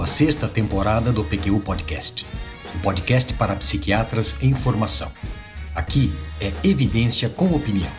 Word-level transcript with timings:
à 0.00 0.06
sexta 0.06 0.46
temporada 0.46 1.12
do 1.12 1.24
PQU 1.24 1.60
Podcast, 1.60 2.26
um 2.74 2.80
podcast 2.80 3.34
para 3.34 3.56
psiquiatras 3.56 4.36
em 4.40 4.54
formação. 4.54 5.10
Aqui 5.74 6.12
é 6.40 6.52
evidência 6.62 7.28
com 7.28 7.54
opinião. 7.54 7.90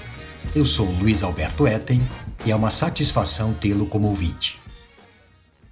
Eu 0.56 0.66
sou 0.66 0.86
Luiz 0.86 1.24
Alberto 1.24 1.68
Etten 1.68 2.02
e 2.46 2.52
é 2.52 2.56
uma 2.56 2.70
satisfação 2.70 3.54
tê-lo 3.54 3.86
como 3.86 4.08
ouvinte. 4.08 4.60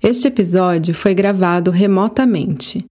Este 0.01 0.27
episódio 0.27 0.93
foi 0.93 1.13
gravado 1.13 1.71
remotamente. 1.71 2.85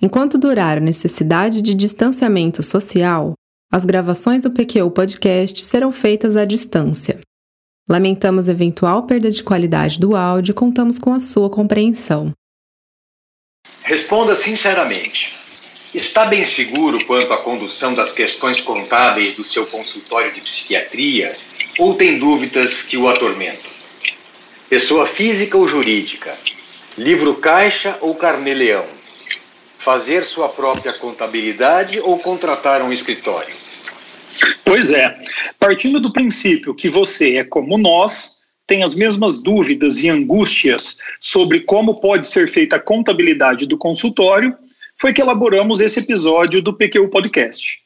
Enquanto 0.00 0.38
durar 0.38 0.78
a 0.78 0.80
necessidade 0.80 1.62
de 1.62 1.74
distanciamento 1.74 2.62
social, 2.62 3.32
as 3.72 3.84
gravações 3.84 4.42
do 4.42 4.50
PQU 4.50 4.90
Podcast 4.90 5.64
serão 5.64 5.90
feitas 5.90 6.36
à 6.36 6.44
distância. 6.44 7.20
Lamentamos 7.88 8.48
eventual 8.48 9.04
perda 9.04 9.30
de 9.30 9.42
qualidade 9.42 9.98
do 9.98 10.14
áudio 10.14 10.52
e 10.52 10.54
contamos 10.54 10.98
com 10.98 11.12
a 11.12 11.20
sua 11.20 11.48
compreensão. 11.48 12.32
Responda 13.86 14.34
sinceramente. 14.34 15.38
Está 15.94 16.24
bem 16.24 16.44
seguro 16.44 16.98
quanto 17.06 17.32
à 17.32 17.36
condução 17.36 17.94
das 17.94 18.12
questões 18.12 18.60
contábeis 18.60 19.36
do 19.36 19.44
seu 19.44 19.64
consultório 19.64 20.32
de 20.32 20.40
psiquiatria 20.40 21.36
ou 21.78 21.94
tem 21.94 22.18
dúvidas 22.18 22.82
que 22.82 22.96
o 22.96 23.08
atormentam? 23.08 23.70
Pessoa 24.68 25.06
física 25.06 25.56
ou 25.56 25.68
jurídica? 25.68 26.36
Livro 26.98 27.36
caixa 27.36 27.96
ou 28.00 28.16
carnê-leão? 28.16 28.88
Fazer 29.78 30.24
sua 30.24 30.48
própria 30.48 30.92
contabilidade 30.94 32.00
ou 32.00 32.18
contratar 32.18 32.82
um 32.82 32.92
escritório? 32.92 33.54
Pois 34.64 34.90
é. 34.90 35.16
Partindo 35.60 36.00
do 36.00 36.12
princípio 36.12 36.74
que 36.74 36.90
você 36.90 37.36
é 37.36 37.44
como 37.44 37.78
nós, 37.78 38.35
tem 38.66 38.82
as 38.82 38.94
mesmas 38.94 39.40
dúvidas 39.40 40.02
e 40.02 40.08
angústias 40.08 40.98
sobre 41.20 41.60
como 41.60 42.00
pode 42.00 42.26
ser 42.26 42.48
feita 42.48 42.76
a 42.76 42.80
contabilidade 42.80 43.66
do 43.66 43.78
consultório, 43.78 44.54
foi 44.98 45.12
que 45.12 45.20
elaboramos 45.20 45.80
esse 45.80 46.00
episódio 46.00 46.60
do 46.62 46.72
PQ 46.72 47.08
Podcast. 47.08 47.78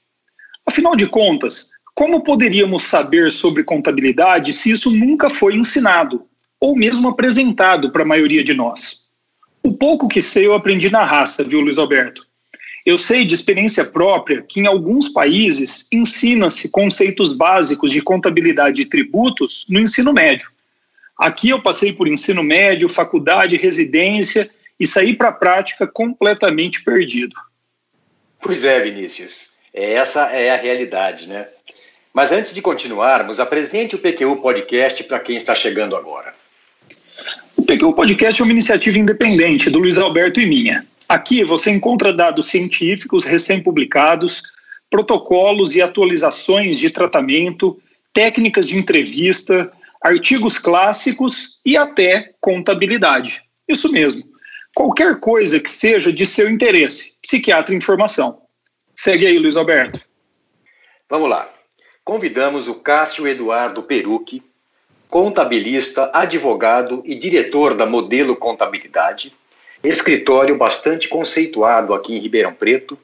Afinal 0.67 0.97
de 0.97 1.06
contas, 1.06 1.70
como 1.95 2.22
poderíamos 2.22 2.84
saber 2.84 3.33
sobre 3.33 3.64
contabilidade 3.64 4.53
se 4.53 4.70
isso 4.70 4.91
nunca 4.91 5.28
foi 5.28 5.55
ensinado, 5.55 6.25
ou 6.59 6.77
mesmo 6.77 7.09
apresentado 7.09 7.91
para 7.91 8.03
a 8.03 8.06
maioria 8.06 8.44
de 8.44 8.55
nós? 8.55 9.00
O 9.62 9.77
pouco 9.77 10.09
que 10.09 10.22
sei 10.22 10.47
eu 10.47 10.55
aprendi 10.55 10.91
na 10.91 11.05
raça, 11.05 11.44
viu, 11.44 11.61
Luiz 11.61 11.78
Alberto? 11.78 12.27
Eu 12.87 12.97
sei 12.97 13.27
de 13.27 13.34
experiência 13.34 13.84
própria 13.84 14.42
que 14.42 14.61
em 14.61 14.67
alguns 14.67 15.09
países 15.09 15.87
ensina-se 15.92 16.70
conceitos 16.70 17.34
básicos 17.34 17.91
de 17.91 18.00
contabilidade 18.00 18.83
e 18.83 18.87
tributos 18.87 19.67
no 19.69 19.81
ensino 19.81 20.12
médio. 20.12 20.50
Aqui 21.20 21.50
eu 21.50 21.60
passei 21.60 21.92
por 21.92 22.08
ensino 22.08 22.42
médio, 22.42 22.88
faculdade, 22.88 23.58
residência 23.58 24.48
e 24.80 24.86
saí 24.86 25.14
para 25.14 25.28
a 25.28 25.32
prática 25.32 25.86
completamente 25.86 26.82
perdido. 26.82 27.36
Pois 28.40 28.64
é, 28.64 28.80
Vinícius. 28.80 29.50
É, 29.74 29.92
essa 29.92 30.22
é 30.30 30.50
a 30.50 30.56
realidade, 30.56 31.28
né? 31.28 31.46
Mas 32.14 32.32
antes 32.32 32.54
de 32.54 32.62
continuarmos, 32.62 33.38
apresente 33.38 33.94
o 33.94 33.98
PQU 33.98 34.41
Podcast 34.41 35.04
para 35.04 35.20
quem 35.20 35.36
está 35.36 35.54
chegando 35.54 35.94
agora. 35.94 36.34
O 37.54 37.66
PQU 37.66 37.92
Podcast 37.92 38.41
é 38.41 38.44
uma 38.44 38.52
iniciativa 38.52 38.98
independente 38.98 39.68
do 39.68 39.78
Luiz 39.78 39.98
Alberto 39.98 40.41
e 40.41 40.46
minha. 40.46 40.86
Aqui 41.06 41.44
você 41.44 41.70
encontra 41.70 42.14
dados 42.14 42.46
científicos 42.46 43.24
recém-publicados, 43.24 44.42
protocolos 44.88 45.76
e 45.76 45.82
atualizações 45.82 46.78
de 46.78 46.88
tratamento, 46.88 47.78
técnicas 48.10 48.66
de 48.66 48.78
entrevista, 48.78 49.70
artigos 50.03 50.59
clássicos 50.59 51.61
e 51.65 51.77
até 51.77 52.33
contabilidade. 52.41 53.43
Isso 53.69 53.91
mesmo. 53.93 54.25
Qualquer 54.75 55.21
coisa 55.21 55.61
que 55.61 55.71
seja 55.71 56.12
de 56.12 56.27
seu 56.27 56.49
interesse. 56.49 57.19
Psiquiatra 57.22 57.75
em 57.75 57.81
formação. 57.81 58.43
Segue 58.94 59.27
aí, 59.27 59.39
Luiz 59.39 59.56
Alberto. 59.56 60.00
Vamos 61.09 61.28
lá. 61.28 61.53
Convidamos 62.05 62.69
o 62.69 62.75
Cássio 62.75 63.27
Eduardo 63.27 63.83
Perucchi, 63.83 64.43
contabilista, 65.09 66.10
advogado 66.12 67.03
e 67.05 67.15
diretor 67.15 67.75
da 67.75 67.84
Modelo 67.84 68.37
Contabilidade, 68.37 69.33
escritório 69.83 70.56
bastante 70.56 71.09
conceituado 71.09 71.94
aqui 71.94 72.15
em 72.15 72.19
Ribeirão 72.19 72.55
Preto, 72.55 72.99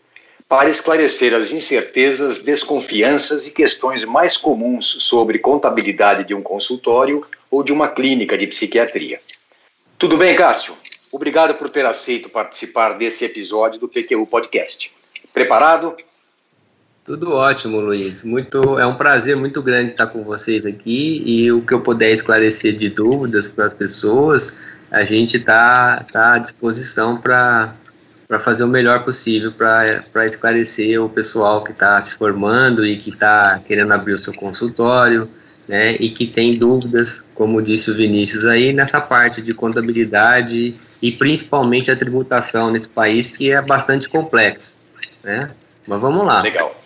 para 0.49 0.71
esclarecer 0.71 1.35
as 1.35 1.51
incertezas, 1.51 2.41
desconfianças 2.41 3.47
e 3.47 3.51
questões 3.51 4.05
mais 4.05 4.37
comuns 4.37 4.97
sobre 5.01 5.39
contabilidade 5.39 6.25
de 6.25 6.35
um 6.35 6.43
consultório 6.43 7.27
ou 7.51 7.63
de 7.63 7.73
uma 7.73 7.89
clínica 7.89 8.39
de 8.39 8.47
psiquiatria. 8.47 9.21
Tudo 9.99 10.17
bem, 10.17 10.37
Cássio? 10.37 10.75
Obrigado 11.13 11.55
por 11.55 11.69
ter 11.69 11.87
aceito 11.87 12.29
participar 12.29 12.95
desse 12.95 13.25
episódio 13.25 13.81
do 13.81 13.89
PQU 13.89 14.27
Podcast. 14.27 14.93
Preparado? 15.33 15.97
Tudo 17.05 17.33
ótimo, 17.33 17.81
Luiz. 17.81 18.25
Muito, 18.25 18.79
é 18.79 18.87
um 18.87 18.97
prazer 18.97 19.37
muito 19.37 19.63
grande 19.63 19.93
estar 19.93 20.09
com 20.09 20.23
vocês 20.23 20.67
aqui 20.67 21.23
e 21.25 21.53
o 21.53 21.65
que 21.65 21.73
eu 21.73 21.81
puder 21.81 22.11
esclarecer 22.11 22.77
de 22.77 22.91
dúvidas 22.91 23.53
para 23.53 23.67
as 23.67 23.75
pessoas, 23.75 24.61
a 24.91 25.03
gente 25.03 25.37
está 25.37 26.05
tá 26.13 26.35
à 26.35 26.39
disposição 26.39 27.17
para 27.17 27.75
fazer 28.39 28.65
o 28.65 28.69
melhor 28.69 29.05
possível 29.05 29.51
para 29.53 30.27
esclarecer 30.27 31.03
o 31.03 31.09
pessoal 31.09 31.63
que 31.63 31.73
está 31.73 32.01
se 32.01 32.17
formando 32.17 32.85
e 32.85 32.99
que 32.99 33.11
está 33.11 33.61
querendo 33.67 33.93
abrir 33.93 34.15
o 34.15 34.19
seu 34.19 34.35
consultório, 34.35 35.31
né, 35.69 35.97
e 35.97 36.11
que 36.11 36.27
tem 36.27 36.57
dúvidas, 36.57 37.25
como 37.35 37.63
disse 37.63 37.91
o 37.91 37.95
Vinícius 37.95 38.45
aí, 38.45 38.73
nessa 38.73 39.01
parte 39.01 39.43
de 39.43 39.53
contabilidade 39.53 40.75
e 41.03 41.13
principalmente 41.13 41.91
a 41.91 41.97
tributação 41.97 42.71
nesse 42.71 42.89
país 42.89 43.37
que 43.37 43.53
é 43.53 43.61
bastante 43.61 44.09
complexo, 44.09 44.79
né? 45.25 45.51
Mas 45.87 46.01
vamos 46.01 46.25
lá. 46.25 46.43
Legal. 46.43 46.81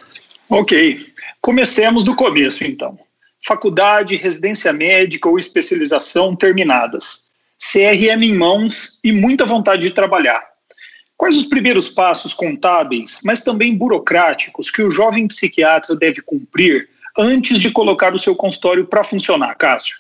Ok, 0.48 1.06
comecemos 1.40 2.04
do 2.04 2.14
começo 2.16 2.64
então. 2.64 2.98
Faculdade, 3.46 4.16
residência 4.16 4.72
médica 4.72 5.28
ou 5.28 5.38
especialização 5.38 6.34
terminadas. 6.34 7.30
CRM 7.58 8.22
em 8.22 8.34
mãos 8.34 8.98
e 9.04 9.12
muita 9.12 9.46
vontade 9.46 9.82
de 9.82 9.92
trabalhar. 9.92 10.49
Quais 11.20 11.36
os 11.36 11.44
primeiros 11.44 11.90
passos 11.90 12.32
contábeis, 12.32 13.20
mas 13.22 13.44
também 13.44 13.76
burocráticos, 13.76 14.70
que 14.70 14.80
o 14.80 14.90
jovem 14.90 15.28
psiquiatra 15.28 15.94
deve 15.94 16.22
cumprir 16.22 16.88
antes 17.18 17.60
de 17.60 17.70
colocar 17.70 18.14
o 18.14 18.18
seu 18.18 18.34
consultório 18.34 18.86
para 18.86 19.04
funcionar, 19.04 19.54
Cássio? 19.56 19.98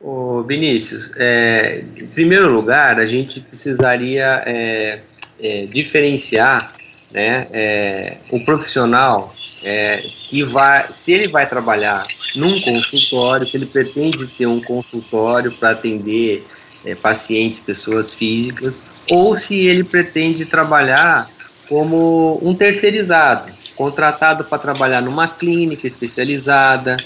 Ô 0.00 0.42
Vinícius, 0.42 1.12
é, 1.16 1.84
em 1.96 2.08
primeiro 2.08 2.52
lugar, 2.52 2.98
a 2.98 3.06
gente 3.06 3.38
precisaria 3.38 4.42
é, 4.44 5.00
é, 5.38 5.64
diferenciar 5.66 6.74
né, 7.12 7.46
é, 7.52 8.16
o 8.28 8.44
profissional 8.44 9.32
é, 9.62 9.98
que 10.28 10.42
vai, 10.42 10.92
se 10.94 11.12
ele 11.12 11.28
vai 11.28 11.48
trabalhar 11.48 12.04
num 12.34 12.60
consultório, 12.60 13.46
se 13.46 13.56
ele 13.56 13.66
pretende 13.66 14.26
ter 14.26 14.46
um 14.46 14.60
consultório 14.60 15.52
para 15.52 15.70
atender 15.70 16.44
é, 16.84 16.94
pacientes, 16.94 17.60
pessoas 17.60 18.14
físicas, 18.14 19.04
ou 19.10 19.36
se 19.36 19.54
ele 19.54 19.84
pretende 19.84 20.44
trabalhar 20.44 21.28
como 21.68 22.38
um 22.42 22.54
terceirizado, 22.54 23.52
contratado 23.76 24.44
para 24.44 24.58
trabalhar 24.58 25.00
numa 25.00 25.28
clínica 25.28 25.86
especializada, 25.86 26.96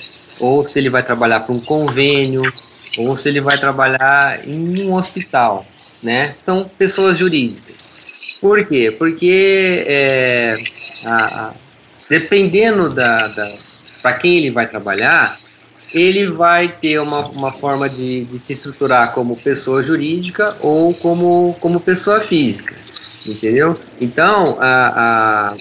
ou 0.40 0.66
se 0.66 0.78
ele 0.78 0.90
vai 0.90 1.02
trabalhar 1.02 1.40
para 1.40 1.54
um 1.54 1.60
convênio, 1.60 2.42
ou 2.98 3.16
se 3.16 3.28
ele 3.28 3.40
vai 3.40 3.58
trabalhar 3.58 4.46
em 4.46 4.82
um 4.82 4.94
hospital, 4.94 5.66
né? 6.02 6.34
São 6.44 6.68
pessoas 6.68 7.18
jurídicas. 7.18 8.36
Por 8.40 8.66
quê? 8.66 8.94
Porque 8.98 9.84
é, 9.86 10.56
a, 11.04 11.46
a, 11.46 11.52
dependendo 12.08 12.90
da, 12.90 13.28
da 13.28 13.54
para 14.02 14.14
quem 14.14 14.38
ele 14.38 14.50
vai 14.50 14.68
trabalhar, 14.68 15.38
ele 15.92 16.26
vai 16.26 16.68
ter 16.68 17.00
uma, 17.00 17.26
uma 17.28 17.52
forma 17.52 17.88
de, 17.88 18.24
de, 18.24 18.38
se 18.38 18.52
estruturar 18.52 19.12
como 19.12 19.36
pessoa 19.36 19.82
jurídica 19.82 20.56
ou 20.62 20.94
como, 20.94 21.54
como 21.60 21.80
pessoa 21.80 22.20
física, 22.20 22.74
entendeu? 23.26 23.78
Então, 24.00 24.56
a, 24.60 25.50
a 25.50 25.56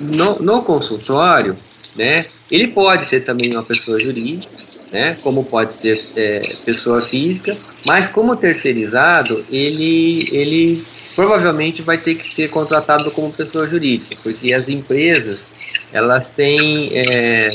no, 0.00 0.40
no 0.40 0.62
consultório, 0.62 1.56
né, 1.94 2.26
ele 2.50 2.68
pode 2.68 3.06
ser 3.06 3.20
também 3.20 3.52
uma 3.52 3.62
pessoa 3.62 4.00
jurídica, 4.00 4.50
né, 4.90 5.14
como 5.22 5.44
pode 5.44 5.74
ser 5.74 6.06
é, 6.16 6.40
pessoa 6.40 7.00
física, 7.02 7.52
mas 7.84 8.08
como 8.08 8.34
terceirizado, 8.34 9.44
ele, 9.50 10.28
ele 10.32 10.82
provavelmente 11.14 11.82
vai 11.82 11.98
ter 11.98 12.14
que 12.14 12.26
ser 12.26 12.48
contratado 12.48 13.10
como 13.10 13.32
pessoa 13.32 13.68
jurídica, 13.68 14.16
porque 14.22 14.52
as 14.52 14.68
empresas 14.68 15.48
elas 15.92 16.28
têm 16.30 16.88
é, 16.94 17.50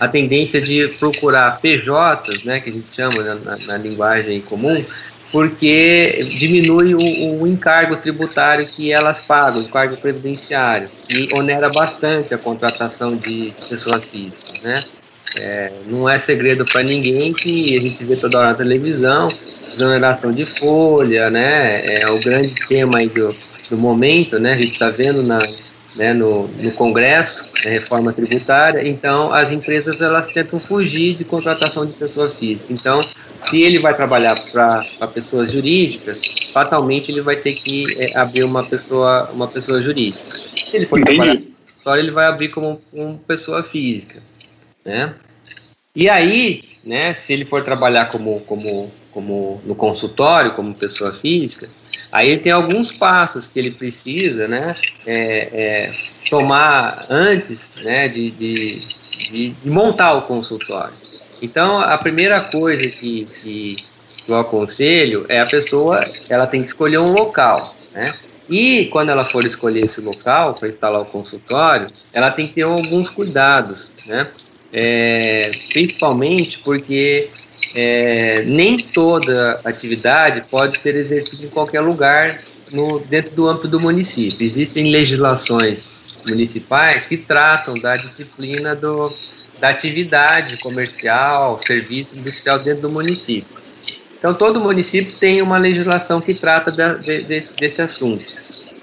a 0.00 0.08
tendência 0.08 0.60
de 0.62 0.88
procurar 0.98 1.60
PJs, 1.60 2.44
né, 2.44 2.58
que 2.58 2.70
a 2.70 2.72
gente 2.72 2.88
chama 2.96 3.22
na, 3.22 3.56
na 3.58 3.76
linguagem 3.76 4.40
comum, 4.40 4.82
porque 5.30 6.24
diminui 6.38 6.94
o, 6.94 7.42
o, 7.42 7.46
encargo 7.46 7.94
tributário 7.96 8.66
que 8.66 8.90
elas 8.90 9.20
pagam, 9.20 9.60
o 9.60 9.64
encargo 9.64 9.96
previdenciário, 9.98 10.88
e 11.10 11.28
onera 11.34 11.68
bastante 11.68 12.34
a 12.34 12.38
contratação 12.38 13.14
de 13.14 13.54
pessoas 13.68 14.06
físicas, 14.06 14.64
né? 14.64 14.82
É, 15.36 15.72
não 15.86 16.08
é 16.08 16.18
segredo 16.18 16.64
para 16.64 16.82
ninguém 16.82 17.32
que 17.32 17.76
a 17.76 17.80
gente 17.80 18.02
vê 18.02 18.16
toda 18.16 18.38
hora 18.38 18.48
na 18.48 18.54
televisão, 18.54 19.32
exoneração 19.72 20.32
de 20.32 20.44
folha, 20.44 21.30
né? 21.30 22.00
É 22.00 22.10
o 22.10 22.18
grande 22.18 22.52
tema 22.66 22.98
aí 22.98 23.08
do, 23.08 23.32
do 23.68 23.78
momento, 23.78 24.40
né? 24.40 24.54
A 24.54 24.56
gente 24.56 24.72
está 24.72 24.88
vendo 24.88 25.22
na, 25.22 25.38
né, 25.94 26.12
no, 26.12 26.46
no 26.48 26.72
Congresso, 26.72 27.44
né, 27.64 27.72
reforma 27.72 28.12
tributária, 28.12 28.86
então 28.86 29.32
as 29.32 29.50
empresas 29.50 30.00
elas 30.00 30.26
tentam 30.28 30.58
fugir 30.58 31.14
de 31.14 31.24
contratação 31.24 31.84
de 31.84 31.92
pessoa 31.92 32.30
física. 32.30 32.72
Então, 32.72 33.06
se 33.48 33.62
ele 33.62 33.78
vai 33.78 33.94
trabalhar 33.94 34.40
para 34.52 35.08
pessoas 35.08 35.52
jurídicas, 35.52 36.20
fatalmente 36.52 37.10
ele 37.10 37.20
vai 37.20 37.36
ter 37.36 37.54
que 37.54 37.86
é, 37.98 38.16
abrir 38.16 38.44
uma 38.44 38.64
pessoa, 38.64 39.30
uma 39.32 39.48
pessoa 39.48 39.82
jurídica. 39.82 40.38
Se 40.52 40.76
ele 40.76 40.86
for 40.86 41.00
Entendi. 41.00 41.16
trabalhar 41.16 41.42
história, 41.80 42.00
ele 42.00 42.10
vai 42.10 42.26
abrir 42.26 42.48
como, 42.50 42.80
como 42.90 43.18
pessoa 43.26 43.62
física, 43.62 44.22
né? 44.84 45.14
E 45.94 46.08
aí, 46.08 46.62
né, 46.84 47.12
se 47.12 47.32
ele 47.32 47.44
for 47.44 47.64
trabalhar 47.64 48.10
como, 48.10 48.40
como, 48.40 48.90
como 49.10 49.60
no 49.64 49.74
consultório, 49.74 50.52
como 50.52 50.72
pessoa 50.72 51.12
física, 51.12 51.68
Aí 52.12 52.30
ele 52.30 52.40
tem 52.40 52.52
alguns 52.52 52.90
passos 52.90 53.46
que 53.46 53.58
ele 53.58 53.70
precisa, 53.70 54.48
né, 54.48 54.74
é, 55.06 55.48
é, 55.52 55.94
tomar 56.28 57.06
antes, 57.08 57.76
né, 57.82 58.08
de, 58.08 58.30
de, 58.30 58.80
de, 59.30 59.48
de, 59.50 59.70
montar 59.70 60.14
o 60.14 60.22
consultório. 60.22 60.94
Então, 61.40 61.78
a 61.78 61.96
primeira 61.96 62.40
coisa 62.40 62.88
que, 62.88 63.26
que 63.42 63.76
eu 64.28 64.36
aconselho 64.36 65.24
é 65.28 65.40
a 65.40 65.46
pessoa, 65.46 66.10
ela 66.28 66.46
tem 66.46 66.60
que 66.60 66.68
escolher 66.68 66.98
um 66.98 67.12
local, 67.12 67.74
né, 67.92 68.12
e 68.48 68.86
quando 68.86 69.10
ela 69.10 69.24
for 69.24 69.44
escolher 69.44 69.84
esse 69.84 70.00
local 70.00 70.52
para 70.52 70.68
instalar 70.68 71.02
o 71.02 71.04
consultório, 71.04 71.86
ela 72.12 72.32
tem 72.32 72.48
que 72.48 72.54
ter 72.54 72.62
alguns 72.62 73.08
cuidados, 73.08 73.94
né, 74.06 74.26
é, 74.72 75.52
principalmente 75.72 76.58
porque 76.60 77.30
é, 77.74 78.42
nem 78.46 78.78
toda 78.78 79.58
atividade 79.64 80.48
pode 80.50 80.78
ser 80.78 80.96
exercida 80.96 81.46
em 81.46 81.50
qualquer 81.50 81.80
lugar 81.80 82.40
no, 82.72 82.98
dentro 83.00 83.34
do 83.34 83.48
âmbito 83.48 83.68
do 83.68 83.80
município. 83.80 84.44
Existem 84.44 84.90
legislações 84.90 85.86
municipais 86.26 87.06
que 87.06 87.16
tratam 87.16 87.74
da 87.74 87.96
disciplina 87.96 88.74
do, 88.74 89.12
da 89.60 89.68
atividade 89.68 90.56
comercial, 90.58 91.58
serviço 91.58 92.10
industrial 92.14 92.58
dentro 92.58 92.88
do 92.88 92.90
município. 92.90 93.60
Então, 94.18 94.34
todo 94.34 94.60
município 94.60 95.16
tem 95.18 95.40
uma 95.40 95.56
legislação 95.56 96.20
que 96.20 96.34
trata 96.34 96.70
da, 96.70 96.94
de, 96.94 97.22
desse, 97.22 97.54
desse 97.54 97.80
assunto. 97.80 98.24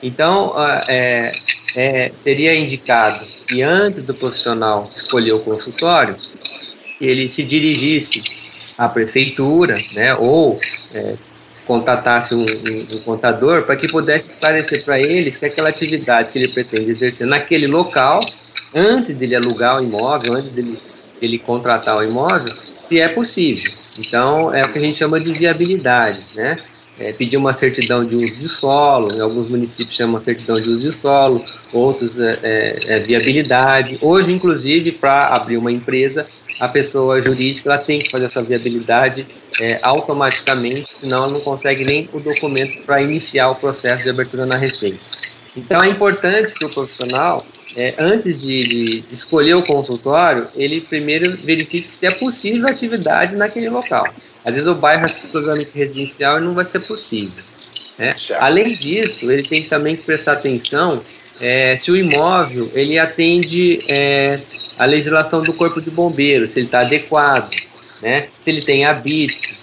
Então, 0.01 0.53
é, 0.87 1.31
é, 1.75 2.11
seria 2.17 2.55
indicado 2.55 3.25
que 3.47 3.61
antes 3.61 4.03
do 4.03 4.13
profissional 4.13 4.89
escolher 4.91 5.33
o 5.33 5.39
consultório, 5.39 6.15
ele 6.99 7.27
se 7.27 7.43
dirigisse 7.43 8.23
a 8.77 8.87
prefeitura, 8.87 9.77
né, 9.93 10.13
ou 10.15 10.59
é, 10.93 11.15
contatasse 11.65 12.33
um, 12.33 12.43
um, 12.43 12.97
um 12.97 12.99
contador 13.01 13.63
para 13.63 13.75
que 13.75 13.87
pudesse 13.87 14.33
esclarecer 14.33 14.83
para 14.83 14.99
ele 14.99 15.29
se 15.29 15.45
aquela 15.45 15.69
atividade 15.69 16.31
que 16.31 16.39
ele 16.39 16.47
pretende 16.47 16.91
exercer 16.91 17.27
naquele 17.27 17.67
local, 17.67 18.25
antes 18.73 19.15
dele 19.15 19.35
alugar 19.35 19.79
o 19.79 19.83
imóvel, 19.83 20.33
antes 20.33 20.49
dele, 20.49 20.79
dele 21.19 21.37
contratar 21.37 21.97
o 21.97 22.03
imóvel, 22.03 22.53
se 22.81 22.99
é 22.99 23.07
possível. 23.09 23.71
Então, 23.99 24.53
é 24.53 24.63
o 24.63 24.71
que 24.71 24.79
a 24.79 24.81
gente 24.81 24.97
chama 24.97 25.19
de 25.19 25.31
viabilidade, 25.33 26.19
né? 26.33 26.57
É, 26.99 27.13
pedir 27.13 27.37
uma 27.37 27.53
certidão 27.53 28.03
de 28.03 28.15
uso 28.15 28.39
de 28.39 28.47
solo, 28.47 29.15
em 29.15 29.21
alguns 29.21 29.47
municípios 29.47 29.95
chamam 29.95 30.19
certidão 30.19 30.55
de 30.55 30.67
uso 30.67 30.79
de 30.79 30.99
solo, 30.99 31.45
outros 31.71 32.19
é, 32.19 32.39
é, 32.41 32.95
é 32.95 32.99
viabilidade. 32.99 33.99
Hoje, 34.01 34.31
inclusive, 34.31 34.93
para 34.93 35.27
abrir 35.27 35.57
uma 35.57 35.71
empresa, 35.71 36.25
a 36.59 36.67
pessoa 36.67 37.21
jurídica 37.21 37.69
ela 37.69 37.77
tem 37.77 37.99
que 37.99 38.09
fazer 38.09 38.25
essa 38.25 38.41
viabilidade 38.41 39.25
é, 39.59 39.77
automaticamente, 39.81 40.87
senão 40.95 41.23
ela 41.23 41.33
não 41.33 41.39
consegue 41.39 41.83
nem 41.83 42.09
o 42.13 42.19
documento 42.19 42.83
para 42.83 43.01
iniciar 43.01 43.49
o 43.49 43.55
processo 43.55 44.03
de 44.03 44.09
abertura 44.09 44.45
na 44.45 44.55
Receita. 44.55 44.99
Então 45.55 45.81
é 45.81 45.87
importante 45.87 46.53
que 46.53 46.65
o 46.65 46.69
profissional, 46.69 47.37
é, 47.75 47.95
antes 47.99 48.37
de, 48.37 49.01
de, 49.01 49.13
escolher 49.13 49.55
o 49.55 49.63
consultório, 49.63 50.45
ele 50.55 50.81
primeiro 50.81 51.35
verifique 51.43 51.91
se 51.91 52.05
é 52.05 52.11
possível 52.11 52.67
a 52.67 52.71
atividade 52.71 53.35
naquele 53.35 53.69
local. 53.69 54.07
Às 54.45 54.53
vezes 54.53 54.67
o 54.67 54.75
bairro 54.75 55.03
é 55.03 55.09
exclusivamente 55.09 55.77
residencial 55.77 56.37
e 56.37 56.41
não 56.41 56.53
vai 56.53 56.63
ser 56.63 56.79
possível. 56.81 57.43
Né? 57.97 58.15
Além 58.39 58.75
disso, 58.75 59.29
ele 59.31 59.41
tem 59.41 59.63
também 59.63 59.95
que 59.95 60.03
prestar 60.03 60.33
atenção 60.33 61.01
é, 61.41 61.75
se 61.75 61.91
o 61.91 61.97
imóvel 61.97 62.71
ele 62.73 62.99
atende 62.99 63.79
é, 63.87 64.39
a 64.77 64.85
legislação 64.85 65.41
do 65.41 65.53
Corpo 65.53 65.81
de 65.81 65.89
Bombeiros, 65.89 66.51
se 66.51 66.59
ele 66.59 66.67
está 66.67 66.81
adequado, 66.81 67.51
né? 68.01 68.27
se 68.37 68.49
ele 68.49 68.61
tem 68.61 68.85
habite, 68.85 69.57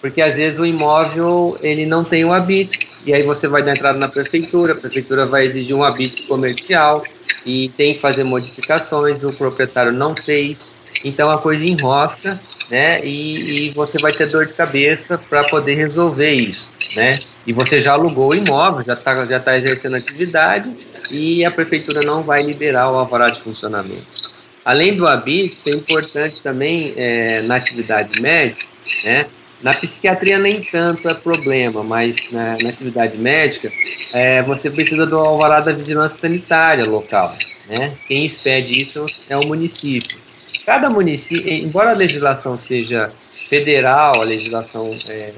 porque 0.00 0.20
às 0.20 0.36
vezes 0.36 0.58
o 0.58 0.66
imóvel 0.66 1.58
ele 1.62 1.86
não 1.86 2.04
tem 2.04 2.24
o 2.24 2.32
habite, 2.32 2.88
e 3.04 3.12
aí 3.12 3.22
você 3.22 3.48
vai 3.48 3.62
dar 3.62 3.72
entrada 3.72 3.98
na 3.98 4.08
prefeitura, 4.08 4.72
a 4.72 4.76
prefeitura 4.76 5.26
vai 5.26 5.46
exigir 5.46 5.74
um 5.74 5.84
habite 5.84 6.22
comercial 6.24 7.02
e 7.44 7.70
tem 7.70 7.94
que 7.94 8.00
fazer 8.00 8.24
modificações, 8.24 9.24
o 9.24 9.32
proprietário 9.32 9.92
não 9.92 10.14
fez, 10.14 10.58
então 11.04 11.30
a 11.30 11.40
coisa 11.40 11.64
enrosca, 11.64 12.40
né? 12.70 13.04
E, 13.04 13.68
e 13.68 13.70
você 13.70 13.98
vai 13.98 14.12
ter 14.12 14.26
dor 14.26 14.44
de 14.44 14.52
cabeça 14.52 15.18
para 15.18 15.44
poder 15.44 15.74
resolver 15.74 16.30
isso, 16.30 16.70
né? 16.94 17.12
E 17.46 17.52
você 17.52 17.80
já 17.80 17.92
alugou 17.92 18.28
o 18.28 18.34
imóvel, 18.34 18.84
já 18.86 18.94
está 18.94 19.26
já 19.26 19.40
tá 19.40 19.56
exercendo 19.56 19.96
atividade 19.96 20.70
e 21.10 21.44
a 21.44 21.50
prefeitura 21.50 22.02
não 22.02 22.22
vai 22.22 22.42
liberar 22.42 22.90
o 22.90 22.96
alvará 22.96 23.30
de 23.30 23.40
funcionamento. 23.40 24.30
Além 24.70 24.94
do 24.94 25.04
HABIT, 25.04 25.68
é 25.68 25.74
importante 25.74 26.36
também 26.44 26.94
é, 26.96 27.42
na 27.42 27.56
atividade 27.56 28.20
médica, 28.20 28.64
né? 29.02 29.26
Na 29.60 29.74
psiquiatria 29.74 30.38
nem 30.38 30.62
tanto 30.62 31.08
é 31.08 31.12
problema, 31.12 31.82
mas 31.82 32.30
na, 32.30 32.56
na 32.56 32.68
atividade 32.68 33.18
médica 33.18 33.68
é, 34.14 34.40
você 34.42 34.70
precisa 34.70 35.04
do 35.06 35.16
alvará 35.16 35.58
da 35.58 35.72
vigilância 35.72 36.20
sanitária 36.20 36.84
local. 36.84 37.36
Né? 37.68 37.96
Quem 38.06 38.24
expede 38.24 38.80
isso 38.80 39.04
é 39.28 39.36
o 39.36 39.44
município. 39.44 40.20
Cada 40.64 40.88
município, 40.88 41.52
embora 41.52 41.90
a 41.90 41.94
legislação 41.94 42.56
seja 42.56 43.12
federal, 43.48 44.22
a 44.22 44.24
legislação 44.24 44.96
é, 45.08 45.34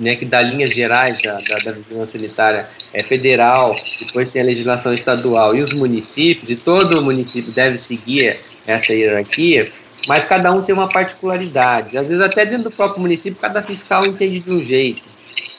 né, 0.00 0.16
que 0.16 0.24
dá 0.24 0.40
linhas 0.40 0.72
gerais 0.72 1.20
da, 1.22 1.38
da, 1.40 1.58
da, 1.58 1.72
vigilância 1.72 2.18
sanitária 2.18 2.64
é 2.94 3.02
federal, 3.02 3.78
depois 4.00 4.30
tem 4.30 4.40
a 4.40 4.44
legislação 4.46 4.94
estadual 4.94 5.54
e 5.54 5.60
os 5.60 5.72
municípios, 5.74 6.50
e 6.50 6.56
todo 6.56 7.02
município 7.04 7.52
deve 7.52 7.76
seguir 7.76 8.36
essa 8.66 8.92
hierarquia, 8.92 9.70
mas 10.08 10.24
cada 10.24 10.50
um 10.50 10.62
tem 10.62 10.74
uma 10.74 10.88
particularidade. 10.88 11.98
Às 11.98 12.08
vezes, 12.08 12.22
até 12.22 12.46
dentro 12.46 12.70
do 12.70 12.70
próprio 12.70 13.02
município, 13.02 13.38
cada 13.38 13.62
fiscal 13.62 14.06
entende 14.06 14.40
de 14.40 14.50
um 14.50 14.64
jeito. 14.64 15.02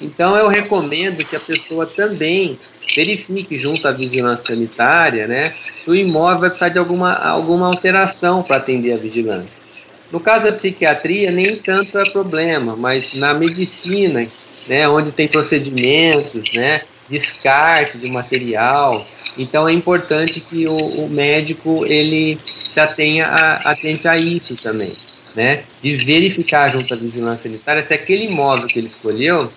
Então, 0.02 0.36
eu 0.36 0.48
recomendo 0.48 1.24
que 1.24 1.36
a 1.36 1.40
pessoa 1.40 1.86
também 1.86 2.58
verifique 2.96 3.56
junto 3.58 3.88
à 3.88 3.92
vigilância 3.92 4.56
sanitária 4.56 5.28
né, 5.28 5.52
se 5.84 5.90
o 5.90 5.96
imóvel 5.96 6.40
vai 6.40 6.50
precisar 6.50 6.70
de 6.70 6.80
alguma, 6.80 7.14
alguma 7.14 7.68
alteração 7.68 8.42
para 8.42 8.58
atender 8.58 8.94
a 8.94 8.98
vigilância. 8.98 9.61
No 10.12 10.20
caso 10.20 10.44
da 10.44 10.52
psiquiatria, 10.52 11.32
nem 11.32 11.56
tanto 11.56 11.98
é 11.98 12.10
problema, 12.10 12.76
mas 12.76 13.14
na 13.14 13.34
medicina, 13.34 14.22
né, 14.68 14.88
onde 14.88 15.12
tem 15.12 15.28
procedimentos, 15.28 16.52
né, 16.54 16.82
descarte 17.08 17.98
de 17.98 18.12
material, 18.12 19.08
então 19.38 19.70
é 19.70 19.72
importante 19.72 20.42
que 20.42 20.68
o, 20.68 20.78
o 20.78 21.10
médico 21.10 21.86
ele 21.86 22.38
se 22.70 22.80
atenha 22.80 23.28
a, 23.28 23.72
atente 23.72 24.06
a 24.08 24.18
isso 24.18 24.56
também, 24.56 24.94
né, 25.34 25.64
de 25.82 25.96
verificar 25.96 26.70
junto 26.70 26.94
à 26.94 26.98
vigilância 26.98 27.50
sanitária 27.50 27.82
se 27.82 27.94
aquele 27.94 28.26
imóvel 28.26 28.68
que 28.68 28.80
ele 28.80 28.88
escolheu, 28.88 29.48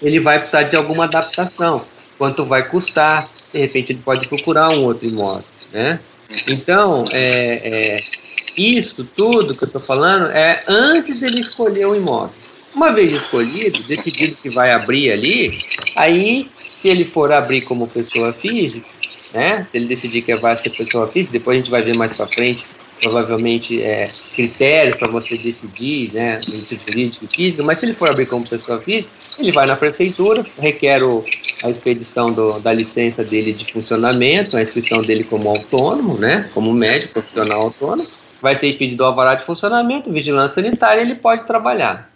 ele 0.00 0.20
vai 0.20 0.38
precisar 0.38 0.62
de 0.62 0.76
alguma 0.76 1.04
adaptação, 1.04 1.84
quanto 2.16 2.44
vai 2.44 2.68
custar, 2.68 3.28
de 3.52 3.58
repente 3.58 3.92
ele 3.92 4.02
pode 4.04 4.28
procurar 4.28 4.70
um 4.72 4.84
outro 4.84 5.08
imóvel, 5.08 5.44
né. 5.72 5.98
Então, 6.46 7.04
é, 7.10 7.60
é 7.64 8.19
isso 8.60 9.04
tudo 9.16 9.56
que 9.56 9.64
eu 9.64 9.66
estou 9.66 9.80
falando 9.80 10.26
é 10.32 10.62
antes 10.68 11.18
dele 11.18 11.40
escolher 11.40 11.86
o 11.86 11.96
imóvel. 11.96 12.34
Uma 12.74 12.92
vez 12.92 13.10
escolhido, 13.10 13.82
decidido 13.82 14.36
que 14.36 14.50
vai 14.50 14.70
abrir 14.70 15.10
ali, 15.10 15.58
aí, 15.96 16.50
se 16.72 16.88
ele 16.88 17.04
for 17.04 17.32
abrir 17.32 17.62
como 17.62 17.88
pessoa 17.88 18.32
física, 18.32 18.86
né? 19.34 19.66
Se 19.70 19.76
ele 19.76 19.86
decidir 19.86 20.22
que 20.22 20.34
vai 20.36 20.54
ser 20.54 20.70
pessoa 20.70 21.08
física, 21.08 21.32
depois 21.32 21.56
a 21.56 21.60
gente 21.60 21.70
vai 21.70 21.82
ver 21.82 21.96
mais 21.96 22.12
para 22.12 22.26
frente, 22.26 22.62
provavelmente 23.00 23.82
é, 23.82 24.10
critérios 24.34 24.96
para 24.96 25.08
você 25.08 25.36
decidir, 25.38 26.12
né? 26.12 26.40
Entre 26.48 26.78
jurídico 26.86 27.24
e 27.24 27.34
físico, 27.34 27.64
mas 27.64 27.78
se 27.78 27.86
ele 27.86 27.94
for 27.94 28.10
abrir 28.10 28.26
como 28.26 28.48
pessoa 28.48 28.80
física, 28.80 29.10
ele 29.38 29.52
vai 29.52 29.66
na 29.66 29.74
prefeitura, 29.74 30.46
requer 30.58 31.02
o, 31.02 31.24
a 31.64 31.70
expedição 31.70 32.32
do, 32.32 32.58
da 32.60 32.72
licença 32.72 33.24
dele 33.24 33.52
de 33.52 33.72
funcionamento, 33.72 34.56
a 34.56 34.62
inscrição 34.62 35.02
dele 35.02 35.24
como 35.24 35.48
autônomo, 35.48 36.18
né? 36.18 36.48
Como 36.54 36.72
médico 36.72 37.14
profissional 37.14 37.62
autônomo 37.62 38.06
vai 38.40 38.54
ser 38.54 38.68
expedido 38.68 39.02
o 39.02 39.06
alvará 39.06 39.34
de 39.34 39.44
funcionamento, 39.44 40.12
vigilância 40.12 40.62
sanitária, 40.62 41.00
ele 41.00 41.14
pode 41.14 41.46
trabalhar. 41.46 42.10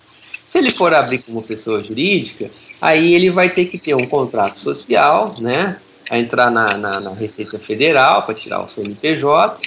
Se 0.47 0.59
ele 0.59 0.71
for 0.71 0.93
abrir 0.95 1.19
como 1.19 1.43
pessoa 1.43 1.83
jurídica, 1.83 2.50
aí 2.81 3.14
ele 3.14 3.31
vai 3.31 3.49
ter 3.49 3.64
que 3.66 3.78
ter 3.78 3.95
um 3.95 4.07
contrato 4.07 4.61
social, 4.61 5.28
né? 5.40 5.78
A 6.11 6.19
entrar 6.19 6.50
na, 6.50 6.76
na, 6.76 7.00
na 7.00 7.14
Receita 7.14 7.59
Federal 7.59 8.23
para 8.23 8.35
tirar 8.35 8.62
o 8.62 8.69
CNPJ 8.69 9.59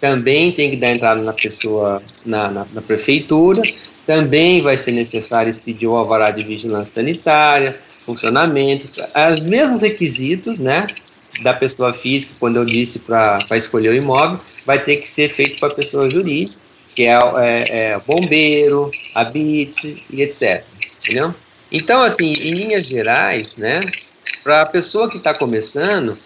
também 0.00 0.52
tem 0.52 0.70
que 0.70 0.76
dar 0.76 0.92
entrada 0.92 1.22
na 1.22 1.32
pessoa, 1.32 2.02
na, 2.24 2.50
na, 2.50 2.66
na 2.72 2.82
prefeitura, 2.82 3.62
também 4.06 4.62
vai 4.62 4.76
ser 4.76 4.92
necessário 4.92 5.50
expedir 5.50 5.88
o 5.88 5.96
alvará 5.96 6.30
de 6.30 6.42
vigilância 6.42 6.94
sanitária, 6.94 7.78
funcionamento, 8.04 8.92
os 9.32 9.40
mesmos 9.40 9.82
requisitos, 9.82 10.58
né, 10.58 10.86
da 11.42 11.52
pessoa 11.52 11.92
física, 11.92 12.34
quando 12.38 12.56
eu 12.56 12.64
disse 12.64 13.00
para 13.00 13.44
escolher 13.52 13.90
o 13.90 13.94
imóvel, 13.94 14.38
vai 14.66 14.82
ter 14.82 14.96
que 14.96 15.08
ser 15.08 15.28
feito 15.28 15.58
para 15.58 15.68
a 15.68 15.74
pessoa 15.74 16.10
jurídica, 16.10 16.60
que 16.94 17.04
é, 17.04 17.12
é, 17.12 17.90
é 17.92 18.00
bombeiro, 18.00 18.90
habite 19.14 20.04
e 20.10 20.22
etc. 20.22 20.64
Entendeu? 20.98 21.34
Então, 21.70 22.02
assim, 22.02 22.32
em 22.32 22.50
linhas 22.50 22.86
gerais, 22.86 23.56
né, 23.56 23.80
para 24.42 24.62
a 24.62 24.66
pessoa 24.66 25.10
que 25.10 25.18
está 25.18 25.32
começando, 25.32 26.18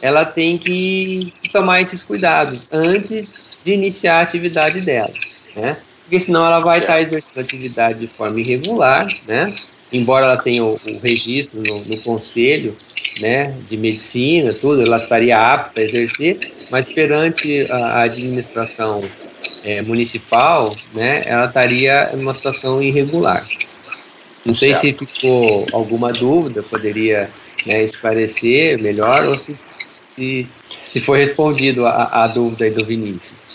ela 0.00 0.24
tem 0.24 0.56
que 0.58 1.32
tomar 1.52 1.80
esses 1.80 2.02
cuidados 2.02 2.72
antes 2.72 3.34
de 3.64 3.72
iniciar 3.72 4.18
a 4.18 4.22
atividade 4.22 4.80
dela, 4.80 5.12
né? 5.56 5.76
Porque 6.02 6.20
senão 6.20 6.46
ela 6.46 6.60
vai 6.60 6.78
estar 6.78 6.94
tá 6.94 7.00
exercendo 7.00 7.38
a 7.38 7.40
atividade 7.40 7.98
de 7.98 8.06
forma 8.06 8.40
irregular, 8.40 9.06
né? 9.26 9.54
Embora 9.90 10.26
ela 10.26 10.36
tenha 10.36 10.62
o, 10.64 10.74
o 10.74 10.98
registro 10.98 11.62
no, 11.62 11.82
no, 11.84 12.02
conselho, 12.02 12.76
né, 13.20 13.56
de 13.68 13.76
medicina, 13.76 14.52
tudo, 14.52 14.82
ela 14.82 14.98
estaria 14.98 15.38
apta 15.38 15.80
a 15.80 15.82
exercer, 15.82 16.38
mas 16.70 16.92
perante 16.92 17.66
a, 17.70 17.76
a 17.76 18.02
administração 18.02 19.00
é, 19.64 19.80
municipal, 19.80 20.64
né, 20.94 21.22
ela 21.24 21.46
estaria 21.46 22.10
em 22.14 22.20
uma 22.20 22.34
situação 22.34 22.82
irregular. 22.82 23.48
Não 24.44 24.54
sei 24.54 24.74
certo. 24.74 24.98
se 24.98 25.06
ficou 25.06 25.66
alguma 25.72 26.12
dúvida, 26.12 26.62
poderia 26.62 27.30
né, 27.66 27.82
esclarecer 27.82 28.80
melhor, 28.80 29.26
ou 29.26 29.38
se, 29.38 29.58
se, 30.14 30.48
se 30.86 31.00
foi 31.00 31.18
respondido 31.18 31.86
a, 31.86 32.24
a 32.24 32.26
dúvida 32.26 32.64
aí 32.64 32.70
do 32.70 32.84
Vinícius. 32.84 33.48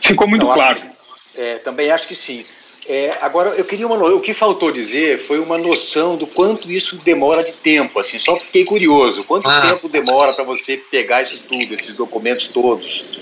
Ficou 0.00 0.26
muito 0.26 0.48
claro. 0.48 0.80
Acho, 0.80 1.40
é, 1.40 1.58
também 1.58 1.90
acho 1.90 2.08
que 2.08 2.16
sim. 2.16 2.44
É, 2.88 3.16
agora, 3.20 3.50
eu 3.50 3.64
queria 3.64 3.86
uma. 3.86 3.96
O 3.96 4.20
que 4.20 4.34
faltou 4.34 4.72
dizer 4.72 5.26
foi 5.26 5.38
uma 5.38 5.56
noção 5.56 6.16
do 6.16 6.26
quanto 6.26 6.70
isso 6.70 6.96
demora 6.96 7.44
de 7.44 7.52
tempo. 7.52 7.98
Assim, 8.00 8.18
só 8.18 8.36
fiquei 8.36 8.64
curioso. 8.64 9.24
Quanto 9.24 9.48
ah. 9.48 9.60
tempo 9.60 9.88
demora 9.88 10.32
para 10.32 10.42
você 10.42 10.76
pegar 10.90 11.22
isso 11.22 11.40
tudo, 11.48 11.74
esses 11.74 11.94
documentos 11.94 12.48
todos? 12.48 13.12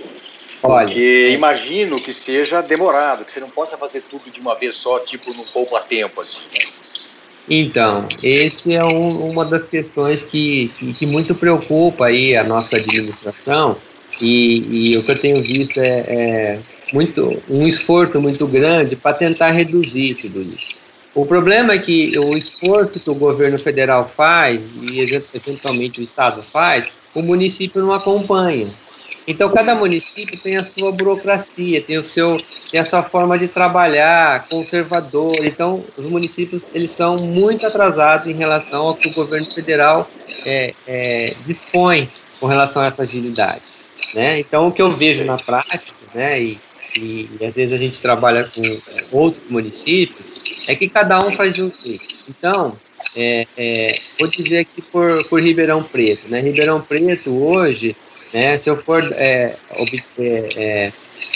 Olha, 0.62 0.86
Porque 0.86 1.30
imagino 1.30 1.96
que 2.00 2.12
seja 2.12 2.60
demorado, 2.60 3.24
que 3.24 3.32
você 3.32 3.40
não 3.40 3.50
possa 3.50 3.76
fazer 3.76 4.02
tudo 4.02 4.30
de 4.30 4.40
uma 4.40 4.54
vez 4.54 4.76
só, 4.76 4.98
tipo, 4.98 5.30
no 5.36 5.44
poupa 5.44 5.80
tempo, 5.80 6.20
assim, 6.20 6.40
né? 6.52 6.60
Então, 7.48 8.06
esse 8.22 8.74
é 8.74 8.84
um, 8.84 9.08
uma 9.30 9.44
das 9.44 9.66
questões 9.66 10.24
que, 10.24 10.68
que, 10.68 10.92
que, 10.92 11.06
muito 11.06 11.34
preocupa 11.34 12.06
aí 12.06 12.36
a 12.36 12.44
nossa 12.44 12.76
administração 12.76 13.76
e, 14.20 14.92
e 14.92 14.96
o 14.98 15.02
que 15.02 15.10
eu 15.10 15.18
tenho 15.18 15.42
visto 15.42 15.80
é, 15.80 16.04
é 16.06 16.58
muito 16.92 17.42
um 17.48 17.62
esforço 17.62 18.20
muito 18.20 18.46
grande 18.46 18.96
para 18.96 19.14
tentar 19.14 19.50
reduzir 19.50 20.14
tudo 20.14 20.42
isso. 20.42 20.80
O 21.14 21.26
problema 21.26 21.72
é 21.72 21.78
que 21.78 22.16
o 22.18 22.36
esforço 22.36 23.00
que 23.00 23.10
o 23.10 23.14
governo 23.14 23.58
federal 23.58 24.08
faz 24.08 24.60
e 24.80 25.00
eventualmente 25.00 26.00
o 26.00 26.04
estado 26.04 26.42
faz, 26.42 26.86
o 27.14 27.22
município 27.22 27.80
não 27.80 27.92
acompanha. 27.92 28.68
Então 29.26 29.50
cada 29.52 29.74
município 29.74 30.38
tem 30.40 30.56
a 30.56 30.64
sua 30.64 30.92
burocracia, 30.92 31.82
tem 31.82 31.96
o 31.96 32.02
seu, 32.02 32.40
tem 32.70 32.80
a 32.80 32.84
sua 32.84 33.02
forma 33.02 33.38
de 33.38 33.48
trabalhar, 33.48 34.48
conservador. 34.48 35.44
Então 35.44 35.84
os 35.96 36.06
municípios 36.06 36.66
eles 36.72 36.90
são 36.90 37.16
muito 37.16 37.66
atrasados 37.66 38.28
em 38.28 38.34
relação 38.34 38.86
ao 38.86 38.94
que 38.94 39.08
o 39.08 39.12
governo 39.12 39.50
federal 39.52 40.08
é, 40.46 40.74
é, 40.86 41.34
dispõe 41.44 42.08
com 42.38 42.46
relação 42.46 42.82
a 42.82 42.86
essa 42.86 43.02
agilidade. 43.02 43.62
Né? 44.14 44.38
Então 44.38 44.68
o 44.68 44.72
que 44.72 44.82
eu 44.82 44.90
vejo 44.90 45.24
na 45.24 45.36
prática, 45.36 45.92
né, 46.14 46.40
e, 46.42 46.58
e, 46.96 47.28
e 47.40 47.44
às 47.44 47.56
vezes 47.56 47.72
a 47.72 47.78
gente 47.78 48.00
trabalha 48.00 48.48
com 48.48 49.16
outros 49.16 49.42
municípios, 49.48 50.44
é 50.66 50.74
que 50.74 50.88
cada 50.88 51.24
um 51.24 51.30
faz 51.32 51.58
um 51.58 51.70
jeito. 51.84 52.24
Então 52.28 52.76
é, 53.16 53.46
é, 53.56 53.98
vou 54.18 54.28
dizer 54.28 54.58
aqui 54.58 54.82
por, 54.82 55.24
por 55.28 55.42
Ribeirão 55.42 55.82
Preto, 55.82 56.28
né? 56.28 56.40
Ribeirão 56.40 56.80
Preto 56.80 57.30
hoje 57.30 57.96
né? 58.32 58.58
Se 58.58 58.70
eu 58.70 58.76
for 58.76 59.02
é, 59.14 59.54
obter, 59.76 60.52
é, 60.56 60.92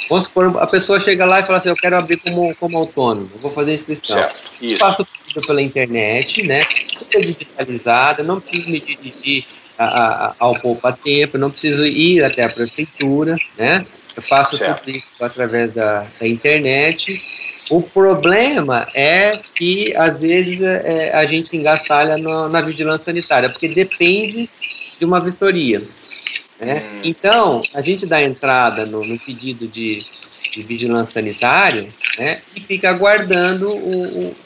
vamos 0.09 0.25
supor, 0.25 0.57
a 0.59 0.67
pessoa 0.67 1.01
chega 1.01 1.25
lá 1.25 1.41
e 1.41 1.43
fala 1.43 1.59
assim, 1.59 1.69
eu 1.69 1.77
quero 1.77 1.97
abrir 1.97 2.21
como, 2.21 2.55
como 2.57 2.79
autônomo, 2.79 3.31
vou 3.41 3.51
fazer 3.51 3.75
inscrição. 3.75 4.17
Certo, 4.27 4.79
Faço 4.79 5.07
tudo 5.33 5.47
pela 5.47 5.61
internet, 5.61 6.43
né? 6.43 6.65
Tudo 6.93 7.21
digitalizado, 7.21 8.23
não 8.23 8.37
preciso 8.37 8.71
me 8.71 8.81
dirigir 8.81 9.45
a, 9.77 9.85
a, 10.29 10.35
ao 10.39 10.59
poupa 10.61 10.93
tempo, 10.93 11.37
não 11.37 11.51
preciso 11.51 11.85
ir 11.85 12.23
até 12.25 12.45
a 12.45 12.49
prefeitura, 12.49 13.37
né? 13.59 13.85
Eu 14.17 14.23
faço 14.23 14.57
certo. 14.57 14.85
tudo 14.85 14.97
isso 14.97 15.25
através 15.25 15.73
da, 15.73 16.07
da 16.21 16.27
internet. 16.27 17.23
O 17.71 17.81
problema 17.81 18.87
é 18.95 19.33
que, 19.55 19.97
às 19.97 20.21
vezes, 20.21 20.61
é, 20.63 21.15
a 21.15 21.25
gente 21.25 21.57
engastalha 21.57 22.19
na, 22.19 22.49
na 22.49 22.61
vigilância 22.61 23.05
sanitária, 23.05 23.49
porque 23.49 23.69
depende 23.69 24.49
de 24.99 25.05
uma 25.05 25.21
vistoria. 25.21 25.83
Né? 26.61 26.85
Hum. 26.85 26.97
Então, 27.05 27.63
a 27.73 27.81
gente 27.81 28.07
dá 28.07 28.23
entrada 28.23 28.87
no, 28.87 29.05
no 29.05 29.19
pedido 29.19 29.67
de, 29.67 29.99
de, 30.53 30.63
vigilância 30.63 31.21
sanitária 31.21 31.89
né, 32.19 32.43
e 32.55 32.61
fica 32.61 32.91
aguardando 32.91 33.71
o, 33.71 34.37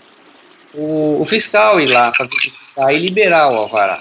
o, 0.75 1.23
o 1.23 1.27
fiscal 1.27 1.81
ir 1.81 1.91
lá 1.91 2.11
para 2.13 2.27
verificar 2.27 2.93
e 2.93 2.99
liberar 2.99 3.53
o 3.53 3.57
alvará. 3.57 4.01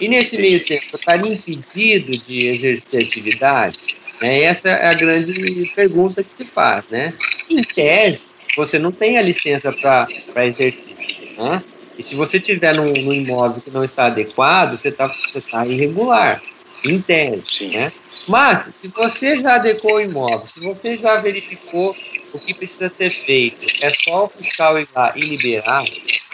E 0.00 0.08
nesse 0.08 0.36
meio 0.36 0.62
tempo, 0.64 0.84
estaria 0.84 1.32
impedido 1.32 2.18
de 2.18 2.46
exercer 2.48 3.04
atividade? 3.04 3.78
Né? 4.20 4.42
Essa 4.42 4.70
é 4.70 4.88
a 4.88 4.94
grande 4.94 5.70
pergunta 5.74 6.22
que 6.22 6.34
se 6.34 6.44
faz. 6.44 6.84
Né? 6.90 7.12
Em 7.50 7.62
tese, 7.62 8.26
você 8.56 8.78
não 8.78 8.92
tem 8.92 9.18
a 9.18 9.22
licença 9.22 9.72
para 9.72 10.06
exercer. 10.46 10.96
Né? 11.36 11.62
E 11.98 12.02
se 12.02 12.14
você 12.14 12.38
tiver 12.38 12.74
num, 12.74 12.86
num, 12.86 13.12
imóvel 13.12 13.62
que 13.62 13.70
não 13.70 13.84
está 13.84 14.06
adequado, 14.06 14.78
você 14.78 14.88
está 14.88 15.08
tá 15.50 15.66
irregular 15.66 16.42
em 16.84 17.00
tese, 17.00 17.68
né? 17.68 17.90
Mas, 18.28 18.74
se 18.74 18.88
você 18.88 19.36
já 19.36 19.54
adequou 19.54 19.94
o 19.94 20.00
imóvel, 20.00 20.46
se 20.46 20.60
você 20.60 20.96
já 20.96 21.16
verificou 21.18 21.96
o 22.32 22.38
que 22.38 22.52
precisa 22.52 22.88
ser 22.88 23.08
feito, 23.08 23.66
é 23.82 23.90
só 23.92 24.24
o 24.24 24.28
fiscal 24.28 24.78
ir 24.78 24.88
lá 24.94 25.12
e 25.16 25.20
liberar, 25.20 25.84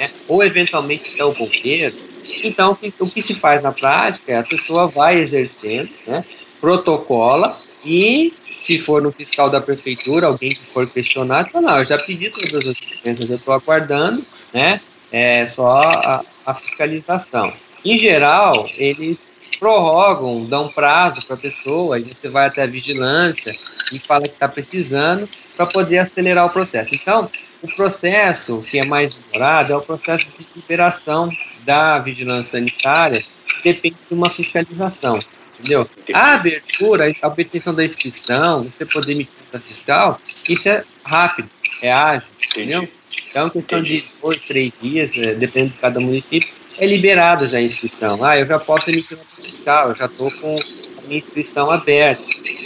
né? 0.01 0.11
ou 0.29 0.43
eventualmente 0.43 1.13
até 1.13 1.25
o 1.25 1.33
bombeiro, 1.33 1.95
então 2.43 2.73
o 2.73 2.77
que, 2.77 2.93
o 2.99 3.11
que 3.11 3.21
se 3.21 3.35
faz 3.35 3.63
na 3.63 3.73
prática 3.73 4.33
é 4.33 4.37
a 4.37 4.43
pessoa 4.43 4.87
vai 4.89 5.15
exercendo, 5.15 5.91
né? 6.07 6.25
protocola 6.61 7.61
e 7.85 8.33
se 8.59 8.79
for 8.79 9.03
no 9.03 9.11
fiscal 9.11 9.51
da 9.51 9.61
prefeitura, 9.61 10.27
alguém 10.27 10.51
que 10.51 10.65
for 10.73 10.89
questionar, 10.89 11.45
fala, 11.51 11.73
não, 11.73 11.79
eu 11.79 11.85
já 11.85 11.99
pedi 11.99 12.31
todas 12.31 12.67
as 12.67 12.75
licenças, 12.77 13.31
eu 13.31 13.37
estou 13.37 13.53
aguardando, 13.53 14.25
né? 14.55 14.81
É 15.11 15.45
só 15.45 15.69
a, 15.69 16.21
a 16.47 16.55
fiscalização. 16.55 17.53
Em 17.85 17.99
geral, 17.99 18.69
eles 18.77 19.27
prorrogam, 19.59 20.45
dão 20.47 20.69
prazo 20.69 21.25
para 21.27 21.37
a 21.37 21.39
pessoa, 21.39 21.97
aí 21.97 22.03
você 22.03 22.29
vai 22.29 22.47
até 22.47 22.63
a 22.63 22.67
vigilância 22.67 23.55
e 23.93 23.99
fala 23.99 24.23
que 24.23 24.31
está 24.31 24.49
precisando 24.49 25.29
para 25.57 25.67
poder 25.67 25.99
acelerar 25.99 26.47
o 26.47 26.51
processo. 26.51 26.95
Então, 26.95 27.23
o 27.63 27.69
processo 27.77 28.63
que 28.69 28.79
é 28.79 28.85
mais 28.85 29.19
demorado 29.19 29.73
é 29.73 29.77
o 29.77 29.81
processo 29.81 30.27
de 30.37 30.47
liberação 30.57 31.31
da 31.65 31.99
vigilância 31.99 32.59
sanitária, 32.59 33.23
depende 33.63 33.97
de 34.09 34.15
uma 34.15 34.29
fiscalização, 34.29 35.21
entendeu? 35.59 35.89
A 36.13 36.35
abertura, 36.35 37.13
a 37.21 37.29
obtenção 37.29 37.75
da 37.75 37.85
inscrição, 37.85 38.63
você 38.63 38.85
poder 38.87 39.13
emitir 39.13 39.35
nota 39.45 39.61
fiscal, 39.61 40.21
isso 40.49 40.69
é 40.69 40.85
rápido, 41.05 41.49
é 41.81 41.93
ágil, 41.93 42.29
entendeu? 42.51 42.89
Então, 43.29 43.49
questão 43.49 43.83
de 43.83 44.05
dois, 44.21 44.43
três 44.43 44.73
dias, 44.81 45.17
é, 45.17 45.35
depende 45.35 45.73
de 45.73 45.79
cada 45.79 46.01
município, 46.01 46.53
é 46.79 46.87
liberado 46.87 47.47
já 47.49 47.59
a 47.59 47.63
inscrição. 47.63 48.23
Ah, 48.25 48.39
eu 48.39 48.47
já 48.47 48.59
posso 48.59 48.91
emitir 48.91 49.17
nota 49.17 49.29
fiscal, 49.37 49.89
eu 49.89 49.95
já 49.95 50.07
estou 50.07 50.31
com 50.33 50.59
a 50.99 51.03
minha 51.07 51.19
inscrição 51.19 51.71
aberta. 51.71 52.25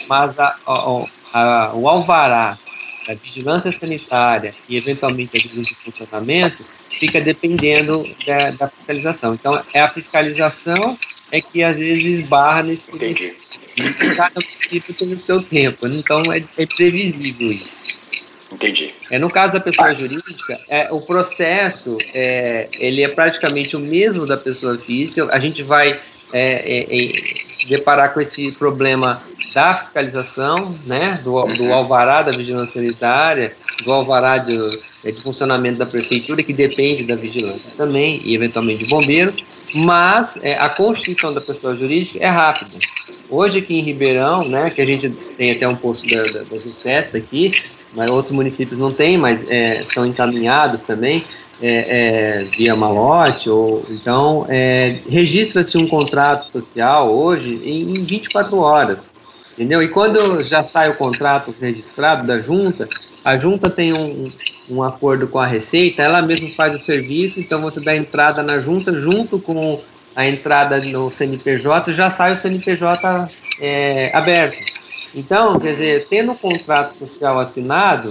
Mas 0.09 0.39
a, 0.39 0.57
a, 0.67 1.05
a, 1.33 1.75
o 1.75 1.89
alvará 1.89 2.57
a 3.09 3.15
vigilância 3.15 3.71
sanitária 3.73 4.55
e 4.69 4.77
eventualmente 4.77 5.37
a 5.37 5.41
vigilância 5.41 5.75
de 5.77 5.83
funcionamento 5.83 6.67
fica 6.99 7.21
dependendo 7.21 8.09
da, 8.27 8.51
da, 8.51 8.69
fiscalização. 8.69 9.35
Então, 9.35 9.61
é 9.73 9.81
a 9.81 9.89
fiscalização 9.89 10.93
é 11.33 11.41
que 11.41 11.63
às 11.63 11.77
vezes 11.77 12.21
esbarra 12.21 12.63
nesse. 12.65 12.95
Entendi. 12.95 13.33
Cada 14.17 14.41
município 14.41 14.95
tem 14.95 15.13
o 15.13 15.21
seu 15.21 15.43
tempo, 15.43 15.87
então 15.87 16.23
é, 16.33 16.43
é 16.57 16.67
previsível 16.67 17.53
isso. 17.53 17.85
Entendi. 18.53 18.95
É, 19.11 19.19
no 19.19 19.29
caso 19.29 19.53
da 19.53 19.61
pessoa 19.61 19.93
jurídica, 19.93 20.59
é, 20.71 20.89
o 20.93 21.01
processo 21.01 21.99
é, 22.15 22.69
ele 22.73 23.03
é 23.03 23.09
praticamente 23.09 23.77
o 23.77 23.81
mesmo 23.81 24.25
da 24.25 24.37
pessoa 24.37 24.79
física. 24.79 25.29
A 25.33 25.39
gente 25.39 25.63
vai 25.63 26.01
é, 26.33 26.83
é, 26.83 26.87
é 26.91 27.67
deparar 27.69 28.15
com 28.15 28.21
esse 28.21 28.53
problema 28.53 29.23
da 29.57 29.75
fiscalização, 29.75 30.77
né, 30.85 31.19
do, 31.25 31.43
do 31.47 31.73
alvará 31.73 32.21
da 32.21 32.31
vigilância 32.31 32.79
sanitária, 32.79 33.57
do 33.83 33.91
alvará 33.91 34.37
de, 34.37 34.55
é, 35.03 35.11
de 35.11 35.23
funcionamento 35.23 35.79
da 35.79 35.87
prefeitura, 35.87 36.43
que 36.43 36.53
depende 36.53 37.05
da 37.05 37.17
vigilância 37.17 37.71
também, 37.75 38.21
e 38.23 38.35
eventualmente 38.35 38.85
do 38.85 38.91
bombeiro, 38.91 39.33
mas 39.75 40.39
a 40.59 40.69
constituição 40.69 41.33
da 41.33 41.41
pessoa 41.41 41.73
jurídica 41.73 42.23
é 42.23 42.29
rápida. 42.29 42.77
Hoje 43.31 43.61
aqui 43.61 43.79
em 43.79 43.81
Ribeirão, 43.81 44.47
né, 44.47 44.69
que 44.69 44.83
a 44.83 44.85
gente 44.85 45.09
tem 45.09 45.53
até 45.53 45.67
um 45.67 45.75
posto 45.75 46.07
da, 46.07 46.23
da, 46.25 46.43
da 46.43 46.61
Sucesso 46.61 47.17
aqui, 47.17 47.51
mas 47.97 48.11
outros 48.11 48.33
municípios 48.33 48.79
não 48.79 48.89
têm, 48.89 49.17
mas 49.17 49.51
é, 49.51 49.83
são 49.87 50.05
encaminhados 50.05 50.83
também 50.83 51.25
é, 51.63 52.43
é, 52.43 52.45
via 52.45 52.77
malote, 52.77 53.49
ou 53.49 53.83
então 53.89 54.45
é, 54.51 54.99
registra-se 55.09 55.79
um 55.79 55.89
contrato 55.89 56.53
social 56.53 57.11
hoje 57.11 57.59
em, 57.65 57.99
em 57.99 58.05
24 58.05 58.61
horas. 58.61 59.16
Entendeu? 59.57 59.83
E 59.83 59.89
quando 59.89 60.43
já 60.43 60.63
sai 60.63 60.91
o 60.91 60.97
contrato 60.97 61.55
registrado 61.59 62.27
da 62.27 62.41
junta, 62.41 62.87
a 63.25 63.37
junta 63.39 63.71
tem 63.71 63.95
um, 63.95 64.29
um 64.69 64.83
acordo 64.83 65.27
com 65.27 65.39
a 65.39 65.47
Receita, 65.47 66.03
ela 66.03 66.21
mesma 66.21 66.51
faz 66.51 66.75
o 66.75 66.81
serviço, 66.81 67.41
então 67.41 67.63
você 67.63 67.81
dá 67.81 67.97
entrada 67.97 68.43
na 68.43 68.59
junta 68.61 68.93
junto 68.99 69.41
com 69.41 69.81
a 70.15 70.27
entrada 70.27 70.79
no 70.81 71.11
CNPJ, 71.11 71.93
já 71.95 72.11
sai 72.11 72.35
o 72.35 72.37
CNPJ 72.37 73.29
é, 73.59 74.11
aberto. 74.15 74.63
Então, 75.15 75.59
quer 75.59 75.73
dizer, 75.73 76.07
tendo 76.11 76.33
o 76.33 76.37
contrato 76.37 76.99
social 76.99 77.39
assinado, 77.39 78.11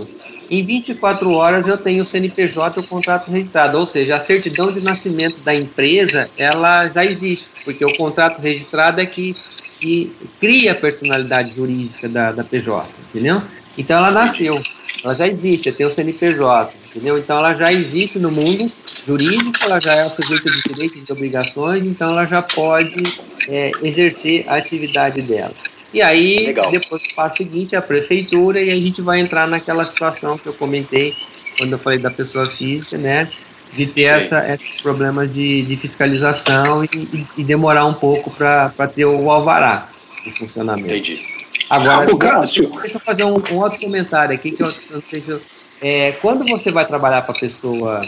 em 0.49 0.63
24 0.63 1.31
horas 1.31 1.67
eu 1.67 1.77
tenho 1.77 2.03
o 2.03 2.05
CNPJ 2.05 2.79
e 2.79 2.83
o 2.83 2.87
contrato 2.87 3.29
registrado, 3.29 3.77
ou 3.77 3.85
seja, 3.85 4.15
a 4.15 4.19
certidão 4.19 4.71
de 4.71 4.83
nascimento 4.83 5.39
da 5.41 5.53
empresa, 5.53 6.29
ela 6.37 6.87
já 6.87 7.05
existe, 7.05 7.49
porque 7.63 7.83
o 7.83 7.95
contrato 7.95 8.39
registrado 8.39 9.01
é 9.01 9.05
que, 9.05 9.35
que 9.79 10.15
cria 10.39 10.71
a 10.71 10.75
personalidade 10.75 11.55
jurídica 11.55 12.07
da, 12.07 12.31
da 12.31 12.43
PJ, 12.43 12.87
entendeu? 13.09 13.41
Então 13.77 13.97
ela 13.97 14.11
nasceu, 14.11 14.61
ela 15.03 15.13
já 15.13 15.27
existe, 15.27 15.71
tem 15.71 15.85
o 15.85 15.91
CNPJ, 15.91 16.73
entendeu? 16.89 17.17
Então 17.17 17.37
ela 17.37 17.53
já 17.53 17.71
existe 17.71 18.19
no 18.19 18.31
mundo 18.31 18.71
jurídico, 19.05 19.51
ela 19.65 19.79
já 19.79 19.95
é 19.95 20.09
sujeita 20.09 20.49
de 20.49 20.61
direitos 20.61 20.97
e 20.97 21.05
de 21.05 21.11
obrigações, 21.11 21.83
então 21.83 22.11
ela 22.11 22.25
já 22.25 22.41
pode 22.41 23.03
é, 23.47 23.71
exercer 23.83 24.45
a 24.47 24.55
atividade 24.55 25.21
dela. 25.21 25.53
E 25.93 26.01
aí, 26.01 26.47
Legal. 26.47 26.71
depois 26.71 27.01
o 27.01 27.15
passo 27.15 27.37
seguinte 27.37 27.75
é 27.75 27.77
a 27.77 27.81
prefeitura, 27.81 28.61
e 28.61 28.69
a 28.69 28.75
gente 28.75 29.01
vai 29.01 29.19
entrar 29.19 29.47
naquela 29.47 29.85
situação 29.85 30.37
que 30.37 30.47
eu 30.47 30.53
comentei 30.53 31.13
quando 31.57 31.71
eu 31.71 31.79
falei 31.79 31.99
da 31.99 32.11
pessoa 32.11 32.47
física, 32.49 32.97
né? 32.97 33.29
De 33.75 33.85
ter 33.87 34.03
essa, 34.03 34.53
esses 34.53 34.81
problemas 34.81 35.31
de, 35.31 35.63
de 35.63 35.75
fiscalização 35.75 36.83
e, 36.85 37.27
e, 37.37 37.43
demorar 37.43 37.85
um 37.85 37.93
pouco 37.93 38.31
para 38.31 38.69
ter 38.87 39.05
o 39.05 39.29
alvará 39.29 39.89
de 40.23 40.31
funcionamento. 40.31 40.93
Entendi. 40.93 41.35
Agora, 41.69 42.09
o 42.09 42.17
Cássio. 42.17 42.69
deixa 42.81 42.95
eu 42.95 42.99
fazer 43.01 43.23
um, 43.25 43.41
um, 43.51 43.57
outro 43.57 43.79
comentário 43.79 44.33
aqui, 44.33 44.51
que 44.51 44.63
eu, 44.63 44.67
eu 44.67 44.95
não 44.95 45.03
sei 45.11 45.21
se 45.21 45.31
eu, 45.31 45.41
é, 45.81 46.13
quando 46.13 46.45
você 46.45 46.71
vai 46.71 46.85
trabalhar 46.85 47.21
para 47.23 47.33
pessoa, 47.33 48.01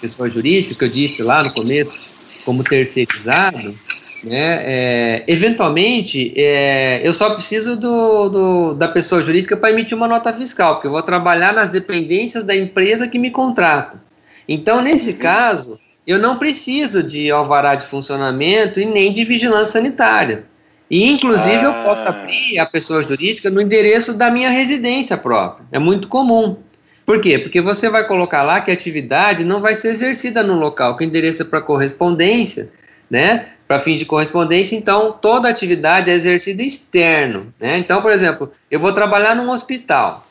pessoa 0.00 0.30
jurídica, 0.30 0.74
que 0.76 0.84
eu 0.84 0.88
disse 0.88 1.22
lá 1.22 1.42
no 1.42 1.52
começo, 1.52 1.96
como 2.44 2.62
terceirizado, 2.62 3.74
né? 4.22 4.60
É, 4.62 5.24
eventualmente, 5.26 6.32
é, 6.36 7.00
eu 7.04 7.12
só 7.12 7.30
preciso 7.30 7.76
do, 7.76 8.28
do 8.28 8.74
da 8.74 8.88
pessoa 8.88 9.22
jurídica 9.22 9.56
para 9.56 9.70
emitir 9.70 9.96
uma 9.96 10.08
nota 10.08 10.32
fiscal, 10.32 10.74
porque 10.74 10.88
eu 10.88 10.92
vou 10.92 11.02
trabalhar 11.02 11.52
nas 11.52 11.68
dependências 11.68 12.44
da 12.44 12.54
empresa 12.54 13.06
que 13.06 13.18
me 13.18 13.30
contrata. 13.30 14.07
Então, 14.48 14.80
nesse 14.80 15.10
uhum. 15.10 15.18
caso, 15.18 15.80
eu 16.06 16.18
não 16.18 16.38
preciso 16.38 17.02
de 17.02 17.30
alvará 17.30 17.74
de 17.74 17.84
funcionamento 17.84 18.80
e 18.80 18.86
nem 18.86 19.12
de 19.12 19.24
vigilância 19.24 19.74
sanitária. 19.74 20.44
E, 20.90 21.06
inclusive, 21.06 21.58
ah. 21.58 21.64
eu 21.64 21.74
posso 21.84 22.06
ah. 22.06 22.10
abrir 22.10 22.58
a 22.58 22.64
pessoa 22.64 23.02
jurídica 23.02 23.50
no 23.50 23.60
endereço 23.60 24.14
da 24.14 24.30
minha 24.30 24.48
residência 24.48 25.16
própria. 25.16 25.66
É 25.70 25.78
muito 25.78 26.08
comum. 26.08 26.56
Por 27.04 27.20
quê? 27.20 27.38
Porque 27.38 27.60
você 27.60 27.88
vai 27.88 28.06
colocar 28.06 28.42
lá 28.42 28.60
que 28.60 28.70
a 28.70 28.74
atividade 28.74 29.44
não 29.44 29.60
vai 29.60 29.74
ser 29.74 29.88
exercida 29.88 30.42
no 30.42 30.58
local, 30.58 30.96
que 30.96 31.04
o 31.04 31.06
endereço 31.06 31.42
é 31.42 31.44
para 31.44 31.60
correspondência, 31.60 32.70
né? 33.10 33.48
para 33.68 33.78
fins 33.78 33.98
de 33.98 34.06
correspondência, 34.06 34.74
então 34.74 35.12
toda 35.12 35.46
atividade 35.46 36.10
é 36.10 36.14
exercida 36.14 36.62
externo. 36.62 37.52
Né? 37.60 37.76
Então, 37.76 38.00
por 38.00 38.10
exemplo, 38.10 38.50
eu 38.70 38.80
vou 38.80 38.94
trabalhar 38.94 39.36
num 39.36 39.50
hospital, 39.50 40.26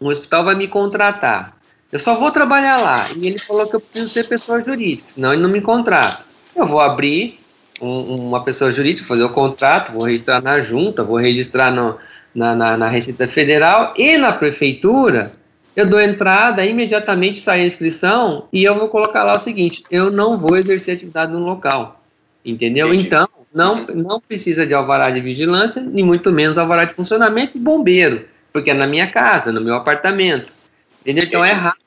um 0.00 0.08
hospital 0.08 0.44
vai 0.44 0.56
me 0.56 0.66
contratar. 0.66 1.53
Eu 1.94 2.00
só 2.00 2.16
vou 2.16 2.32
trabalhar 2.32 2.78
lá. 2.78 3.06
E 3.16 3.24
ele 3.24 3.38
falou 3.38 3.68
que 3.68 3.76
eu 3.76 3.80
preciso 3.80 4.12
ser 4.12 4.26
pessoa 4.26 4.60
jurídica, 4.60 5.04
senão 5.06 5.32
ele 5.32 5.40
não 5.40 5.48
me 5.48 5.60
contrata. 5.60 6.24
Eu 6.56 6.66
vou 6.66 6.80
abrir 6.80 7.38
um, 7.80 8.16
uma 8.16 8.42
pessoa 8.42 8.72
jurídica, 8.72 9.06
fazer 9.06 9.22
o 9.22 9.28
contrato, 9.28 9.92
vou 9.92 10.02
registrar 10.02 10.42
na 10.42 10.58
junta, 10.58 11.04
vou 11.04 11.16
registrar 11.16 11.70
no, 11.70 11.96
na, 12.34 12.52
na, 12.56 12.76
na 12.76 12.88
Receita 12.88 13.28
Federal 13.28 13.94
e 13.96 14.18
na 14.18 14.32
Prefeitura. 14.32 15.30
Eu 15.76 15.88
dou 15.88 16.00
entrada, 16.00 16.64
imediatamente 16.64 17.38
sai 17.38 17.60
a 17.60 17.66
inscrição 17.66 18.48
e 18.52 18.64
eu 18.64 18.76
vou 18.76 18.88
colocar 18.88 19.22
lá 19.22 19.34
o 19.34 19.38
seguinte: 19.38 19.84
eu 19.88 20.10
não 20.10 20.36
vou 20.36 20.56
exercer 20.56 20.96
atividade 20.96 21.30
no 21.30 21.38
local. 21.38 22.02
Entendeu? 22.44 22.88
Entendi. 22.88 23.06
Então, 23.06 23.28
não, 23.54 23.86
não 23.86 24.20
precisa 24.20 24.66
de 24.66 24.74
alvará 24.74 25.10
de 25.10 25.20
vigilância, 25.20 25.80
nem 25.80 26.04
muito 26.04 26.32
menos 26.32 26.58
alvará 26.58 26.86
de 26.86 26.94
funcionamento 26.94 27.56
e 27.56 27.60
bombeiro, 27.60 28.24
porque 28.52 28.72
é 28.72 28.74
na 28.74 28.84
minha 28.88 29.06
casa, 29.12 29.52
no 29.52 29.60
meu 29.60 29.76
apartamento. 29.76 30.50
Entendeu? 31.02 31.24
Então 31.24 31.44
é 31.44 31.52
rápido, 31.52 31.83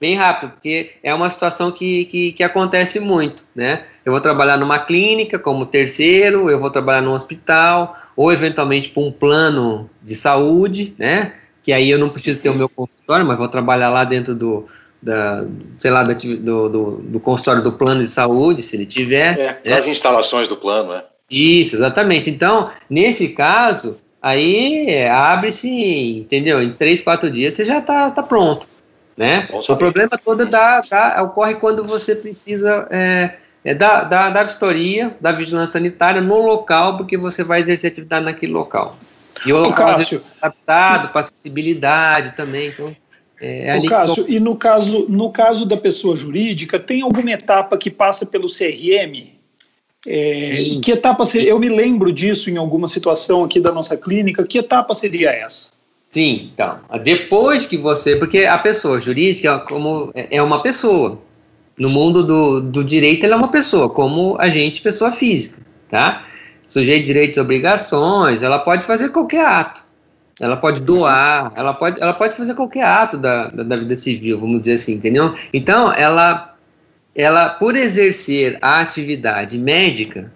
bem 0.00 0.14
rápido, 0.14 0.50
porque 0.50 0.92
é 1.02 1.14
uma 1.14 1.30
situação 1.30 1.72
que, 1.72 2.04
que, 2.06 2.32
que 2.32 2.42
acontece 2.42 3.00
muito, 3.00 3.42
né? 3.54 3.84
Eu 4.04 4.12
vou 4.12 4.20
trabalhar 4.20 4.56
numa 4.56 4.78
clínica 4.78 5.38
como 5.38 5.66
terceiro, 5.66 6.50
eu 6.50 6.60
vou 6.60 6.70
trabalhar 6.70 7.00
num 7.00 7.12
hospital, 7.12 7.96
ou 8.14 8.32
eventualmente 8.32 8.90
para 8.90 9.02
um 9.02 9.10
plano 9.10 9.88
de 10.02 10.14
saúde, 10.14 10.94
né? 10.98 11.32
Que 11.62 11.72
aí 11.72 11.90
eu 11.90 11.98
não 11.98 12.10
preciso 12.10 12.40
ter 12.40 12.50
o 12.50 12.54
meu 12.54 12.68
consultório, 12.68 13.26
mas 13.26 13.38
vou 13.38 13.48
trabalhar 13.48 13.88
lá 13.88 14.04
dentro 14.04 14.34
do, 14.34 14.66
da, 15.02 15.46
sei 15.78 15.90
lá, 15.90 16.02
do, 16.02 16.68
do, 16.68 16.98
do, 16.98 17.20
consultório 17.20 17.62
do 17.62 17.72
plano 17.72 18.02
de 18.02 18.08
saúde, 18.08 18.62
se 18.62 18.76
ele 18.76 18.86
tiver. 18.86 19.38
É, 19.38 19.60
né? 19.64 19.76
as 19.76 19.86
instalações 19.86 20.46
do 20.46 20.56
plano, 20.56 20.92
né? 20.92 21.04
Isso, 21.30 21.74
exatamente. 21.74 22.30
Então, 22.30 22.70
nesse 22.88 23.28
caso, 23.28 23.98
aí 24.22 24.86
é, 24.88 25.10
abre-se, 25.10 26.18
entendeu? 26.18 26.62
Em 26.62 26.72
três, 26.72 27.00
quatro 27.00 27.30
dias 27.30 27.54
você 27.54 27.64
já 27.64 27.78
está 27.78 28.10
tá 28.10 28.22
pronto, 28.22 28.66
né? 29.16 29.48
O 29.50 29.76
problema 29.76 30.18
todo 30.22 30.44
dá, 30.44 30.82
ocorre 31.22 31.54
quando 31.54 31.84
você 31.84 32.14
precisa 32.14 32.86
é, 32.90 33.36
é 33.64 33.74
da, 33.74 34.04
da, 34.04 34.30
da 34.30 34.42
vistoria, 34.42 35.16
da 35.20 35.32
vigilância 35.32 35.72
sanitária 35.72 36.20
no 36.20 36.40
local, 36.40 36.96
porque 36.96 37.16
você 37.16 37.42
vai 37.42 37.60
exercer 37.60 37.90
atividade 37.90 38.24
naquele 38.24 38.52
local. 38.52 38.96
E 39.44 39.52
o 39.52 39.58
local, 39.58 39.96
vezes, 39.96 40.20
adaptado 40.40 41.08
para 41.08 41.20
acessibilidade 41.22 42.36
também, 42.36 42.68
então... 42.68 42.94
É, 43.38 43.76
o 43.76 43.84
Cássio, 43.84 44.24
e 44.26 44.40
no 44.40 44.56
caso, 44.56 45.04
no 45.10 45.30
caso 45.30 45.66
da 45.66 45.76
pessoa 45.76 46.16
jurídica, 46.16 46.78
tem 46.78 47.02
alguma 47.02 47.32
etapa 47.32 47.76
que 47.76 47.90
passa 47.90 48.24
pelo 48.24 48.48
CRM? 48.48 49.36
É, 50.06 50.80
que 50.82 50.92
etapa 50.92 51.22
seria, 51.26 51.50
eu 51.50 51.58
me 51.58 51.68
lembro 51.68 52.10
disso 52.10 52.48
em 52.48 52.56
alguma 52.56 52.88
situação 52.88 53.44
aqui 53.44 53.60
da 53.60 53.70
nossa 53.70 53.94
clínica, 53.94 54.42
que 54.44 54.56
etapa 54.56 54.94
seria 54.94 55.30
essa? 55.30 55.68
Sim, 56.16 56.50
então, 56.50 56.78
depois 57.02 57.66
que 57.66 57.76
você, 57.76 58.16
porque 58.16 58.46
a 58.46 58.56
pessoa 58.56 58.98
jurídica 58.98 59.58
como 59.58 60.10
é, 60.14 60.38
é 60.38 60.42
uma 60.42 60.62
pessoa, 60.62 61.20
no 61.78 61.90
mundo 61.90 62.24
do, 62.24 62.58
do 62.58 62.82
direito 62.82 63.26
ela 63.26 63.34
é 63.34 63.36
uma 63.36 63.50
pessoa, 63.50 63.90
como 63.90 64.34
a 64.40 64.48
gente, 64.48 64.80
pessoa 64.80 65.12
física, 65.12 65.60
tá? 65.90 66.24
Sujeito 66.66 67.00
de 67.02 67.08
direitos 67.08 67.36
e 67.36 67.40
obrigações, 67.40 68.42
ela 68.42 68.58
pode 68.58 68.86
fazer 68.86 69.10
qualquer 69.10 69.44
ato. 69.44 69.82
Ela 70.40 70.56
pode 70.56 70.80
doar, 70.80 71.52
ela 71.54 71.74
pode, 71.74 72.02
ela 72.02 72.14
pode 72.14 72.34
fazer 72.34 72.54
qualquer 72.54 72.84
ato 72.86 73.18
da, 73.18 73.48
da, 73.48 73.62
da, 73.62 73.76
vida 73.76 73.94
civil, 73.94 74.40
vamos 74.40 74.60
dizer 74.60 74.72
assim, 74.72 74.94
entendeu? 74.94 75.34
Então, 75.52 75.92
ela, 75.92 76.56
ela, 77.14 77.50
por 77.50 77.76
exercer 77.76 78.56
a 78.62 78.80
atividade 78.80 79.58
médica, 79.58 80.32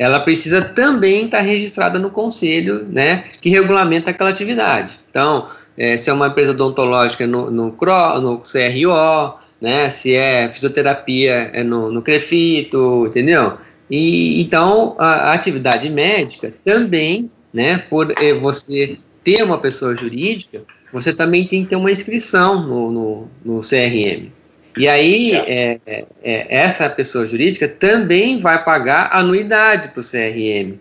ela 0.00 0.18
precisa 0.18 0.62
também 0.62 1.26
estar 1.26 1.40
registrada 1.40 1.98
no 1.98 2.10
conselho, 2.10 2.86
né, 2.90 3.24
que 3.38 3.50
regulamenta 3.50 4.10
aquela 4.10 4.30
atividade. 4.30 4.98
Então, 5.10 5.48
é, 5.76 5.94
se 5.98 6.08
é 6.08 6.12
uma 6.12 6.28
empresa 6.28 6.52
odontológica 6.52 7.26
no, 7.26 7.50
no, 7.50 7.72
CRO, 7.72 8.18
no 8.18 8.38
CRO, 8.38 9.38
né, 9.60 9.90
se 9.90 10.14
é 10.14 10.50
fisioterapia 10.50 11.50
é 11.52 11.62
no, 11.62 11.92
no 11.92 12.00
CREFITO, 12.00 13.08
entendeu? 13.08 13.58
E, 13.90 14.40
então, 14.40 14.96
a, 14.98 15.06
a 15.06 15.32
atividade 15.34 15.90
médica 15.90 16.54
também, 16.64 17.30
né, 17.52 17.76
por 17.76 18.10
eh, 18.12 18.32
você 18.32 18.96
ter 19.22 19.42
uma 19.42 19.58
pessoa 19.58 19.94
jurídica, 19.94 20.62
você 20.90 21.12
também 21.12 21.46
tem 21.46 21.64
que 21.64 21.70
ter 21.70 21.76
uma 21.76 21.90
inscrição 21.90 22.66
no, 22.66 22.90
no, 22.90 23.28
no 23.44 23.60
CRM. 23.60 24.32
E 24.76 24.88
aí, 24.88 25.34
é, 25.34 25.80
é, 26.22 26.46
essa 26.48 26.88
pessoa 26.88 27.26
jurídica 27.26 27.68
também 27.68 28.38
vai 28.38 28.62
pagar 28.64 29.10
anuidade 29.12 29.88
para 29.88 30.00
o 30.00 30.04
CRM. 30.04 30.78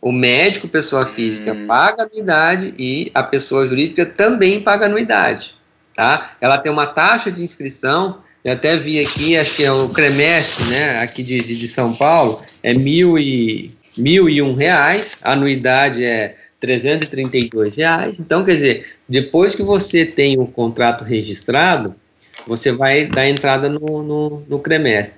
O 0.00 0.12
médico, 0.12 0.68
pessoa 0.68 1.04
física, 1.04 1.52
hum. 1.52 1.66
paga 1.66 2.04
anuidade 2.04 2.72
e 2.78 3.10
a 3.14 3.22
pessoa 3.22 3.66
jurídica 3.66 4.06
também 4.06 4.60
paga 4.60 4.86
anuidade. 4.86 5.54
Tá? 5.94 6.36
Ela 6.40 6.58
tem 6.58 6.70
uma 6.70 6.86
taxa 6.86 7.32
de 7.32 7.42
inscrição, 7.42 8.18
eu 8.44 8.52
até 8.52 8.76
vi 8.76 9.00
aqui, 9.00 9.36
acho 9.36 9.56
que 9.56 9.64
é 9.64 9.72
o 9.72 9.88
CREMEST, 9.88 10.70
né, 10.70 11.00
aqui 11.00 11.22
de, 11.22 11.40
de, 11.40 11.56
de 11.56 11.66
São 11.66 11.92
Paulo, 11.94 12.42
é 12.62 12.72
mil 12.72 13.18
e, 13.18 13.74
mil 13.96 14.28
e 14.28 14.40
um 14.40 14.54
reais, 14.54 15.18
a 15.24 15.32
anuidade 15.32 16.04
é 16.04 16.36
332 16.60 17.76
reais. 17.76 18.20
Então, 18.20 18.44
quer 18.44 18.54
dizer, 18.54 18.86
depois 19.08 19.54
que 19.54 19.62
você 19.62 20.04
tem 20.04 20.38
o 20.38 20.46
contrato 20.46 21.02
registrado, 21.02 21.94
você 22.46 22.72
vai 22.72 23.06
dar 23.06 23.28
entrada 23.28 23.68
no, 23.68 24.02
no, 24.02 24.42
no 24.48 24.58
CREMESP. 24.58 25.14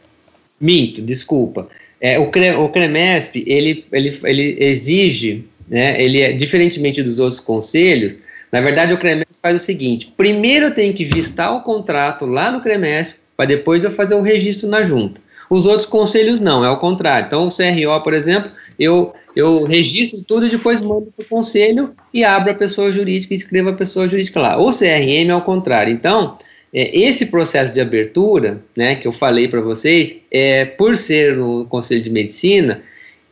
Mito, 0.61 1.03
desculpa. 1.03 1.69
É, 2.01 2.19
o, 2.19 2.31
CRE, 2.31 2.51
o 2.53 2.69
CREMESP, 2.69 3.45
ele, 3.47 3.85
ele, 3.93 4.19
ele 4.25 4.57
exige 4.61 5.45
né, 5.69 6.01
ele 6.03 6.21
é 6.21 6.33
diferentemente 6.33 7.03
dos 7.03 7.19
outros 7.19 7.41
conselhos, 7.41 8.19
na 8.51 8.61
verdade 8.61 8.93
o 8.93 8.99
CREMESP 8.99 9.35
faz 9.43 9.63
o 9.63 9.65
seguinte, 9.65 10.13
primeiro 10.17 10.67
eu 10.67 10.75
tenho 10.75 10.95
que 10.95 11.05
vistar 11.05 11.55
o 11.55 11.61
contrato 11.61 12.25
lá 12.25 12.51
no 12.51 12.63
CREMESP, 12.63 13.17
para 13.37 13.47
depois 13.47 13.85
eu 13.85 13.91
fazer 13.91 14.15
o 14.15 14.23
registro 14.23 14.69
na 14.69 14.83
junta. 14.83 15.21
Os 15.51 15.65
outros 15.65 15.87
conselhos 15.87 16.41
não, 16.41 16.65
é 16.65 16.71
o 16.71 16.77
contrário. 16.77 17.27
Então 17.27 17.47
o 17.47 17.51
CRO, 17.51 18.03
por 18.03 18.13
exemplo, 18.13 18.51
eu, 18.79 19.15
eu 19.35 19.65
registro 19.65 20.23
tudo 20.27 20.47
e 20.47 20.51
depois 20.51 20.83
mando 20.83 21.13
para 21.17 21.25
o 21.25 21.29
conselho 21.29 21.95
e 22.13 22.25
abro 22.25 22.51
a 22.51 22.55
pessoa 22.55 22.93
jurídica 22.93 23.33
e 23.33 23.37
escrevo 23.37 23.71
a 23.71 23.75
pessoa 23.75 24.09
jurídica 24.09 24.41
lá. 24.41 24.59
O 24.59 24.71
CRM 24.71 25.31
é 25.31 25.37
o 25.37 25.41
contrário. 25.41 25.93
Então, 25.93 26.37
esse 26.81 27.27
processo 27.27 27.73
de 27.73 27.81
abertura, 27.81 28.61
né, 28.77 28.97
que 28.97 29.09
eu 29.09 29.13
falei 29.13 29.49
para 29.49 29.61
vocês, 29.61 30.21
é, 30.31 30.65
por 30.65 30.97
ser 30.97 31.37
no 31.37 31.65
Conselho 31.67 32.03
de 32.03 32.11
Medicina, 32.11 32.83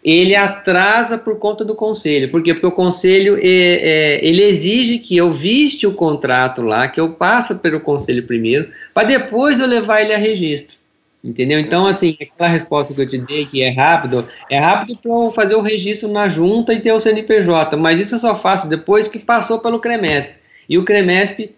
ele 0.06 0.36
atrasa 0.36 1.18
por 1.18 1.36
conta 1.36 1.64
do 1.64 1.74
conselho. 1.74 2.30
Por 2.30 2.40
quê? 2.40 2.54
Porque 2.54 2.66
o 2.66 2.72
conselho 2.72 3.38
é, 3.42 3.48
é, 3.48 4.20
ele 4.24 4.44
exige 4.44 4.98
que 4.98 5.16
eu 5.16 5.32
viste 5.32 5.84
o 5.84 5.92
contrato 5.92 6.62
lá, 6.62 6.86
que 6.86 7.00
eu 7.00 7.14
passe 7.14 7.56
pelo 7.56 7.80
conselho 7.80 8.22
primeiro, 8.22 8.68
para 8.94 9.08
depois 9.08 9.58
eu 9.58 9.66
levar 9.66 10.02
ele 10.02 10.14
a 10.14 10.16
registro. 10.16 10.78
Entendeu? 11.24 11.58
Então, 11.58 11.86
assim, 11.86 12.16
aquela 12.20 12.48
resposta 12.48 12.94
que 12.94 13.00
eu 13.00 13.08
te 13.08 13.18
dei, 13.18 13.46
que 13.46 13.60
é 13.62 13.70
rápido, 13.70 14.28
é 14.48 14.60
rápido 14.60 14.96
para 14.96 15.10
eu 15.10 15.32
fazer 15.32 15.56
o 15.56 15.60
registro 15.60 16.08
na 16.08 16.28
junta 16.28 16.72
e 16.72 16.78
ter 16.78 16.92
o 16.92 17.00
CNPJ, 17.00 17.76
mas 17.76 17.98
isso 17.98 18.14
eu 18.14 18.18
só 18.20 18.36
faço 18.36 18.68
depois 18.68 19.08
que 19.08 19.18
passou 19.18 19.58
pelo 19.58 19.80
CREMESP. 19.80 20.32
E 20.68 20.78
o 20.78 20.84
CREMESP 20.84 21.52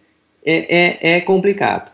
é, 0.49 0.77
é, 0.79 1.17
é 1.17 1.21
complicado. 1.21 1.93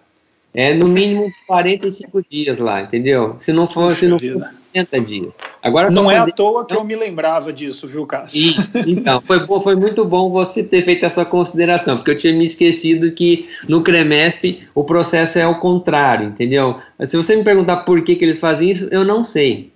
É 0.57 0.73
no 0.73 0.87
mínimo 0.87 1.33
45 1.49 2.25
dias 2.31 2.61
lá, 2.61 2.83
entendeu? 2.83 3.35
Se 3.41 3.53
não 3.53 3.67
for, 3.67 3.97
se 3.97 4.07
não 4.07 4.21
for 4.21 4.49
60 4.73 5.01
dias. 5.01 5.35
Agora 5.61 5.91
não 5.91 6.09
é 6.09 6.17
à 6.17 6.27
toa 6.27 6.65
que 6.65 6.77
eu 6.77 6.85
me 6.85 6.95
lembrava 6.95 7.53
disso, 7.53 7.89
viu, 7.89 8.07
Cássio? 8.07 8.41
Isso, 8.41 8.71
então, 8.87 9.21
foi, 9.21 9.41
foi 9.41 9.75
muito 9.75 10.05
bom 10.05 10.31
você 10.31 10.63
ter 10.63 10.85
feito 10.85 11.05
essa 11.05 11.25
consideração, 11.25 11.97
porque 11.97 12.13
eu 12.13 12.17
tinha 12.19 12.33
me 12.33 12.45
esquecido 12.45 13.11
que 13.11 13.49
no 13.69 13.83
CREMESP 13.83 14.69
o 14.77 14.85
processo 14.85 15.41
é 15.41 15.47
o 15.47 15.59
contrário, 15.59 16.29
entendeu? 16.29 16.79
Se 17.01 17.17
você 17.17 17.35
me 17.35 17.43
perguntar 17.43 17.79
por 17.79 18.03
que, 18.03 18.15
que 18.15 18.25
eles 18.25 18.39
fazem 18.39 18.71
isso, 18.71 18.89
eu 18.93 19.05
não 19.05 19.25
sei. 19.25 19.74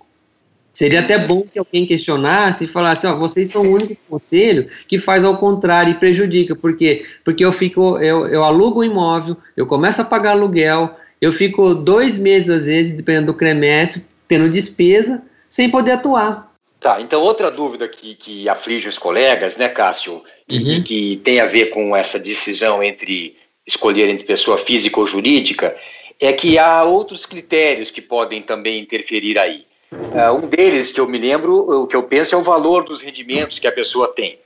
Seria 0.73 1.01
até 1.01 1.17
bom 1.17 1.41
que 1.41 1.59
alguém 1.59 1.85
questionasse 1.85 2.63
e 2.63 2.67
falasse, 2.67 3.05
ó, 3.05 3.15
vocês 3.15 3.49
são 3.49 3.63
o 3.63 3.73
único 3.73 3.97
conselho 4.09 4.69
que 4.87 4.97
faz 4.97 5.25
ao 5.25 5.37
contrário 5.37 5.91
e 5.91 5.95
prejudica. 5.95 6.55
Por 6.55 6.77
quê? 6.77 7.05
Porque 7.25 7.43
eu 7.43 7.51
fico, 7.51 7.97
eu, 7.99 8.27
eu 8.27 8.43
alugo 8.43 8.79
um 8.81 8.83
imóvel, 8.83 9.35
eu 9.57 9.65
começo 9.65 10.01
a 10.01 10.05
pagar 10.05 10.31
aluguel, 10.31 10.95
eu 11.19 11.33
fico 11.33 11.75
dois 11.75 12.17
meses, 12.17 12.49
às 12.49 12.65
vezes, 12.67 12.95
dependendo 12.95 13.27
do 13.27 13.37
cremestre, 13.37 14.03
tendo 14.27 14.49
despesa, 14.49 15.23
sem 15.49 15.69
poder 15.69 15.93
atuar. 15.93 16.49
Tá, 16.79 17.01
então 17.01 17.21
outra 17.21 17.51
dúvida 17.51 17.87
que, 17.89 18.15
que 18.15 18.47
aflige 18.47 18.87
os 18.87 18.97
colegas, 18.97 19.57
né, 19.57 19.67
Cássio, 19.67 20.13
uhum. 20.13 20.23
e 20.49 20.81
que 20.81 21.17
tem 21.25 21.41
a 21.41 21.45
ver 21.45 21.71
com 21.71 21.93
essa 21.93 22.17
decisão 22.17 22.81
entre 22.81 23.35
escolher 23.67 24.09
entre 24.09 24.25
pessoa 24.25 24.57
física 24.57 24.99
ou 24.99 25.05
jurídica, 25.05 25.75
é 26.19 26.31
que 26.31 26.57
há 26.57 26.83
outros 26.83 27.25
critérios 27.25 27.91
que 27.91 28.01
podem 28.01 28.41
também 28.41 28.79
interferir 28.79 29.37
aí. 29.37 29.65
Uh, 29.91 30.35
um 30.35 30.47
deles 30.47 30.91
que 30.91 30.99
eu 30.99 31.07
me 31.07 31.17
lembro, 31.17 31.83
o 31.83 31.87
que 31.87 31.95
eu 31.95 32.03
penso 32.03 32.35
é 32.35 32.37
o 32.37 32.43
valor 32.43 32.83
dos 32.83 33.01
rendimentos 33.01 33.57
que 33.57 33.67
a 33.67 33.71
pessoa 33.71 34.07
tem. 34.07 34.37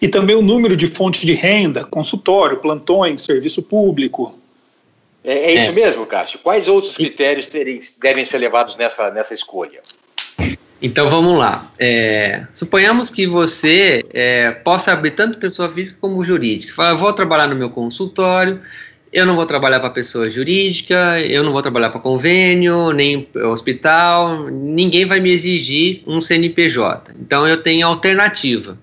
E 0.00 0.08
também 0.08 0.36
o 0.36 0.42
número 0.42 0.76
de 0.76 0.86
fontes 0.86 1.22
de 1.22 1.34
renda, 1.34 1.84
consultório, 1.84 2.58
plantões, 2.58 3.22
serviço 3.22 3.62
público. 3.62 4.38
É, 5.24 5.32
é 5.32 5.54
isso 5.54 5.70
é. 5.70 5.72
mesmo, 5.72 6.06
Cássio? 6.06 6.38
Quais 6.38 6.68
outros 6.68 6.96
critérios 6.96 7.46
terem, 7.46 7.80
devem 8.00 8.24
ser 8.24 8.38
levados 8.38 8.76
nessa, 8.76 9.10
nessa 9.10 9.34
escolha? 9.34 9.80
Então 10.82 11.10
vamos 11.10 11.36
lá. 11.38 11.68
É, 11.78 12.46
suponhamos 12.54 13.10
que 13.10 13.26
você 13.26 14.04
é, 14.14 14.50
possa 14.50 14.92
abrir 14.92 15.10
tanto 15.10 15.38
pessoa 15.38 15.70
física 15.70 15.98
como 16.00 16.24
jurídica. 16.24 16.72
Fala, 16.74 16.94
vou 16.94 17.12
trabalhar 17.12 17.48
no 17.48 17.54
meu 17.54 17.70
consultório, 17.70 18.62
eu 19.12 19.26
não 19.26 19.34
vou 19.34 19.44
trabalhar 19.44 19.80
para 19.80 19.90
pessoa 19.90 20.30
jurídica, 20.30 21.20
eu 21.20 21.42
não 21.42 21.52
vou 21.52 21.62
trabalhar 21.62 21.90
para 21.90 22.00
convênio, 22.00 22.92
nem 22.92 23.28
hospital, 23.34 24.48
ninguém 24.48 25.04
vai 25.04 25.20
me 25.20 25.30
exigir 25.30 26.02
um 26.06 26.20
CNPJ. 26.20 27.12
Então 27.20 27.46
eu 27.46 27.60
tenho 27.60 27.86
alternativa. 27.86 28.78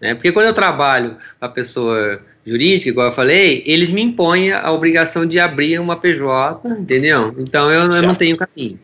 Né? 0.00 0.14
Porque 0.14 0.32
quando 0.32 0.46
eu 0.46 0.54
trabalho 0.54 1.16
para 1.40 1.48
pessoa 1.48 2.20
jurídica, 2.44 2.90
igual 2.90 3.06
eu 3.06 3.12
falei, 3.12 3.62
eles 3.66 3.90
me 3.90 4.02
impõem 4.02 4.52
a 4.52 4.70
obrigação 4.70 5.24
de 5.24 5.38
abrir 5.38 5.78
uma 5.78 5.96
PJ, 5.96 6.68
entendeu? 6.68 7.34
Então 7.38 7.70
eu, 7.70 7.90
eu 7.92 8.02
não 8.02 8.14
tenho 8.14 8.36
caminho. 8.36 8.78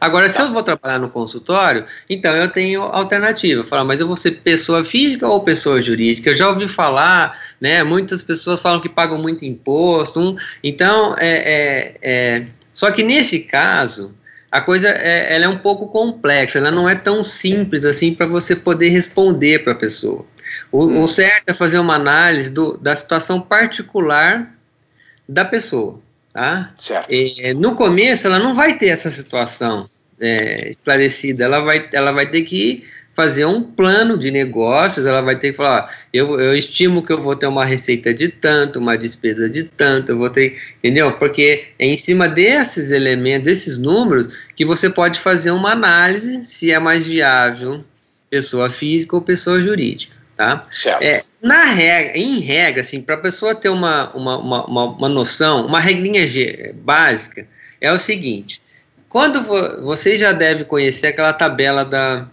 Agora, 0.00 0.28
se 0.28 0.40
eu 0.42 0.52
vou 0.52 0.62
trabalhar 0.62 0.98
no 0.98 1.08
consultório, 1.08 1.86
então 2.10 2.34
eu 2.36 2.48
tenho 2.48 2.82
alternativa. 2.82 3.64
Falar, 3.64 3.84
mas 3.84 4.00
eu 4.00 4.06
vou 4.06 4.16
ser 4.16 4.32
pessoa 4.32 4.84
física 4.84 5.26
ou 5.26 5.42
pessoa 5.42 5.80
jurídica? 5.80 6.30
Eu 6.30 6.36
já 6.36 6.48
ouvi 6.50 6.68
falar 6.68 7.40
né? 7.60 7.82
Muitas 7.82 8.22
pessoas 8.22 8.60
falam 8.60 8.80
que 8.80 8.88
pagam 8.88 9.18
muito 9.18 9.44
imposto. 9.44 10.20
Um, 10.20 10.36
então, 10.62 11.14
é, 11.18 11.28
é, 11.28 11.96
é, 12.02 12.46
só 12.72 12.90
que 12.90 13.02
nesse 13.02 13.40
caso, 13.40 14.14
a 14.50 14.60
coisa 14.60 14.88
é, 14.88 15.34
ela 15.34 15.46
é 15.46 15.48
um 15.48 15.58
pouco 15.58 15.88
complexa, 15.88 16.58
ela 16.58 16.70
não 16.70 16.88
é 16.88 16.94
tão 16.94 17.24
simples 17.24 17.84
assim 17.84 18.14
para 18.14 18.26
você 18.26 18.54
poder 18.54 18.88
responder 18.88 19.64
para 19.64 19.72
a 19.72 19.76
pessoa. 19.76 20.24
O, 20.70 21.02
o, 21.02 21.08
certo 21.08 21.48
é 21.48 21.54
fazer 21.54 21.78
uma 21.78 21.94
análise 21.94 22.52
do, 22.52 22.76
da 22.76 22.94
situação 22.94 23.40
particular 23.40 24.54
da 25.28 25.44
pessoa. 25.44 26.00
Tá? 26.32 26.74
E, 27.08 27.54
no 27.54 27.74
começo, 27.74 28.26
ela 28.26 28.38
não 28.38 28.54
vai 28.54 28.76
ter 28.76 28.88
essa 28.88 29.10
situação 29.10 29.88
é, 30.20 30.68
esclarecida, 30.68 31.44
ela 31.44 31.60
vai, 31.60 31.88
ela 31.92 32.12
vai 32.12 32.26
ter 32.26 32.42
que 32.42 32.84
fazer 33.14 33.44
um 33.44 33.62
plano 33.62 34.18
de 34.18 34.30
negócios, 34.30 35.06
ela 35.06 35.20
vai 35.20 35.36
ter 35.36 35.52
que 35.52 35.56
falar, 35.56 35.94
eu, 36.12 36.40
eu 36.40 36.56
estimo 36.56 37.04
que 37.04 37.12
eu 37.12 37.22
vou 37.22 37.36
ter 37.36 37.46
uma 37.46 37.64
receita 37.64 38.12
de 38.12 38.28
tanto, 38.28 38.78
uma 38.78 38.98
despesa 38.98 39.48
de 39.48 39.64
tanto, 39.64 40.12
eu 40.12 40.18
vou 40.18 40.28
ter, 40.28 40.60
entendeu? 40.78 41.12
Porque 41.12 41.66
é 41.78 41.86
em 41.86 41.96
cima 41.96 42.28
desses 42.28 42.90
elementos, 42.90 43.44
desses 43.44 43.78
números, 43.78 44.28
que 44.56 44.64
você 44.64 44.90
pode 44.90 45.20
fazer 45.20 45.52
uma 45.52 45.72
análise 45.72 46.44
se 46.44 46.72
é 46.72 46.78
mais 46.78 47.06
viável 47.06 47.84
pessoa 48.28 48.68
física 48.68 49.14
ou 49.14 49.22
pessoa 49.22 49.60
jurídica, 49.60 50.14
tá? 50.36 50.66
Certo. 50.74 51.02
É, 51.02 51.22
na 51.40 51.66
regra, 51.66 52.18
em 52.18 52.40
regra, 52.40 52.80
assim, 52.80 53.00
para 53.00 53.14
a 53.14 53.18
pessoa 53.18 53.54
ter 53.54 53.68
uma, 53.68 54.10
uma, 54.10 54.38
uma, 54.38 54.66
uma, 54.66 54.84
uma 54.84 55.08
noção, 55.08 55.66
uma 55.66 55.78
regrinha 55.78 56.24
básica, 56.74 57.46
é 57.80 57.92
o 57.92 58.00
seguinte, 58.00 58.60
quando 59.08 59.44
vo, 59.44 59.82
você 59.82 60.18
já 60.18 60.32
deve 60.32 60.64
conhecer 60.64 61.06
aquela 61.06 61.32
tabela 61.32 61.84
da 61.84 62.26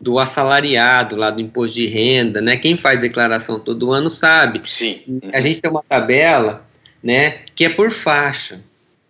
do 0.00 0.18
assalariado 0.18 1.16
lá 1.16 1.30
do 1.30 1.40
imposto 1.40 1.74
de 1.74 1.86
renda, 1.86 2.40
né? 2.40 2.56
Quem 2.56 2.76
faz 2.76 3.00
declaração 3.00 3.58
todo 3.58 3.92
ano 3.92 4.10
sabe. 4.10 4.60
Sim. 4.66 5.20
A 5.32 5.40
gente 5.40 5.60
tem 5.60 5.70
uma 5.70 5.82
tabela, 5.82 6.66
né, 7.02 7.38
que 7.54 7.64
é 7.64 7.68
por 7.68 7.90
faixa, 7.90 8.60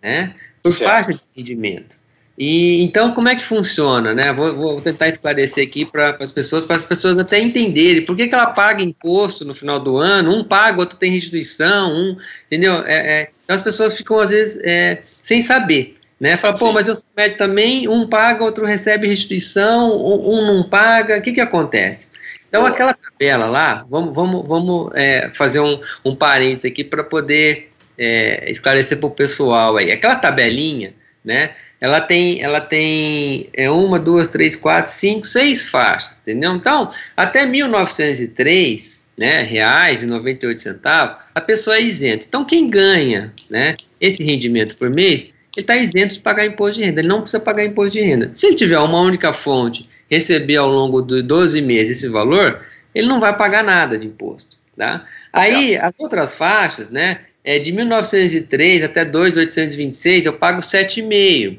né? 0.01 0.33
Por 0.63 0.73
certo. 0.73 0.89
faixa 0.89 1.13
de 1.13 1.21
rendimento. 1.35 1.97
E 2.37 2.83
então 2.83 3.13
como 3.13 3.27
é 3.27 3.35
que 3.35 3.43
funciona, 3.43 4.13
né? 4.13 4.31
Vou, 4.31 4.55
vou 4.55 4.81
tentar 4.81 5.07
esclarecer 5.07 5.67
aqui 5.67 5.85
para 5.85 6.15
as 6.19 6.31
pessoas, 6.31 6.65
para 6.65 6.75
as 6.75 6.85
pessoas 6.85 7.17
até 7.17 7.39
entenderem 7.39 8.05
por 8.05 8.15
que, 8.15 8.27
que 8.27 8.35
ela 8.35 8.47
paga 8.47 8.83
imposto 8.83 9.43
no 9.43 9.55
final 9.55 9.79
do 9.79 9.97
ano, 9.97 10.35
um 10.35 10.43
paga, 10.43 10.79
outro 10.79 10.97
tem 10.97 11.11
restituição, 11.11 11.91
um, 11.91 12.17
entendeu? 12.45 12.83
É, 12.85 12.95
é, 12.95 13.29
então 13.43 13.55
as 13.55 13.61
pessoas 13.61 13.97
ficam 13.97 14.19
às 14.19 14.29
vezes 14.29 14.61
é, 14.63 15.01
sem 15.23 15.41
saber. 15.41 15.96
Né? 16.19 16.35
Fala, 16.35 16.57
pô, 16.57 16.71
mas 16.71 16.87
eu 16.87 16.95
médio 17.15 17.37
também, 17.37 17.87
um 17.87 18.07
paga, 18.07 18.43
outro 18.43 18.65
recebe 18.65 19.07
restituição, 19.07 19.95
um, 19.95 20.33
um 20.33 20.47
não 20.47 20.63
paga, 20.63 21.17
o 21.17 21.21
que, 21.21 21.33
que 21.33 21.41
acontece? 21.41 22.09
Então, 22.49 22.65
aquela 22.65 22.93
tabela 22.93 23.45
lá, 23.45 23.85
vamos, 23.89 24.15
vamos, 24.15 24.47
vamos 24.47 24.91
é, 24.95 25.29
fazer 25.33 25.59
um, 25.59 25.79
um 26.03 26.15
parênteses 26.15 26.65
aqui 26.65 26.83
para 26.83 27.03
poder 27.03 27.71
é, 27.97 28.49
esclarecer 28.49 28.97
para 28.97 29.07
o 29.07 29.11
pessoal 29.11 29.77
aí. 29.77 29.91
Aquela 29.91 30.15
tabelinha, 30.15 30.93
né? 31.23 31.51
Ela 31.79 32.01
tem, 32.01 32.41
ela 32.41 32.59
tem 32.59 33.49
é, 33.53 33.69
uma, 33.69 33.99
duas, 33.99 34.29
três, 34.29 34.55
quatro, 34.55 34.91
cinco, 34.91 35.27
seis 35.27 35.69
faixas, 35.69 36.19
entendeu? 36.19 36.55
Então, 36.55 36.91
até 37.15 37.45
1903, 37.45 39.05
né, 39.15 39.43
reais 39.43 40.01
e 40.01 40.07
98 40.07 40.59
centavos, 40.59 41.15
a 41.35 41.41
pessoa 41.41 41.77
é 41.77 41.81
isenta. 41.81 42.25
Então, 42.27 42.43
quem 42.43 42.67
ganha, 42.67 43.31
né, 43.49 43.75
esse 44.01 44.23
rendimento 44.23 44.75
por 44.75 44.89
mês 44.89 45.27
ele 45.57 45.63
está 45.63 45.75
isento 45.75 46.13
de 46.13 46.19
pagar 46.19 46.45
imposto 46.45 46.79
de 46.79 46.85
renda, 46.85 47.01
ele 47.01 47.07
não 47.07 47.21
precisa 47.21 47.39
pagar 47.39 47.65
imposto 47.65 47.93
de 47.93 48.01
renda. 48.01 48.29
Se 48.35 48.45
ele 48.45 48.55
tiver 48.55 48.77
uma 48.77 49.01
única 49.01 49.33
fonte, 49.33 49.89
receber 50.09 50.57
ao 50.57 50.69
longo 50.69 51.01
de 51.01 51.23
12 51.23 51.59
meses 51.63 51.97
esse 51.97 52.07
valor, 52.07 52.61
ele 52.93 53.07
não 53.07 53.19
vai 53.19 53.35
pagar 53.35 53.63
nada 53.63 53.97
de 53.97 54.05
imposto. 54.05 54.55
Tá? 54.77 55.05
Aí, 55.33 55.75
as 55.75 55.95
outras 55.97 56.35
faixas, 56.35 56.91
né, 56.91 57.21
é 57.43 57.57
de 57.57 57.71
1903 57.71 58.83
até 58.83 59.03
2.826, 59.03 60.25
eu 60.25 60.33
pago 60.33 60.61
7,5. 60.61 61.57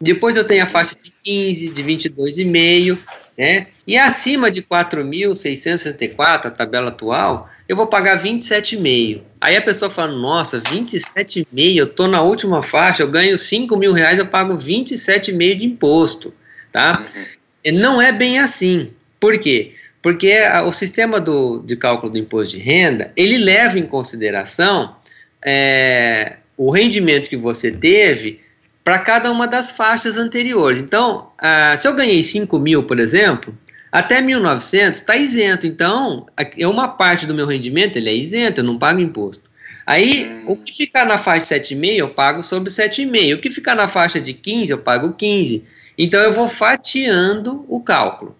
Depois 0.00 0.34
eu 0.34 0.44
tenho 0.44 0.64
a 0.64 0.66
faixa 0.66 0.96
de 1.00 1.12
15, 1.22 1.70
de 1.70 1.82
22,5, 1.84 2.98
né? 3.38 3.68
E 3.86 3.96
acima 3.96 4.50
de 4.50 4.62
4.664, 4.62 6.46
a 6.46 6.50
tabela 6.50 6.88
atual, 6.88 7.48
eu 7.70 7.76
vou 7.76 7.86
pagar 7.86 8.20
27,5. 8.20 9.20
Aí 9.40 9.56
a 9.56 9.62
pessoa 9.62 9.88
fala, 9.88 10.10
nossa, 10.10 10.60
27,5, 10.60 11.46
eu 11.76 11.86
tô 11.86 12.08
na 12.08 12.20
última 12.20 12.64
faixa, 12.64 13.04
eu 13.04 13.08
ganho 13.08 13.38
5 13.38 13.76
mil 13.76 13.92
reais, 13.92 14.18
eu 14.18 14.26
pago 14.26 14.58
27,5 14.58 15.56
de 15.56 15.66
imposto, 15.66 16.34
tá? 16.72 17.04
Uhum. 17.64 17.78
Não 17.78 18.02
é 18.02 18.10
bem 18.10 18.40
assim. 18.40 18.90
Por 19.20 19.38
quê? 19.38 19.74
Porque 20.02 20.32
a, 20.32 20.64
o 20.64 20.72
sistema 20.72 21.20
do, 21.20 21.60
de 21.60 21.76
cálculo 21.76 22.10
do 22.10 22.18
imposto 22.18 22.56
de 22.56 22.58
renda, 22.58 23.12
ele 23.16 23.38
leva 23.38 23.78
em 23.78 23.86
consideração 23.86 24.96
é, 25.40 26.38
o 26.56 26.72
rendimento 26.72 27.28
que 27.28 27.36
você 27.36 27.70
teve 27.70 28.40
para 28.82 28.98
cada 28.98 29.30
uma 29.30 29.46
das 29.46 29.70
faixas 29.70 30.16
anteriores. 30.16 30.80
Então, 30.80 31.30
ah, 31.38 31.76
se 31.76 31.86
eu 31.86 31.94
ganhei 31.94 32.20
5 32.24 32.58
mil, 32.58 32.82
por 32.82 32.98
exemplo, 32.98 33.56
até 33.90 34.22
1.900 34.22 34.90
está 34.90 35.16
isento. 35.16 35.66
Então, 35.66 36.26
é 36.56 36.66
uma 36.66 36.88
parte 36.88 37.26
do 37.26 37.34
meu 37.34 37.46
rendimento 37.46 37.96
ele 37.96 38.10
é 38.10 38.14
isento, 38.14 38.60
eu 38.60 38.64
não 38.64 38.78
pago 38.78 39.00
imposto. 39.00 39.50
Aí, 39.86 40.42
o 40.46 40.56
que 40.56 40.72
ficar 40.72 41.04
na 41.04 41.18
faixa 41.18 41.56
7,5, 41.56 41.96
eu 41.96 42.08
pago 42.10 42.42
sobre 42.42 42.70
7,5. 42.70 43.34
O 43.34 43.40
que 43.40 43.50
ficar 43.50 43.74
na 43.74 43.88
faixa 43.88 44.20
de 44.20 44.32
15, 44.32 44.70
eu 44.70 44.78
pago 44.78 45.12
15. 45.14 45.64
Então, 45.98 46.20
eu 46.20 46.32
vou 46.32 46.48
fatiando 46.48 47.64
o 47.68 47.80
cálculo. 47.80 48.36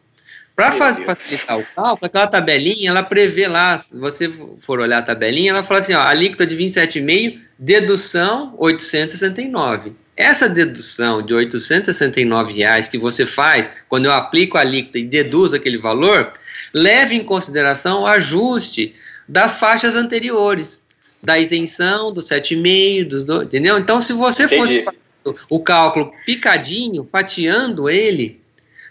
Para 0.54 0.72
facilitar 0.72 1.58
o 1.58 1.66
cálculo, 1.74 2.06
aquela 2.06 2.26
tabelinha, 2.26 2.90
ela 2.90 3.02
prevê 3.02 3.48
lá, 3.48 3.82
você 3.90 4.30
for 4.60 4.78
olhar 4.78 4.98
a 4.98 5.02
tabelinha, 5.02 5.52
ela 5.52 5.64
fala 5.64 5.80
assim, 5.80 5.94
ó, 5.94 6.02
alíquota 6.02 6.46
de 6.46 6.54
27,5, 6.54 7.40
dedução 7.58 8.54
869. 8.58 9.94
Essa 10.20 10.50
dedução 10.50 11.22
de 11.22 11.32
869 11.32 12.52
reais 12.52 12.90
que 12.90 12.98
você 12.98 13.24
faz 13.24 13.70
quando 13.88 14.04
eu 14.04 14.12
aplico 14.12 14.58
a 14.58 14.60
alíquota 14.60 14.98
e 14.98 15.04
deduzo 15.04 15.56
aquele 15.56 15.78
valor, 15.78 16.34
leve 16.74 17.14
em 17.14 17.24
consideração 17.24 18.02
o 18.02 18.06
ajuste 18.06 18.94
das 19.26 19.56
faixas 19.58 19.96
anteriores, 19.96 20.82
da 21.22 21.38
isenção, 21.38 22.12
do 22.12 22.20
7,5, 22.20 23.08
dos 23.08 23.24
do, 23.24 23.44
entendeu? 23.44 23.78
Então, 23.78 23.98
se 24.02 24.12
você 24.12 24.44
Entendi. 24.44 24.84
fosse 24.84 25.34
o 25.48 25.58
cálculo 25.58 26.12
picadinho, 26.26 27.02
fatiando 27.02 27.88
ele, 27.88 28.39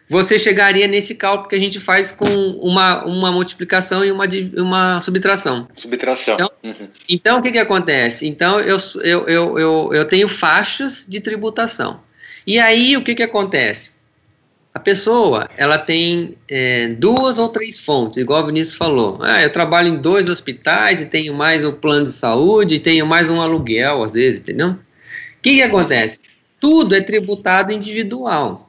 você 0.09 0.39
chegaria 0.39 0.87
nesse 0.87 1.13
cálculo 1.13 1.47
que 1.47 1.55
a 1.55 1.59
gente 1.59 1.79
faz 1.79 2.11
com 2.11 2.25
uma, 2.25 3.05
uma 3.05 3.31
multiplicação 3.31 4.03
e 4.03 4.11
uma, 4.11 4.25
uma 4.57 4.99
subtração. 5.01 5.67
Subtração. 5.75 6.33
Então, 6.33 6.51
uhum. 6.63 6.87
então 7.07 7.39
o 7.39 7.41
que, 7.43 7.51
que 7.51 7.59
acontece? 7.59 8.27
Então, 8.27 8.59
eu, 8.59 8.77
eu, 9.03 9.27
eu, 9.27 9.59
eu, 9.59 9.89
eu 9.93 10.05
tenho 10.05 10.27
faixas 10.27 11.05
de 11.07 11.19
tributação. 11.19 11.99
E 12.47 12.57
aí, 12.57 12.97
o 12.97 13.03
que, 13.03 13.13
que 13.13 13.21
acontece? 13.21 13.99
A 14.73 14.79
pessoa, 14.79 15.47
ela 15.55 15.77
tem 15.77 16.35
é, 16.47 16.87
duas 16.87 17.37
ou 17.37 17.49
três 17.49 17.79
fontes, 17.79 18.17
igual 18.17 18.41
o 18.41 18.47
Vinícius 18.47 18.77
falou. 18.77 19.19
Ah, 19.21 19.43
eu 19.43 19.51
trabalho 19.51 19.89
em 19.89 19.97
dois 20.01 20.27
hospitais 20.27 21.01
e 21.01 21.05
tenho 21.05 21.35
mais 21.35 21.63
um 21.63 21.71
plano 21.71 22.05
de 22.05 22.11
saúde 22.11 22.75
e 22.75 22.79
tenho 22.79 23.05
mais 23.05 23.29
um 23.29 23.41
aluguel, 23.41 24.03
às 24.03 24.13
vezes, 24.13 24.39
entendeu? 24.39 24.69
O 24.69 24.77
que, 25.41 25.55
que 25.55 25.61
acontece? 25.61 26.21
Tudo 26.59 26.95
é 26.95 27.01
tributado 27.01 27.71
individual. 27.71 28.68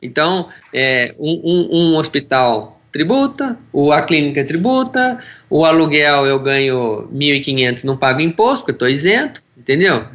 Então, 0.00 0.48
é, 0.72 1.14
um, 1.18 1.40
um, 1.44 1.68
um, 1.76 1.96
hospital 1.96 2.80
tributa, 2.92 3.58
a 3.92 4.02
clínica 4.02 4.44
tributa, 4.44 5.18
o 5.50 5.64
aluguel 5.64 6.26
eu 6.26 6.38
ganho 6.38 7.08
1.500, 7.12 7.84
não 7.84 7.96
pago 7.96 8.20
imposto, 8.20 8.64
porque 8.64 8.72
estou 8.72 8.88
isento, 8.88 9.42
entendeu? 9.56 10.06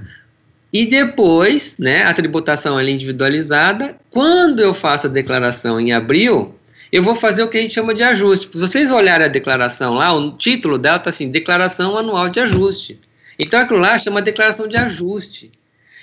E 0.71 0.87
depois, 0.87 1.77
né, 1.77 2.03
a 2.03 2.13
tributação 2.13 2.79
é 2.79 2.89
individualizada. 2.89 3.95
Quando 4.09 4.59
eu 4.59 4.73
faço 4.73 5.05
a 5.05 5.09
declaração 5.09 5.79
em 5.79 5.93
abril, 5.93 6.55
eu 6.91 7.03
vou 7.03 7.13
fazer 7.13 7.43
o 7.43 7.47
que 7.47 7.57
a 7.57 7.61
gente 7.61 7.75
chama 7.75 7.93
de 7.93 8.01
ajuste. 8.01 8.49
Se 8.51 8.57
vocês 8.57 8.89
olharem 8.89 9.25
a 9.25 9.29
declaração 9.29 9.93
lá, 9.93 10.11
o 10.13 10.31
título 10.31 10.79
dela 10.79 10.97
está 10.97 11.11
assim, 11.11 11.29
declaração 11.29 11.95
anual 11.95 12.27
de 12.27 12.39
ajuste. 12.39 12.99
Então 13.37 13.59
aquilo 13.59 13.79
lá 13.79 13.99
chama 13.99 14.21
declaração 14.21 14.67
de 14.67 14.77
ajuste. 14.77 15.51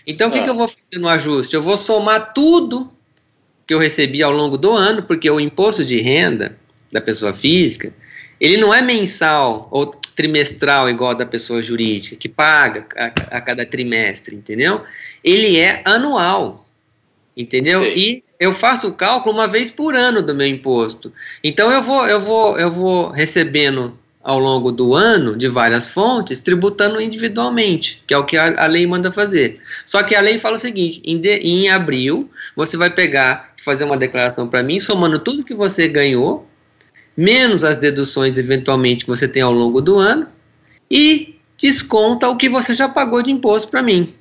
Então 0.07 0.29
o 0.29 0.33
que, 0.33 0.39
ah. 0.39 0.45
que 0.45 0.51
eu 0.51 0.57
vou 0.57 0.69
fazer 0.69 0.99
no 1.01 1.09
ajuste? 1.09 1.55
Eu 1.55 1.63
vou 1.63 1.77
somar 1.77 2.33
tudo 2.33 2.91
que 3.71 3.75
eu 3.75 3.79
recebi 3.79 4.21
ao 4.21 4.33
longo 4.33 4.59
do 4.59 4.73
ano, 4.73 5.01
porque 5.05 5.31
o 5.31 5.39
imposto 5.39 5.85
de 5.85 6.01
renda 6.01 6.59
da 6.91 7.01
pessoa 7.01 7.33
física, 7.33 7.95
ele 8.41 8.57
não 8.57 8.75
é 8.75 8.83
mensal 8.83 9.69
ou 9.71 9.95
trimestral 10.17 10.91
igual 10.91 11.15
da 11.15 11.25
pessoa 11.25 11.63
jurídica, 11.63 12.17
que 12.17 12.29
paga 12.29 12.85
a, 12.97 13.37
a 13.37 13.41
cada 13.41 13.65
trimestre, 13.65 14.35
entendeu? 14.35 14.83
Ele 15.23 15.57
é 15.57 15.83
anual, 15.85 16.69
entendeu? 17.37 17.85
Sim. 17.85 17.93
E 17.95 18.25
eu 18.41 18.53
faço 18.53 18.89
o 18.89 18.95
cálculo 18.95 19.37
uma 19.37 19.47
vez 19.47 19.71
por 19.71 19.95
ano 19.95 20.21
do 20.21 20.35
meu 20.35 20.49
imposto. 20.49 21.13
Então 21.45 21.71
eu 21.71 21.81
vou, 21.81 22.09
eu 22.09 22.21
vou, 22.21 22.59
eu 22.59 22.73
vou 22.73 23.11
recebendo 23.11 23.97
ao 24.23 24.39
longo 24.39 24.71
do 24.71 24.95
ano 24.95 25.37
de 25.37 25.49
várias 25.49 25.89
fontes, 25.89 26.41
tributando 26.41 27.01
individualmente, 27.01 28.03
que 28.07 28.13
é 28.13 28.19
o 28.19 28.25
que 28.25 28.37
a, 28.37 28.65
a 28.65 28.67
lei 28.67 28.87
manda 28.87 29.11
fazer. 29.11 29.61
Só 29.85 30.03
que 30.03 30.15
a 30.15 30.21
lei 30.21 30.39
fala 30.39 30.57
o 30.57 30.61
seguinte: 30.61 31.01
em, 31.05 31.19
de, 31.19 31.37
em 31.39 31.71
abril, 31.71 32.31
você 32.55 32.77
vai 32.77 32.91
pegar, 32.91 33.50
fazer 33.61 33.85
uma 33.85 33.97
declaração 33.97 34.49
para 34.49 34.63
mim, 34.63 34.79
somando 34.79 35.19
tudo 35.19 35.45
que 35.45 35.55
você 35.55 35.87
ganhou, 35.87 36.49
menos 37.17 37.63
as 37.63 37.77
deduções 37.77 38.39
eventualmente 38.39 39.05
que 39.05 39.11
você 39.11 39.29
tem 39.29 39.43
ao 39.43 39.53
longo 39.53 39.81
do 39.81 39.99
ano, 39.99 40.27
e 40.91 41.39
desconta 41.59 42.29
o 42.29 42.37
que 42.37 42.49
você 42.49 42.75
já 42.75 42.89
pagou 42.89 43.23
de 43.23 43.31
imposto 43.31 43.71
para 43.71 43.83
mim. 43.83 44.15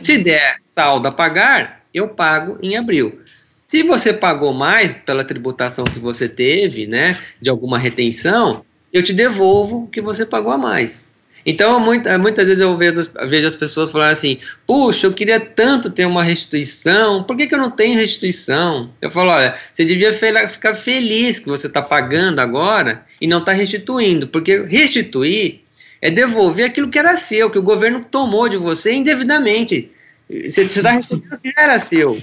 Se 0.00 0.18
der 0.18 0.56
saldo 0.66 1.08
a 1.08 1.12
pagar, 1.12 1.82
eu 1.92 2.08
pago 2.08 2.58
em 2.62 2.76
abril. 2.76 3.20
Se 3.66 3.82
você 3.82 4.12
pagou 4.12 4.52
mais 4.52 4.94
pela 4.94 5.24
tributação 5.24 5.84
que 5.84 5.98
você 5.98 6.28
teve, 6.28 6.86
né, 6.86 7.18
de 7.40 7.48
alguma 7.48 7.78
retenção, 7.78 8.64
eu 8.92 9.02
te 9.02 9.14
devolvo 9.14 9.84
o 9.84 9.86
que 9.86 10.02
você 10.02 10.26
pagou 10.26 10.52
a 10.52 10.58
mais. 10.58 11.08
Então, 11.44 11.80
muita, 11.80 12.16
muitas 12.18 12.46
vezes 12.46 12.60
eu 12.60 12.76
vejo, 12.76 13.02
vejo 13.28 13.46
as 13.48 13.56
pessoas 13.56 13.90
falarem 13.90 14.12
assim: 14.12 14.38
puxa, 14.66 15.06
eu 15.06 15.12
queria 15.12 15.40
tanto 15.40 15.90
ter 15.90 16.06
uma 16.06 16.22
restituição, 16.22 17.24
por 17.24 17.36
que, 17.36 17.46
que 17.46 17.54
eu 17.54 17.58
não 17.58 17.70
tenho 17.70 17.98
restituição? 17.98 18.90
Eu 19.00 19.10
falo: 19.10 19.30
olha, 19.30 19.58
você 19.72 19.84
devia 19.84 20.12
ficar 20.12 20.74
feliz 20.74 21.38
que 21.38 21.48
você 21.48 21.66
está 21.66 21.82
pagando 21.82 22.40
agora 22.40 23.04
e 23.20 23.26
não 23.26 23.38
está 23.38 23.52
restituindo, 23.52 24.28
porque 24.28 24.62
restituir 24.62 25.60
é 26.00 26.10
devolver 26.10 26.66
aquilo 26.66 26.88
que 26.88 26.98
era 26.98 27.16
seu, 27.16 27.50
que 27.50 27.58
o 27.58 27.62
governo 27.62 28.04
tomou 28.10 28.48
de 28.48 28.56
você 28.56 28.92
indevidamente. 28.92 29.90
Você 30.28 30.62
está 30.62 30.92
restituindo 30.92 31.34
o 31.34 31.38
que 31.38 31.50
já 31.50 31.62
era 31.62 31.78
seu. 31.78 32.18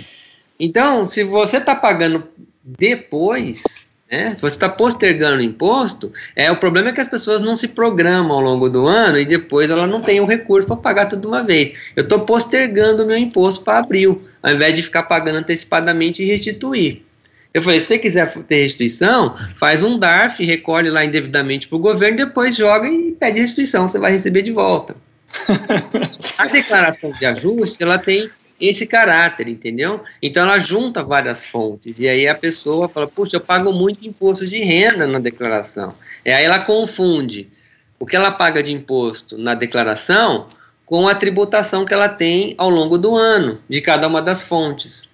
Então, 0.60 1.06
se 1.06 1.24
você 1.24 1.58
está 1.58 1.76
pagando 1.76 2.28
depois, 2.64 3.89
né? 4.12 4.34
Se 4.34 4.42
você 4.42 4.56
está 4.56 4.68
postergando 4.68 5.38
o 5.38 5.42
imposto, 5.42 6.12
é, 6.36 6.52
o 6.52 6.58
problema 6.58 6.90
é 6.90 6.92
que 6.92 7.02
as 7.02 7.08
pessoas 7.08 7.42
não 7.42 7.56
se 7.56 7.70
programam 7.70 8.38
ao 8.38 8.42
longo 8.42 8.70
do 8.70 8.88
ano 8.88 9.20
e 9.20 9.26
depois 9.26 9.70
ela 9.70 9.86
não 9.86 10.02
tem 10.02 10.20
o 10.20 10.26
recurso 10.26 10.68
para 10.68 10.78
pagar 10.78 11.06
tudo 11.06 11.22
de 11.22 11.28
uma 11.28 11.44
vez. 11.44 11.74
Eu 11.96 12.04
estou 12.04 12.22
postergando 12.22 13.04
o 13.04 13.06
meu 13.06 13.18
imposto 13.18 13.64
para 13.64 13.80
abril, 13.80 14.22
ao 14.42 14.52
invés 14.52 14.76
de 14.76 14.84
ficar 14.84 15.04
pagando 15.04 15.38
antecipadamente 15.38 16.24
e 16.24 16.26
restituir. 16.26 17.04
Eu 17.54 17.64
falei, 17.64 17.80
se 17.80 17.88
você 17.88 18.00
quiser 18.00 18.32
ter 18.44 18.64
restituição, 18.64 19.36
faz 19.58 19.82
um 19.82 19.98
DARF, 19.98 20.44
recolhe 20.44 20.90
lá 20.90 21.04
indevidamente 21.04 21.68
para 21.68 21.76
o 21.76 21.80
governo, 21.80 22.18
depois 22.18 22.56
joga 22.56 22.88
e 22.88 23.12
pede 23.12 23.40
restituição, 23.40 23.90
você 23.90 23.98
vai 23.98 24.12
receber 24.12 24.44
de 24.44 24.52
volta. 24.52 24.96
A 26.38 26.48
declaração 26.48 27.12
de 27.12 27.26
ajuste, 27.26 27.84
ela 27.84 27.98
tem 27.98 28.30
esse 28.60 28.86
caráter, 28.86 29.48
entendeu? 29.48 30.04
Então 30.22 30.44
ela 30.44 30.60
junta 30.60 31.04
várias 31.04 31.46
fontes 31.46 32.00
e 32.00 32.08
aí 32.08 32.28
a 32.28 32.36
pessoa 32.36 32.90
fala, 32.90 33.08
puxa, 33.08 33.38
eu 33.38 33.42
pago 33.42 33.72
muito 33.72 34.06
imposto 34.06 34.46
de 34.46 34.60
renda 34.60 35.08
na 35.08 35.20
declaração. 35.20 35.90
E 36.26 36.32
aí 36.32 36.44
ela 36.44 36.60
confunde 36.60 37.50
o 38.00 38.06
que 38.06 38.16
ela 38.16 38.32
paga 38.32 38.62
de 38.62 38.72
imposto 38.72 39.38
na 39.38 39.54
declaração 39.54 40.48
com 40.86 41.08
a 41.08 41.16
tributação 41.16 41.86
que 41.86 41.94
ela 41.94 42.10
tem 42.10 42.56
ao 42.58 42.70
longo 42.70 42.98
do 42.98 43.16
ano 43.16 43.60
de 43.70 43.80
cada 43.80 44.08
uma 44.08 44.22
das 44.22 44.44
fontes. 44.44 45.10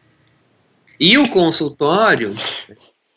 E 1.00 1.18
o 1.18 1.30
consultório 1.30 2.36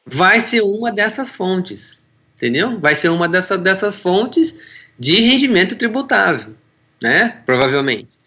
vai 0.04 0.40
ser 0.40 0.62
uma 0.62 0.90
dessas 0.90 1.30
fontes, 1.30 2.02
entendeu? 2.36 2.78
Vai 2.80 2.94
ser 2.94 3.10
uma 3.10 3.28
dessa, 3.28 3.56
dessas 3.56 3.96
fontes 3.96 4.58
de 4.98 5.20
rendimento 5.20 5.76
tributável, 5.76 6.54
né? 7.00 7.40
Provavelmente. 7.46 8.17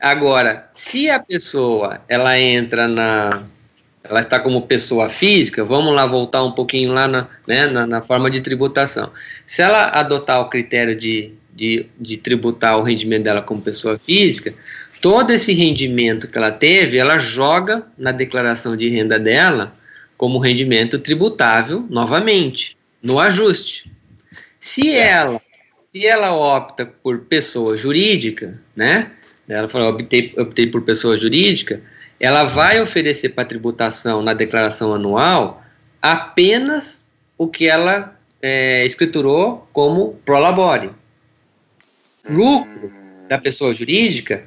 Agora, 0.00 0.66
se 0.72 1.10
a 1.10 1.20
pessoa 1.20 2.00
ela 2.08 2.38
entra 2.40 2.88
na. 2.88 3.42
Ela 4.02 4.20
está 4.20 4.40
como 4.40 4.62
pessoa 4.62 5.10
física, 5.10 5.62
vamos 5.62 5.94
lá 5.94 6.06
voltar 6.06 6.42
um 6.42 6.52
pouquinho 6.52 6.92
lá 6.92 7.06
na, 7.06 7.28
né, 7.46 7.66
na, 7.66 7.86
na 7.86 8.00
forma 8.00 8.30
de 8.30 8.40
tributação. 8.40 9.12
Se 9.44 9.60
ela 9.60 9.90
adotar 9.90 10.40
o 10.40 10.48
critério 10.48 10.96
de, 10.96 11.34
de, 11.54 11.86
de 12.00 12.16
tributar 12.16 12.78
o 12.78 12.82
rendimento 12.82 13.24
dela 13.24 13.42
como 13.42 13.60
pessoa 13.60 14.00
física, 14.04 14.54
todo 15.02 15.30
esse 15.32 15.52
rendimento 15.52 16.28
que 16.28 16.38
ela 16.38 16.50
teve, 16.50 16.96
ela 16.96 17.18
joga 17.18 17.86
na 17.96 18.10
declaração 18.10 18.74
de 18.74 18.88
renda 18.88 19.18
dela 19.18 19.74
como 20.16 20.38
rendimento 20.38 20.98
tributável 20.98 21.86
novamente, 21.90 22.76
no 23.02 23.20
ajuste. 23.20 23.92
Se 24.58 24.96
ela, 24.96 25.40
se 25.92 26.06
ela 26.06 26.34
opta 26.34 26.86
por 26.86 27.20
pessoa 27.20 27.76
jurídica, 27.76 28.58
né, 28.74 29.12
ela 29.52 29.68
falou, 29.68 29.90
optei, 29.90 30.32
optei 30.38 30.66
por 30.66 30.82
pessoa 30.82 31.18
jurídica, 31.18 31.80
ela 32.18 32.44
vai 32.44 32.80
oferecer 32.80 33.30
para 33.30 33.44
tributação 33.44 34.22
na 34.22 34.34
declaração 34.34 34.94
anual 34.94 35.62
apenas 36.00 37.10
o 37.36 37.48
que 37.48 37.66
ela 37.66 38.18
é, 38.40 38.84
escriturou 38.86 39.68
como 39.72 40.14
prolabore. 40.24 40.90
Lucro 42.28 42.92
da 43.28 43.38
pessoa 43.38 43.74
jurídica 43.74 44.44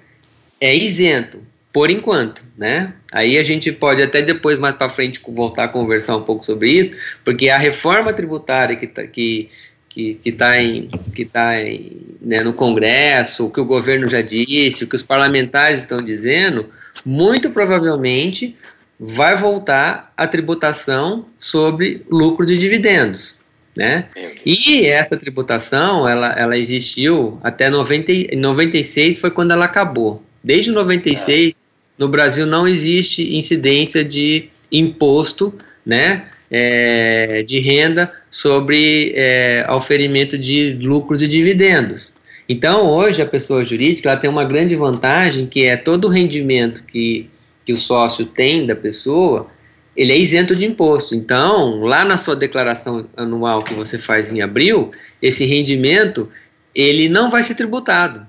é 0.60 0.76
isento. 0.76 1.42
por 1.74 1.90
enquanto, 1.90 2.44
né? 2.56 2.94
Aí 3.12 3.36
a 3.36 3.44
gente 3.44 3.72
pode 3.72 4.00
até 4.00 4.22
depois, 4.22 4.60
mais 4.60 4.76
para 4.76 4.90
frente, 4.90 5.20
voltar 5.28 5.64
a 5.64 5.68
conversar 5.68 6.16
um 6.16 6.22
pouco 6.22 6.46
sobre 6.46 6.70
isso, 6.70 6.96
porque 7.26 7.50
a 7.50 7.58
reforma 7.58 8.14
tributária 8.14 8.76
que, 8.76 8.86
tá, 8.86 9.08
que, 9.08 9.50
que, 9.94 10.20
está 10.26 10.60
em, 10.60 10.88
que 11.14 11.24
tá 11.24 11.62
em, 11.62 12.02
né, 12.20 12.42
no 12.42 12.52
Congresso, 12.52 13.46
o 13.46 13.52
que 13.52 13.62
o 13.62 13.66
governo 13.66 14.10
já 14.10 14.22
disse, 14.22 14.84
o 14.84 14.90
que 14.90 14.96
os 14.96 15.04
parlamentares 15.04 15.82
estão 15.82 16.04
dizendo, 16.04 16.66
muito 17.06 17.52
provavelmente 17.52 18.56
vai 19.00 19.38
voltar 19.38 20.12
a 20.18 20.26
tributação 20.26 21.28
sobre 21.38 22.04
lucro 22.10 22.44
de 22.44 22.58
dividendos. 22.58 23.40
Né? 23.76 24.06
E 24.46 24.86
essa 24.86 25.18
tributação, 25.18 26.08
ela, 26.08 26.32
ela 26.34 26.58
existiu 26.58 27.40
até 27.44 27.70
90, 27.70 28.36
96 28.36 29.20
foi 29.20 29.30
quando 29.30 29.52
ela 29.52 29.66
acabou. 29.66 30.24
Desde 30.44 30.72
96, 30.72 31.56
é. 31.56 31.58
no 31.98 32.08
Brasil 32.08 32.46
não 32.46 32.68
existe 32.68 33.36
incidência 33.36 34.04
de 34.04 34.50
imposto, 34.72 35.54
né, 35.86 36.28
é, 36.50 37.44
de 37.44 37.60
renda 37.60 38.12
sobre 38.34 39.14
é, 39.16 39.64
oferimento 39.70 40.40
de 40.40 40.74
lucros 40.82 41.22
e 41.22 41.28
dividendos. 41.28 42.14
Então, 42.50 42.88
hoje, 42.88 43.22
a 43.22 43.28
pessoa 43.28 43.64
jurídica 43.64 44.10
ela 44.10 44.20
tem 44.20 44.28
uma 44.28 44.44
grande 44.44 44.76
vantagem, 44.76 45.46
que 45.46 45.66
é 45.66 45.78
todo 45.78 46.06
o 46.06 46.10
rendimento 46.10 46.84
que, 46.84 47.30
que 47.64 47.72
o 47.72 47.78
sócio 47.78 48.26
tem 48.26 48.66
da 48.66 48.76
pessoa, 48.76 49.52
ele 49.96 50.12
é 50.12 50.18
isento 50.18 50.56
de 50.56 50.66
imposto. 50.66 51.14
Então, 51.14 51.82
lá 51.82 52.04
na 52.04 52.18
sua 52.18 52.36
declaração 52.36 53.08
anual 53.16 53.62
que 53.62 53.76
você 53.76 54.00
faz 54.00 54.34
em 54.34 54.42
abril, 54.42 54.90
esse 55.22 55.46
rendimento, 55.46 56.28
ele 56.74 57.08
não 57.08 57.30
vai 57.30 57.44
ser 57.44 57.54
tributado. 57.54 58.26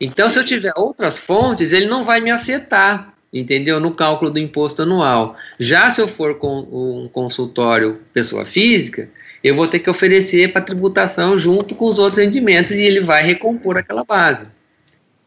Então, 0.00 0.28
se 0.28 0.36
eu 0.36 0.44
tiver 0.44 0.72
outras 0.76 1.20
fontes, 1.20 1.72
ele 1.72 1.86
não 1.86 2.02
vai 2.02 2.20
me 2.20 2.32
afetar, 2.32 3.14
entendeu? 3.32 3.78
No 3.78 3.94
cálculo 3.94 4.32
do 4.32 4.40
imposto 4.40 4.82
anual. 4.82 5.36
Já 5.60 5.90
se 5.90 6.00
eu 6.00 6.08
for 6.08 6.38
com 6.38 6.58
um 6.58 7.08
consultório 7.08 8.00
pessoa 8.12 8.44
física, 8.44 9.08
eu 9.44 9.54
vou 9.54 9.68
ter 9.68 9.78
que 9.78 9.90
oferecer 9.90 10.52
para 10.52 10.62
tributação 10.62 11.38
junto 11.38 11.74
com 11.74 11.84
os 11.84 11.98
outros 11.98 12.24
rendimentos 12.24 12.72
e 12.72 12.82
ele 12.82 13.00
vai 13.00 13.22
recompor 13.22 13.76
aquela 13.76 14.02
base. 14.02 14.48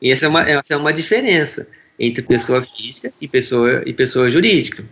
E 0.01 0.11
essa 0.11 0.25
é 0.25 0.29
uma, 0.29 0.41
essa 0.41 0.73
é 0.73 0.77
uma 0.77 0.91
diferença 0.91 1.69
entre 1.99 2.23
pessoa 2.23 2.63
física 2.63 3.13
e 3.21 3.27
pessoa, 3.27 3.83
e 3.85 3.93
pessoa 3.93 4.31
jurídica. 4.31 4.83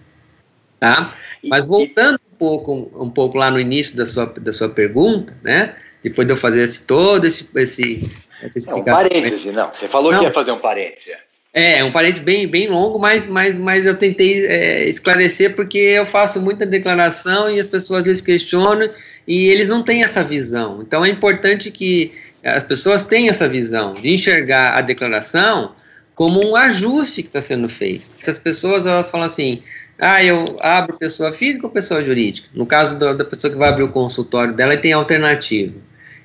Tá? 0.79 1.15
Mas 1.43 1.65
voltando 1.65 2.19
um 2.31 2.37
pouco, 2.37 2.91
um 2.95 3.09
pouco 3.09 3.37
lá 3.37 3.49
no 3.49 3.59
início 3.59 3.97
da 3.97 4.05
sua, 4.05 4.27
da 4.27 4.53
sua 4.53 4.69
pergunta, 4.69 5.35
né? 5.41 5.75
Depois 6.03 6.27
de 6.27 6.33
eu 6.33 6.37
fazer 6.37 6.61
esse, 6.61 6.85
todo 6.85 7.25
esse, 7.25 7.49
esse 7.55 8.11
essa 8.41 8.59
explicação. 8.59 9.03
É 9.03 9.07
um 9.07 9.09
parêntese, 9.09 9.51
não. 9.51 9.73
Você 9.73 9.87
falou 9.87 10.11
não. 10.11 10.19
que 10.19 10.25
ia 10.25 10.33
fazer 10.33 10.51
um 10.51 10.59
parêntese. 10.59 11.13
É, 11.51 11.83
um 11.83 11.91
parêntese 11.91 12.23
bem, 12.23 12.47
bem 12.47 12.67
longo, 12.67 12.99
mas, 12.99 13.27
mas, 13.27 13.57
mas 13.57 13.85
eu 13.85 13.95
tentei 13.95 14.45
é, 14.45 14.87
esclarecer 14.89 15.55
porque 15.55 15.77
eu 15.77 16.05
faço 16.05 16.41
muita 16.41 16.65
declaração 16.65 17.49
e 17.49 17.59
as 17.59 17.67
pessoas 17.67 18.01
às 18.01 18.05
vezes 18.05 18.21
questionam 18.21 18.91
e 19.27 19.47
eles 19.47 19.67
não 19.67 19.83
têm 19.83 20.03
essa 20.03 20.23
visão. 20.23 20.81
Então 20.81 21.03
é 21.03 21.09
importante 21.09 21.71
que 21.71 22.11
as 22.43 22.63
pessoas 22.63 23.03
tenham 23.03 23.29
essa 23.29 23.47
visão 23.47 23.93
de 23.93 24.13
enxergar 24.13 24.77
a 24.77 24.81
declaração 24.81 25.73
como 26.13 26.43
um 26.43 26.55
ajuste 26.55 27.23
que 27.23 27.29
está 27.29 27.41
sendo 27.41 27.67
feito. 27.67 28.05
Essas 28.21 28.39
pessoas 28.39 28.85
elas 28.85 29.09
falam 29.09 29.27
assim: 29.27 29.63
ah, 29.99 30.23
eu 30.23 30.57
abro 30.61 30.97
pessoa 30.97 31.31
física 31.31 31.65
ou 31.65 31.71
pessoa 31.71 32.03
jurídica? 32.03 32.47
No 32.53 32.65
caso 32.65 32.97
da, 32.99 33.13
da 33.13 33.25
pessoa 33.25 33.51
que 33.51 33.57
vai 33.57 33.69
abrir 33.69 33.83
o 33.83 33.89
consultório 33.89 34.53
dela, 34.53 34.77
tem 34.77 34.93
alternativa. 34.93 35.73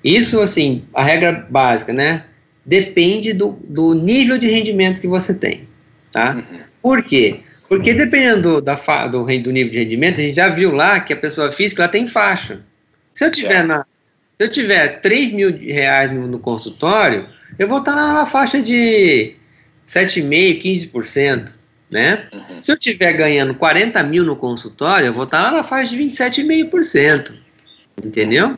Isso, 0.02 0.40
assim, 0.40 0.84
a 0.94 1.04
regra 1.04 1.46
básica, 1.50 1.92
né? 1.92 2.24
Depende 2.64 3.32
do, 3.32 3.58
do 3.64 3.94
nível 3.94 4.38
de 4.38 4.48
rendimento 4.48 5.00
que 5.00 5.06
você 5.06 5.34
tem, 5.34 5.68
tá? 6.12 6.36
Uhum. 6.36 6.58
Por 6.82 7.02
quê? 7.02 7.40
Porque 7.68 7.94
dependendo 7.94 8.60
da 8.60 8.74
do, 9.06 9.24
do 9.24 9.50
nível 9.52 9.72
de 9.72 9.78
rendimento, 9.78 10.20
a 10.20 10.24
gente 10.24 10.36
já 10.36 10.48
viu 10.48 10.72
lá 10.72 11.00
que 11.00 11.12
a 11.12 11.16
pessoa 11.16 11.52
física 11.52 11.82
ela 11.82 11.92
tem 11.92 12.06
faixa. 12.06 12.60
Se 13.12 13.24
eu 13.24 13.32
tiver 13.32 13.64
na, 13.64 13.84
se 14.40 14.44
eu 14.44 14.50
tiver 14.50 15.00
3 15.00 15.32
mil 15.32 15.56
reais 15.56 16.10
no, 16.10 16.26
no 16.26 16.38
consultório, 16.38 17.28
eu 17.58 17.68
vou 17.68 17.80
estar 17.80 17.94
na, 17.94 18.14
na 18.14 18.26
faixa 18.26 18.62
de 18.62 19.36
7,5%, 19.86 20.62
15%, 20.92 21.52
né? 21.90 22.26
Uhum. 22.32 22.62
Se 22.62 22.72
eu 22.72 22.76
estiver 22.76 23.12
ganhando 23.12 23.54
40 23.54 24.02
mil 24.04 24.24
no 24.24 24.36
consultório, 24.36 25.06
eu 25.06 25.12
vou 25.12 25.24
estar 25.24 25.42
lá 25.42 25.50
na 25.50 25.62
faixa 25.62 25.94
de 25.94 26.02
27,5%, 26.02 27.34
entendeu? 28.02 28.56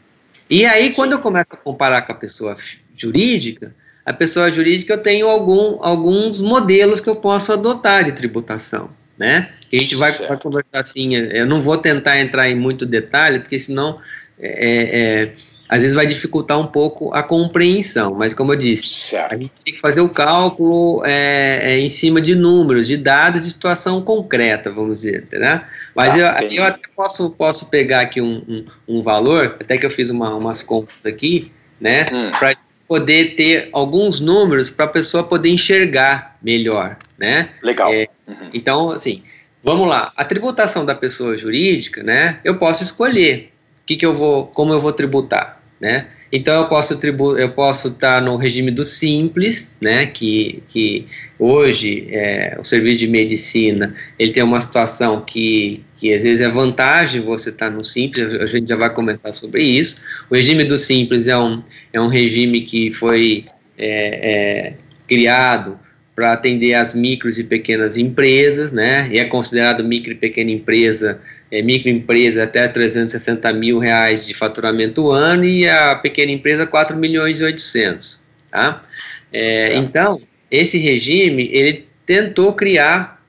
E 0.49 0.67
aí, 0.67 0.93
quando 0.93 1.13
eu 1.13 1.19
começo 1.19 1.55
a 1.55 1.57
comparar 1.57 2.03
com 2.03 2.13
a 2.13 2.15
pessoa 2.15 2.55
jurídica, 2.95 3.75
a 4.05 4.13
pessoa 4.13 4.51
jurídica 4.51 4.95
eu 4.95 5.03
tenho 5.03 5.29
algum, 5.29 5.83
alguns 5.83 6.41
modelos 6.41 7.01
que 7.01 7.09
eu 7.09 7.17
posso 7.17 7.53
adotar 7.53 8.05
de 8.05 8.13
tributação, 8.13 8.91
né? 9.17 9.51
a 9.73 9.81
gente 9.81 9.95
vai, 9.95 10.13
vai, 10.13 10.37
conversar 10.37 10.81
assim, 10.81 11.15
eu 11.15 11.47
não 11.47 11.61
vou 11.61 11.79
tentar 11.79 12.21
entrar 12.21 12.49
em 12.51 12.55
muito 12.55 12.85
detalhe, 12.85 13.39
porque 13.39 13.59
senão 13.59 13.99
é, 14.43 15.23
é, 15.23 15.33
às 15.73 15.81
vezes 15.81 15.95
vai 15.95 16.07
dificultar 16.07 16.61
um 16.61 16.67
pouco 16.67 17.15
a 17.15 17.23
compreensão, 17.23 18.15
mas 18.15 18.35
como 18.35 18.53
eu 18.53 18.57
disse, 18.57 19.09
certo. 19.09 19.33
a 19.33 19.37
gente 19.39 19.53
tem 19.65 19.73
que 19.73 19.81
fazer 19.81 20.03
o 20.03 20.09
cálculo 20.09 21.03
é, 21.07 21.61
é, 21.63 21.79
em 21.79 21.89
cima 21.89 22.21
de 22.21 22.35
números, 22.35 22.87
de 22.87 22.97
dados 22.97 23.43
de 23.43 23.51
situação 23.51 24.03
concreta, 24.03 24.71
vamos 24.71 24.99
dizer, 24.99 25.27
né? 25.33 25.65
Mas 25.95 26.15
ah, 26.15 26.43
eu, 26.43 26.51
eu 26.51 26.65
até 26.65 26.83
posso, 26.95 27.31
posso 27.31 27.71
pegar 27.71 28.03
aqui 28.03 28.21
um, 28.21 28.43
um, 28.47 28.65
um, 28.87 29.03
valor, 29.03 29.57
até 29.59 29.79
que 29.79 29.87
eu 29.87 29.91
fiz 29.91 30.11
uma, 30.11 30.35
umas 30.35 30.61
contas 30.61 31.07
aqui, 31.07 31.51
né? 31.81 32.07
Hum. 32.13 32.31
Para 32.39 32.55
poder 32.87 33.35
ter 33.37 33.71
alguns 33.73 34.21
números 34.21 34.69
para 34.69 34.85
a 34.85 34.89
pessoa 34.89 35.25
poder 35.25 35.49
enxergar 35.49 36.37
melhor, 36.43 36.99
né? 37.17 37.49
Legal. 37.63 37.91
É, 37.91 38.09
uhum. 38.29 38.51
Então, 38.53 38.91
assim, 38.91 39.23
vamos 39.63 39.89
lá. 39.89 40.13
A 40.15 40.23
tributação 40.23 40.85
da 40.85 40.95
pessoa 40.95 41.35
jurídica, 41.39 42.03
né? 42.03 42.41
Eu 42.45 42.59
posso 42.59 42.83
escolher 42.83 43.52
que, 43.87 43.97
que 43.97 44.07
eu 44.07 44.15
vou, 44.15 44.47
como 44.47 44.73
eu 44.73 44.81
vou 44.81 44.93
tributar 44.93 45.63
né? 45.83 46.07
Então 46.31 46.63
eu 46.63 46.69
posso 46.69 46.97
tribu 46.97 47.37
eu 47.37 47.51
posso 47.51 47.89
estar 47.89 48.21
tá 48.21 48.21
no 48.21 48.37
regime 48.37 48.71
do 48.71 48.85
simples, 48.85 49.77
né? 49.81 50.07
Que, 50.07 50.63
que 50.69 51.07
hoje 51.37 52.07
é, 52.09 52.57
o 52.59 52.65
serviço 52.65 53.01
de 53.01 53.09
medicina 53.09 53.93
ele 54.17 54.33
tem 54.33 54.45
uma 54.45 54.61
situação 54.61 55.21
que, 55.21 55.85
que 55.99 56.15
às 56.15 56.23
vezes 56.23 56.41
é 56.41 56.49
vantagem 56.49 57.21
você 57.21 57.51
estar 57.51 57.69
tá 57.69 57.77
no 57.77 57.85
simples. 57.85 58.33
A 58.35 58.47
gente 58.47 58.69
já 58.69 58.77
vai 58.77 58.95
comentar 58.95 59.35
sobre 59.35 59.65
isso. 59.65 60.01
O 60.31 60.37
regime 60.37 60.63
do 60.63 60.79
simples 60.79 61.27
é 61.27 61.37
um 61.37 61.61
é 61.93 62.01
um 62.01 62.09
regime 62.09 62.61
que 62.61 62.93
foi 62.93 63.47
é, 63.77 64.69
é, 64.69 64.75
criado 65.09 65.81
para 66.15 66.35
atender 66.35 66.75
as 66.75 66.95
micros 66.95 67.39
e 67.39 67.45
pequenas 67.45 67.97
empresas, 67.97 68.71
né? 68.71 69.09
E 69.11 69.19
é 69.19 69.25
considerado 69.25 69.83
micro 69.83 70.13
e 70.13 70.15
pequena 70.15 70.53
empresa 70.53 71.21
é, 71.53 71.61
microempresa 71.61 72.45
até 72.45 72.67
360 72.67 73.53
mil 73.53 73.79
reais 73.79 74.27
de 74.27 74.33
faturamento 74.33 75.11
ano 75.11 75.45
e 75.45 75.69
a 75.69 75.95
pequena 75.95 76.33
empresa 76.33 76.67
4 76.67 76.97
milhões 76.97 77.39
e 77.39 77.45
800, 77.45 78.27
tá? 78.51 78.83
É, 79.31 79.77
então, 79.77 80.23
esse 80.51 80.79
regime, 80.79 81.51
ele 81.53 81.87
tentou 82.07 82.55
criar, 82.55 83.23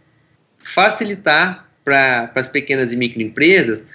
facilitar 0.58 1.70
para 1.84 2.32
as 2.34 2.48
pequenas 2.48 2.94
e 2.94 2.96
microempresas, 2.96 3.86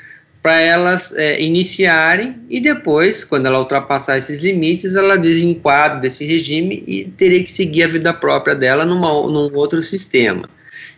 para 0.43 0.61
elas 0.61 1.17
é, 1.17 1.41
iniciarem 1.41 2.37
e 2.51 2.61
depois, 2.61 3.25
quando 3.25 3.47
ela 3.47 3.59
ultrapassar 3.59 4.19
esses 4.19 4.41
limites, 4.41 4.95
ela 4.95 5.17
desenquadra 5.17 6.01
desse 6.01 6.25
regime 6.27 6.85
e 6.87 7.05
teria 7.05 7.43
que 7.43 7.51
seguir 7.51 7.85
a 7.85 7.89
vida 7.89 8.13
própria 8.13 8.55
dela 8.55 8.85
numa, 8.85 9.09
num 9.09 9.55
outro 9.55 9.83
sistema. 9.83 10.49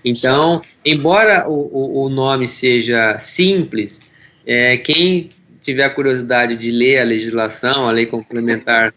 Então, 0.05 0.63
embora 0.85 1.49
o, 1.49 1.53
o, 1.53 2.05
o 2.05 2.09
nome 2.09 2.49
seja 2.49 3.19
simples, 3.19 4.03
é, 4.47 4.77
quem 4.77 5.31
tiver 5.63 5.89
curiosidade 5.91 6.57
de 6.57 6.71
ler 6.71 7.01
a 7.01 7.05
legislação, 7.05 7.89
a 7.89 7.93
lei 7.93 8.07
complementar 8.07 8.95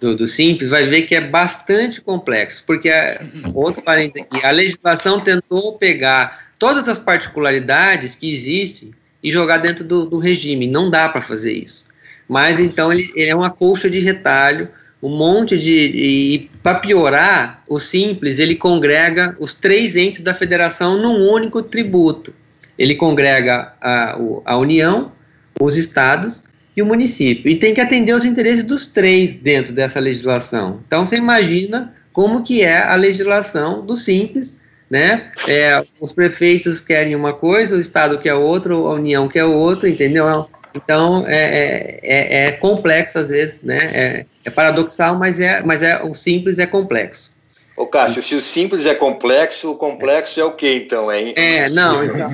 do, 0.00 0.14
do 0.14 0.26
simples, 0.26 0.68
vai 0.68 0.86
ver 0.86 1.02
que 1.02 1.14
é 1.14 1.20
bastante 1.20 2.00
complexo, 2.00 2.64
porque, 2.66 2.88
a, 2.88 3.20
outro 3.54 3.82
parênteses 3.82 4.26
aqui, 4.30 4.44
a 4.44 4.50
legislação 4.50 5.20
tentou 5.20 5.76
pegar 5.76 6.50
todas 6.58 6.88
as 6.88 6.98
particularidades 6.98 8.14
que 8.14 8.32
existem 8.32 8.92
e 9.22 9.32
jogar 9.32 9.58
dentro 9.58 9.84
do, 9.84 10.04
do 10.04 10.18
regime, 10.18 10.66
não 10.66 10.90
dá 10.90 11.08
para 11.08 11.20
fazer 11.20 11.52
isso. 11.52 11.86
Mas, 12.28 12.60
então, 12.60 12.92
ele, 12.92 13.10
ele 13.14 13.30
é 13.30 13.34
uma 13.34 13.50
colcha 13.50 13.90
de 13.90 13.98
retalho, 13.98 14.68
um 15.04 15.14
monte 15.14 15.58
de. 15.58 15.70
E 15.94 16.50
para 16.62 16.76
piorar, 16.76 17.62
o 17.68 17.78
Simples 17.78 18.38
ele 18.38 18.56
congrega 18.56 19.36
os 19.38 19.54
três 19.54 19.96
entes 19.96 20.22
da 20.22 20.34
federação 20.34 20.96
num 20.96 21.30
único 21.30 21.62
tributo. 21.62 22.32
Ele 22.78 22.94
congrega 22.94 23.74
a, 23.82 24.18
a 24.46 24.56
União, 24.56 25.12
os 25.60 25.76
estados 25.76 26.44
e 26.74 26.80
o 26.80 26.86
município. 26.86 27.50
E 27.50 27.56
tem 27.56 27.74
que 27.74 27.82
atender 27.82 28.14
os 28.14 28.24
interesses 28.24 28.64
dos 28.64 28.86
três 28.86 29.38
dentro 29.38 29.74
dessa 29.74 30.00
legislação. 30.00 30.80
Então 30.86 31.06
você 31.06 31.16
imagina 31.16 31.94
como 32.10 32.42
que 32.42 32.62
é 32.62 32.82
a 32.82 32.94
legislação 32.94 33.84
do 33.84 33.94
Simples, 33.96 34.62
né? 34.88 35.30
É, 35.46 35.84
os 36.00 36.12
prefeitos 36.12 36.80
querem 36.80 37.14
uma 37.14 37.34
coisa, 37.34 37.76
o 37.76 37.80
estado 37.80 38.18
quer 38.20 38.34
outra, 38.34 38.72
a 38.72 38.92
União 38.94 39.28
quer 39.28 39.44
outra, 39.44 39.86
entendeu? 39.86 40.48
Então, 40.74 41.24
é, 41.26 41.36
é, 41.36 42.00
é, 42.02 42.46
é, 42.46 42.52
complexo 42.52 43.18
às 43.18 43.28
vezes, 43.28 43.62
né? 43.62 43.78
É, 43.78 44.26
é, 44.44 44.50
paradoxal, 44.50 45.16
mas 45.16 45.38
é, 45.38 45.62
mas 45.62 45.82
é 45.82 46.02
o 46.02 46.12
simples 46.14 46.58
é 46.58 46.66
complexo. 46.66 47.32
Ô, 47.76 47.86
Cássio, 47.86 48.22
se 48.22 48.36
o 48.36 48.40
simples 48.40 48.86
é 48.86 48.94
complexo, 48.94 49.72
o 49.72 49.76
complexo 49.76 50.38
é 50.38 50.44
o 50.44 50.52
que 50.52 50.72
então, 50.72 51.12
hein? 51.12 51.34
É, 51.36 51.68
não, 51.68 52.04
então. 52.04 52.30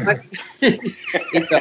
então, 1.33 1.61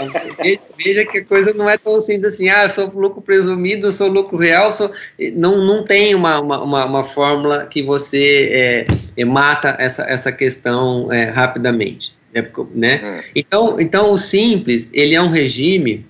veja 0.78 1.06
que 1.06 1.20
a 1.20 1.26
coisa 1.26 1.54
não 1.54 1.70
é 1.70 1.78
tão 1.78 2.02
simples 2.02 2.34
assim, 2.34 2.50
ah, 2.50 2.66
eu 2.66 2.70
sou 2.70 2.92
lucro 2.94 3.22
presumido, 3.22 3.88
eu 3.88 3.94
sou 3.94 4.10
lucro 4.10 4.38
real, 4.38 4.70
sou, 4.74 4.92
não, 5.34 5.64
não 5.64 5.86
tem 5.86 6.14
uma, 6.14 6.42
uma, 6.42 6.62
uma, 6.62 6.86
uma 6.86 7.04
fórmula 7.06 7.68
que 7.68 7.82
você 7.82 8.86
é, 9.16 9.24
mata 9.24 9.78
essa, 9.80 10.04
essa 10.04 10.30
questão 10.30 11.10
é, 11.12 11.30
rapidamente. 11.30 12.14
Né? 12.34 12.52
né? 12.76 13.02
Hum. 13.02 13.30
Então, 13.34 13.80
então, 13.80 14.12
o 14.12 14.18
simples, 14.18 14.90
ele 14.94 15.16
é 15.16 15.22
um 15.22 15.32
regime 15.32 16.06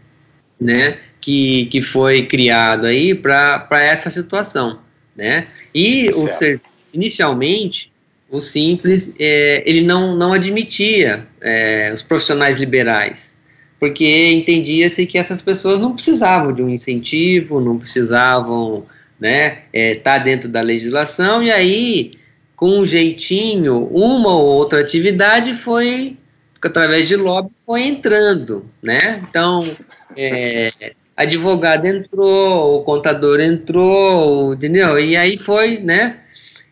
né, 0.59 0.97
que, 1.21 1.65
que 1.65 1.81
foi 1.81 2.25
criado 2.25 2.85
aí 2.85 3.15
para 3.15 3.67
essa 3.71 4.09
situação. 4.09 4.79
Né? 5.15 5.47
E 5.73 6.09
o 6.09 6.27
ser, 6.29 6.61
inicialmente, 6.93 7.91
o 8.29 8.39
Simples, 8.39 9.13
é, 9.19 9.63
ele 9.65 9.81
não, 9.81 10.15
não 10.15 10.33
admitia 10.33 11.27
é, 11.41 11.91
os 11.93 12.01
profissionais 12.01 12.57
liberais, 12.57 13.35
porque 13.79 14.31
entendia-se 14.31 15.05
que 15.05 15.17
essas 15.17 15.41
pessoas 15.41 15.79
não 15.79 15.93
precisavam 15.93 16.53
de 16.53 16.61
um 16.61 16.69
incentivo, 16.69 17.59
não 17.59 17.79
precisavam 17.79 18.85
né, 19.19 19.63
estar 19.73 19.73
é, 19.73 19.95
tá 19.95 20.17
dentro 20.19 20.47
da 20.47 20.61
legislação, 20.61 21.41
e 21.41 21.51
aí, 21.51 22.11
com 22.55 22.79
um 22.79 22.85
jeitinho, 22.85 23.85
uma 23.85 24.29
ou 24.29 24.45
outra 24.57 24.81
atividade 24.81 25.55
foi, 25.55 26.17
através 26.61 27.07
de 27.07 27.15
lobby, 27.15 27.49
foi 27.65 27.83
entrando, 27.83 28.65
né? 28.81 29.23
Então, 29.27 29.75
é, 30.15 30.93
advogado 31.15 31.85
entrou, 31.85 32.79
o 32.79 32.83
contador 32.83 33.39
entrou, 33.39 34.53
entendeu? 34.53 34.99
E 34.99 35.15
aí 35.15 35.37
foi, 35.37 35.79
né? 35.79 36.19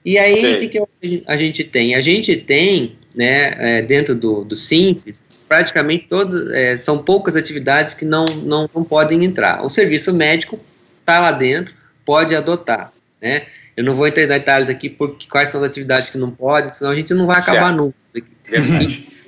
E 0.06 0.18
aí, 0.18 0.56
o 0.56 0.60
que, 0.60 0.70
que, 0.70 1.24
a 1.28 1.36
gente 1.36 1.66
tem? 1.66 1.94
A 1.94 2.00
gente 2.00 2.36
tem, 2.38 2.96
né, 3.14 3.54
é, 3.58 3.82
dentro 3.82 4.16
do, 4.16 4.46
do 4.46 4.56
Simples, 4.56 5.22
praticamente 5.50 6.08
todas, 6.10 6.50
é, 6.54 6.78
são 6.78 6.98
poucas 6.98 7.36
atividades 7.36 7.94
que 7.94 8.06
não, 8.06 8.26
não, 8.26 8.70
não 8.74 8.84
podem 8.86 9.26
entrar. 9.26 9.66
O 9.66 9.70
serviço 9.70 10.14
médico 10.14 10.58
está 11.02 11.20
lá 11.20 11.32
dentro, 11.34 11.74
pode 12.06 12.34
adotar, 12.34 12.94
né? 13.22 13.48
Eu 13.76 13.84
não 13.84 13.94
vou 13.94 14.08
entrar 14.08 14.24
em 14.24 14.28
detalhes 14.28 14.70
aqui 14.70 14.90
por 14.90 15.18
quais 15.30 15.50
são 15.50 15.62
as 15.62 15.70
atividades 15.70 16.10
que 16.10 16.18
não 16.18 16.32
podem, 16.32 16.74
senão 16.74 16.92
a 16.92 16.96
gente 16.96 17.14
não 17.14 17.28
vai 17.28 17.40
acabar 17.40 17.76
certo. 17.76 17.76
nunca. 17.76 17.98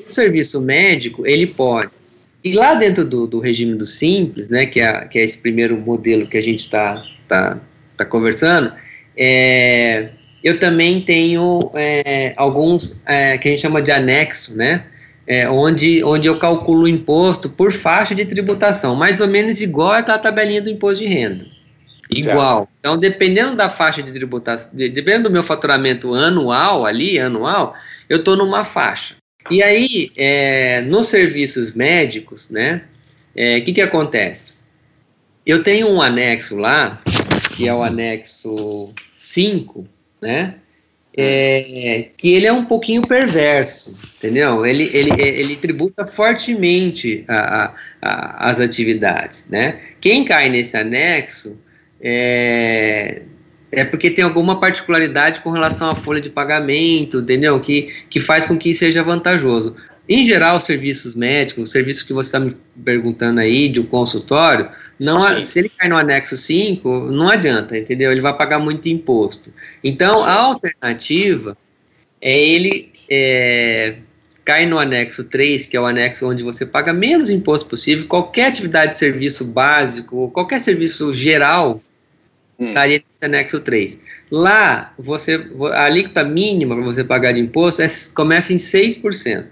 O 0.08 0.12
serviço 0.12 0.62
médico, 0.62 1.28
ele 1.28 1.46
pode. 1.46 1.92
E 2.44 2.54
lá 2.54 2.74
dentro 2.74 3.04
do, 3.06 3.28
do 3.28 3.40
regime 3.40 3.76
do 3.76 3.86
Simples, 3.86 4.48
né, 4.50 4.66
que 4.66 4.80
é, 4.80 5.06
que 5.06 5.20
é 5.20 5.24
esse 5.24 5.42
primeiro 5.42 5.78
modelo 5.78 6.26
que 6.26 6.38
a 6.38 6.42
gente 6.42 6.60
está 6.60 7.04
tá, 7.28 7.60
tá 7.98 8.06
conversando, 8.06 8.72
é, 9.18 10.10
eu 10.44 10.58
também 10.58 11.02
tenho 11.02 11.70
é, 11.76 12.34
alguns 12.38 13.04
é, 13.06 13.38
que 13.38 13.48
a 13.50 13.52
gente 13.52 13.62
chama 13.62 13.82
de 13.82 13.92
anexo, 13.92 14.56
né? 14.56 14.86
É, 15.28 15.48
onde, 15.48 16.04
onde 16.04 16.28
eu 16.28 16.40
calculo 16.40 16.84
o 16.84 16.88
imposto 16.88 17.50
por 17.50 17.72
faixa 17.72 18.16
de 18.16 18.26
tributação, 18.26 18.96
mais 18.96 19.22
ou 19.22 19.28
menos 19.28 19.62
igual 19.62 19.92
àquela 19.92 20.18
tabelinha 20.18 20.62
do 20.62 20.72
imposto 20.72 21.04
de 21.04 21.06
renda. 21.06 21.46
Igual. 22.10 22.62
Certo. 22.62 22.70
Então, 22.80 22.98
dependendo 22.98 23.56
da 23.56 23.70
faixa 23.70 24.02
de 24.02 24.12
tributação, 24.12 24.72
dependendo 24.74 25.26
do 25.26 25.32
meu 25.32 25.44
faturamento 25.44 26.16
anual 26.16 26.84
ali, 26.84 27.20
anual, 27.20 27.76
eu 28.10 28.18
estou 28.18 28.36
numa 28.36 28.66
faixa. 28.66 29.19
E 29.50 29.64
aí, 29.64 30.10
é, 30.18 30.82
nos 30.82 31.08
serviços 31.08 31.74
médicos, 31.74 32.50
né, 32.50 32.84
o 33.36 33.40
é, 33.42 33.62
que, 33.62 33.74
que 33.74 33.82
acontece? 33.82 34.54
Eu 35.46 35.64
tenho 35.64 35.90
um 35.90 36.02
anexo 36.02 36.58
lá, 36.58 37.00
que 37.56 37.68
é 37.68 37.74
o 37.74 37.82
anexo 37.82 38.94
5, 39.16 39.88
né? 40.22 40.56
É, 41.18 42.10
que 42.16 42.30
ele 42.34 42.46
é 42.46 42.54
um 42.54 42.66
pouquinho 42.66 43.02
perverso, 43.02 43.98
entendeu? 44.18 44.66
Ele, 44.66 44.90
ele, 44.94 45.10
ele 45.20 45.56
tributa 45.56 46.06
fortemente 46.06 47.26
a, 47.28 47.66
a, 47.66 47.76
a, 48.02 48.50
as 48.50 48.62
atividades, 48.62 49.48
né? 49.50 49.80
Quem 50.00 50.24
cai 50.24 50.50
nesse 50.50 50.78
anexo 50.78 51.60
é, 52.00 53.24
é 53.72 53.84
porque 53.84 54.10
tem 54.10 54.24
alguma 54.24 54.60
particularidade 54.60 55.42
com 55.42 55.52
relação 55.52 55.90
à 55.90 55.96
folha 55.96 56.22
de 56.22 56.30
pagamento, 56.30 57.20
entendeu? 57.20 57.60
Que, 57.60 57.94
que 58.10 58.20
faz 58.20 58.46
com 58.46 58.58
que 58.58 58.74
seja 58.74 59.04
vantajoso. 59.04 59.76
Em 60.08 60.26
geral, 60.26 60.60
serviços 60.60 61.14
médicos, 61.14 61.70
o 61.70 61.72
serviço 61.72 62.06
que 62.06 62.14
você 62.14 62.30
está 62.30 62.40
me 62.40 62.56
perguntando 62.84 63.40
aí, 63.40 63.70
de 63.70 63.80
um 63.80 63.86
consultório, 63.86 64.70
não, 65.00 65.40
se 65.42 65.60
ele 65.60 65.70
cai 65.70 65.88
no 65.88 65.96
anexo 65.96 66.36
5, 66.36 67.12
não 67.12 67.30
adianta, 67.30 67.78
entendeu? 67.78 68.12
Ele 68.12 68.20
vai 68.20 68.36
pagar 68.36 68.58
muito 68.58 68.90
imposto. 68.90 69.54
Então, 69.84 70.24
a 70.24 70.34
alternativa 70.34 71.56
é 72.20 72.38
ele 72.38 72.92
é, 73.08 73.98
cai 74.44 74.66
no 74.66 74.80
anexo 74.80 75.24
3, 75.24 75.68
que 75.68 75.78
é 75.78 75.80
o 75.80 75.86
anexo 75.86 76.28
onde 76.28 76.42
você 76.42 76.66
paga 76.66 76.92
menos 76.92 77.30
imposto 77.30 77.70
possível. 77.70 78.08
Qualquer 78.08 78.48
atividade 78.48 78.94
de 78.94 78.98
serviço 78.98 79.46
básico, 79.46 80.32
qualquer 80.32 80.60
serviço 80.60 81.14
geral, 81.14 81.82
hum. 82.60 82.68
estaria 82.68 82.98
nesse 82.98 83.26
anexo 83.26 83.60
3. 83.60 84.00
Lá, 84.30 84.94
você, 84.98 85.48
a 85.72 85.86
alíquota 85.86 86.24
mínima 86.24 86.76
para 86.76 86.84
você 86.84 87.04
pagar 87.04 87.34
de 87.34 87.40
imposto 87.40 87.82
é, 87.82 87.88
começa 88.14 88.54
em 88.54 88.58
6%. 88.58 89.46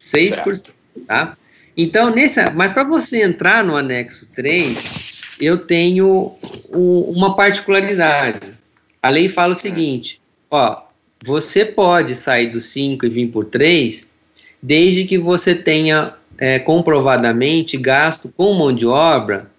6%, 0.00 0.70
tá? 1.06 1.36
Então, 1.76 2.14
nesse, 2.14 2.40
mas 2.50 2.72
para 2.72 2.84
você 2.84 3.22
entrar 3.22 3.64
no 3.64 3.76
anexo 3.76 4.28
3, 4.34 5.36
eu 5.40 5.58
tenho 5.58 6.34
um, 6.70 7.00
uma 7.14 7.36
particularidade. 7.36 8.54
A 9.02 9.08
lei 9.08 9.28
fala 9.28 9.52
o 9.52 9.56
seguinte: 9.56 10.20
ó, 10.50 10.82
você 11.24 11.64
pode 11.64 12.14
sair 12.14 12.48
do 12.48 12.60
5 12.60 13.06
e 13.06 13.08
vir 13.08 13.28
por 13.28 13.44
3, 13.44 14.10
desde 14.62 15.04
que 15.04 15.18
você 15.18 15.54
tenha 15.54 16.14
é, 16.36 16.58
comprovadamente 16.58 17.76
gasto 17.76 18.32
com 18.36 18.54
mão 18.54 18.72
de 18.72 18.86
obra 18.86 19.50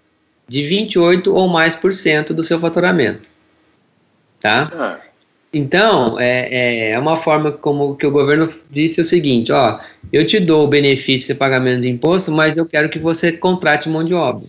de 0.50 0.64
28 0.64 1.34
ou 1.34 1.48
mais 1.48 1.76
por 1.76 1.94
cento 1.94 2.34
do 2.34 2.44
seu 2.44 2.60
faturamento. 2.60 3.22
Tá? 4.40 4.70
Ah. 4.74 5.10
Então, 5.54 6.20
é, 6.20 6.92
é 6.92 7.00
uma 7.00 7.18
forma 7.18 7.52
como 7.52 7.96
que 7.96 8.06
o 8.06 8.12
governo 8.12 8.54
disse 8.70 9.02
o 9.02 9.06
seguinte, 9.06 9.52
ó, 9.52 9.80
eu 10.12 10.26
te 10.26 10.40
dou 10.40 10.66
o 10.66 10.68
benefício 10.68 11.34
de 11.34 11.40
pagamento 11.40 11.82
de 11.82 11.90
imposto, 11.90 12.32
mas 12.32 12.58
eu 12.58 12.66
quero 12.66 12.90
que 12.90 13.00
você 13.00 13.32
contrate 13.32 13.90
mão 13.90 14.04
de 14.04 14.14
obra. 14.14 14.48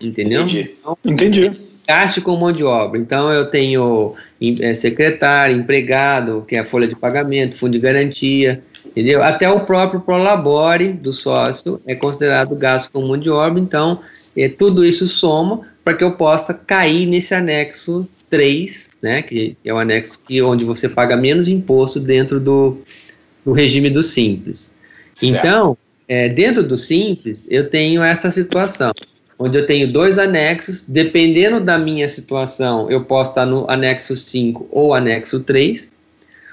Entendeu? 0.00 0.42
Entendi. 0.42 0.74
Então, 0.80 0.98
Entendi. 1.04 1.52
Gaste 1.88 2.20
com 2.20 2.36
mão 2.36 2.52
de 2.52 2.64
obra. 2.64 2.98
Então, 2.98 3.32
eu 3.32 3.46
tenho 3.46 4.14
é, 4.60 4.74
secretário, 4.74 5.56
empregado, 5.56 6.44
que 6.46 6.56
é 6.56 6.58
a 6.58 6.64
folha 6.64 6.86
de 6.86 6.96
pagamento, 6.96 7.54
fundo 7.54 7.72
de 7.72 7.78
garantia, 7.78 8.62
entendeu? 8.96 9.22
Até 9.22 9.48
o 9.50 9.60
próprio 9.60 10.00
prolabore 10.00 10.94
do 10.94 11.12
sócio 11.12 11.78
é 11.86 11.94
considerado 11.94 12.56
gasto 12.56 12.90
com 12.90 13.06
mão 13.06 13.16
de 13.18 13.28
obra. 13.28 13.60
Então, 13.60 14.00
é, 14.34 14.48
tudo 14.48 14.82
isso 14.86 15.06
soma 15.06 15.60
para 15.84 15.92
que 15.92 16.02
eu 16.02 16.16
possa 16.16 16.54
cair 16.54 17.04
nesse 17.06 17.34
anexo 17.34 18.08
3, 18.30 18.96
né, 19.02 19.22
que 19.22 19.54
é 19.62 19.72
o 19.72 19.78
anexo 19.78 20.24
que, 20.26 20.40
onde 20.40 20.64
você 20.64 20.88
paga 20.88 21.14
menos 21.14 21.46
imposto 21.46 22.00
dentro 22.00 22.40
do, 22.40 22.78
do 23.44 23.52
regime 23.52 23.90
do 23.90 24.02
Simples. 24.02 24.78
Certo. 25.14 25.22
Então, 25.22 25.78
é, 26.08 26.28
dentro 26.30 26.62
do 26.62 26.76
Simples, 26.78 27.46
eu 27.50 27.68
tenho 27.68 28.02
essa 28.02 28.30
situação, 28.30 28.92
onde 29.38 29.58
eu 29.58 29.66
tenho 29.66 29.92
dois 29.92 30.18
anexos, 30.18 30.82
dependendo 30.88 31.60
da 31.60 31.78
minha 31.78 32.08
situação, 32.08 32.90
eu 32.90 33.04
posso 33.04 33.32
estar 33.32 33.44
no 33.44 33.70
anexo 33.70 34.16
5 34.16 34.68
ou 34.72 34.94
anexo 34.94 35.40
3. 35.40 35.92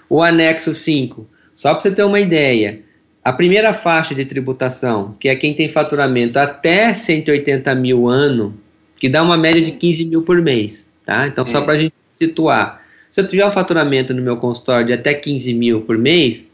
O 0.10 0.22
anexo 0.22 0.74
5, 0.74 1.26
só 1.56 1.74
para 1.74 1.82
você 1.82 1.92
ter 1.92 2.04
uma 2.04 2.20
ideia, 2.20 2.82
a 3.24 3.32
primeira 3.32 3.74
faixa 3.74 4.14
de 4.14 4.26
tributação, 4.26 5.16
que 5.20 5.30
é 5.30 5.36
quem 5.36 5.54
tem 5.54 5.70
faturamento 5.70 6.38
até 6.38 6.94
180 6.94 7.74
mil 7.76 8.08
ano, 8.08 8.54
que 8.98 9.08
dá 9.08 9.24
uma 9.24 9.38
média 9.38 9.62
de 9.62 9.72
15 9.72 10.06
mil 10.06 10.22
por 10.24 10.42
mês, 10.42 10.90
tá? 11.06 11.28
Então, 11.28 11.46
só 11.46 11.62
para 11.62 11.74
a 11.74 11.78
gente 11.78 11.94
situar. 12.12 12.84
Se 13.10 13.22
eu 13.22 13.28
tiver 13.28 13.46
um 13.46 13.52
faturamento 13.52 14.14
no 14.14 14.22
meu 14.22 14.38
consultório 14.38 14.88
de 14.88 14.94
até 14.94 15.14
15 15.14 15.54
mil 15.54 15.82
por 15.82 15.98
mês, 15.98 16.50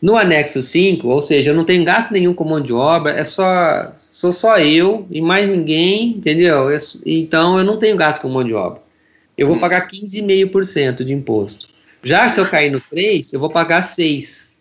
no 0.00 0.16
anexo 0.16 0.60
5, 0.62 1.06
ou 1.08 1.20
seja, 1.20 1.50
eu 1.50 1.54
não 1.54 1.64
tenho 1.64 1.84
gasto 1.84 2.12
nenhum 2.12 2.34
com 2.34 2.44
mão 2.44 2.60
de 2.60 2.72
obra, 2.72 3.12
é 3.12 3.24
só, 3.24 3.92
sou 4.10 4.32
só 4.32 4.58
eu 4.58 5.06
e 5.10 5.20
mais 5.20 5.48
ninguém, 5.48 6.10
entendeu? 6.10 6.70
Eu, 6.70 6.78
então, 7.04 7.58
eu 7.58 7.64
não 7.64 7.78
tenho 7.78 7.96
gasto 7.96 8.22
com 8.22 8.28
mão 8.28 8.44
de 8.44 8.54
obra. 8.54 8.80
Eu 9.36 9.46
vou 9.46 9.56
hum. 9.56 9.60
pagar 9.60 9.88
15,5% 9.88 11.04
de 11.04 11.12
imposto. 11.12 11.68
Já 12.02 12.28
se 12.28 12.40
eu 12.40 12.48
cair 12.48 12.70
no 12.70 12.80
3, 12.80 13.32
eu 13.32 13.40
vou 13.40 13.50
pagar 13.50 13.82
6. 13.82 14.56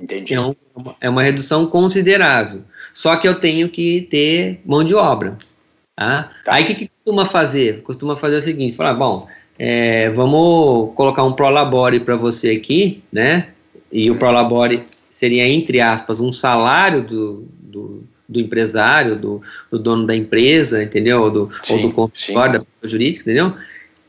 Entendi. 0.00 0.38
Um, 0.38 0.54
é 1.00 1.08
uma 1.08 1.22
redução 1.22 1.66
considerável. 1.66 2.62
Só 2.92 3.16
que 3.16 3.26
eu 3.26 3.38
tenho 3.38 3.68
que 3.68 4.02
ter 4.10 4.60
mão 4.64 4.84
de 4.84 4.94
obra. 4.94 5.38
Tá? 5.94 6.30
Tá. 6.44 6.54
Aí 6.54 6.64
o 6.64 6.66
que, 6.66 6.74
que, 6.74 6.88
costuma 6.88 7.26
fazer? 7.26 7.82
Costuma 7.82 8.16
fazer 8.16 8.36
o 8.36 8.42
seguinte: 8.42 8.76
falar, 8.76 8.94
bom, 8.94 9.28
é, 9.58 10.10
vamos 10.10 10.94
colocar 10.94 11.22
um 11.24 11.32
prolabore 11.32 12.00
para 12.00 12.16
você 12.16 12.50
aqui, 12.50 13.02
né? 13.12 13.48
E 13.90 14.10
o 14.10 14.16
prolabore 14.16 14.84
seria, 15.10 15.46
entre 15.46 15.80
aspas, 15.80 16.18
um 16.18 16.32
salário 16.32 17.02
do, 17.02 17.48
do, 17.60 18.04
do 18.28 18.40
empresário, 18.40 19.16
do, 19.16 19.42
do, 19.70 19.78
dono 19.78 20.06
da 20.06 20.16
empresa, 20.16 20.82
entendeu? 20.82 21.22
Ou 21.22 21.30
do, 21.30 21.50
sim, 21.62 21.74
ou 21.74 21.82
do 21.82 21.92
consultório 21.92 22.52
da 22.54 22.60
pessoa 22.60 22.90
jurídica, 22.90 23.30
entendeu? 23.30 23.54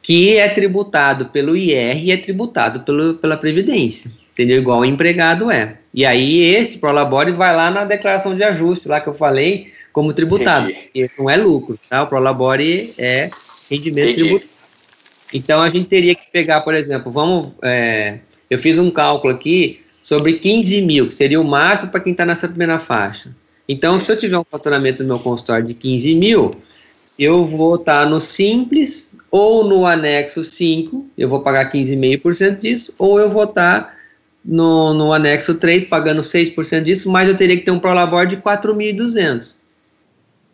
Que 0.03 0.37
é 0.37 0.49
tributado 0.49 1.27
pelo 1.27 1.55
IR 1.55 2.03
e 2.03 2.11
é 2.11 2.17
tributado 2.17 2.81
pelo, 2.81 3.15
pela 3.15 3.37
Previdência, 3.37 4.11
entendeu? 4.33 4.57
Igual 4.57 4.81
o 4.81 4.85
empregado 4.85 5.49
é. 5.49 5.77
E 5.93 6.05
aí 6.05 6.43
esse 6.43 6.77
Prolabore 6.77 7.31
vai 7.31 7.55
lá 7.55 7.71
na 7.71 7.85
declaração 7.85 8.35
de 8.35 8.43
ajuste, 8.43 8.89
lá 8.89 8.99
que 8.99 9.07
eu 9.07 9.13
falei, 9.13 9.71
como 9.93 10.11
tributado. 10.11 10.71
Esse 10.93 11.17
não 11.17 11.29
é 11.29 11.37
lucro, 11.37 11.79
tá? 11.89 12.03
O 12.03 12.07
Prolabore 12.07 12.93
é 12.99 13.29
rendimento 13.71 14.09
Entendi. 14.09 14.15
tributário. 14.15 14.53
Então 15.33 15.61
a 15.61 15.69
gente 15.69 15.87
teria 15.87 16.13
que 16.13 16.29
pegar, 16.31 16.61
por 16.61 16.75
exemplo, 16.75 17.09
vamos. 17.09 17.53
É, 17.61 18.17
eu 18.49 18.59
fiz 18.59 18.77
um 18.77 18.91
cálculo 18.91 19.33
aqui 19.33 19.81
sobre 20.01 20.33
15 20.33 20.81
mil, 20.81 21.07
que 21.07 21.13
seria 21.13 21.39
o 21.39 21.45
máximo 21.45 21.91
para 21.91 22.01
quem 22.01 22.11
está 22.11 22.25
nessa 22.25 22.47
primeira 22.47 22.77
faixa. 22.77 23.33
Então, 23.67 23.97
se 23.97 24.11
eu 24.11 24.19
tiver 24.19 24.37
um 24.37 24.43
faturamento 24.43 25.01
no 25.01 25.07
meu 25.07 25.19
consultório 25.19 25.65
de 25.65 25.73
15 25.73 26.15
mil, 26.15 26.57
eu 27.17 27.45
vou 27.45 27.75
estar 27.75 28.03
tá 28.03 28.09
no 28.09 28.19
simples 28.19 29.12
ou 29.33 29.63
no 29.63 29.87
anexo 29.87 30.43
5, 30.43 31.07
eu 31.17 31.27
vou 31.27 31.41
pagar 31.41 31.71
15,5% 31.71 32.59
disso, 32.59 32.93
ou 32.99 33.19
eu 33.19 33.27
vou 33.27 33.45
estar 33.45 33.81
tá 33.81 33.93
no, 34.45 34.93
no 34.93 35.11
anexo 35.11 35.55
3 35.55 35.85
pagando 35.85 36.21
6% 36.21 36.83
disso, 36.83 37.11
mas 37.11 37.27
eu 37.27 37.35
teria 37.35 37.57
que 37.57 37.63
ter 37.63 37.71
um 37.71 37.79
Prolabor 37.79 38.27
de 38.27 38.37
4.200. 38.37 39.61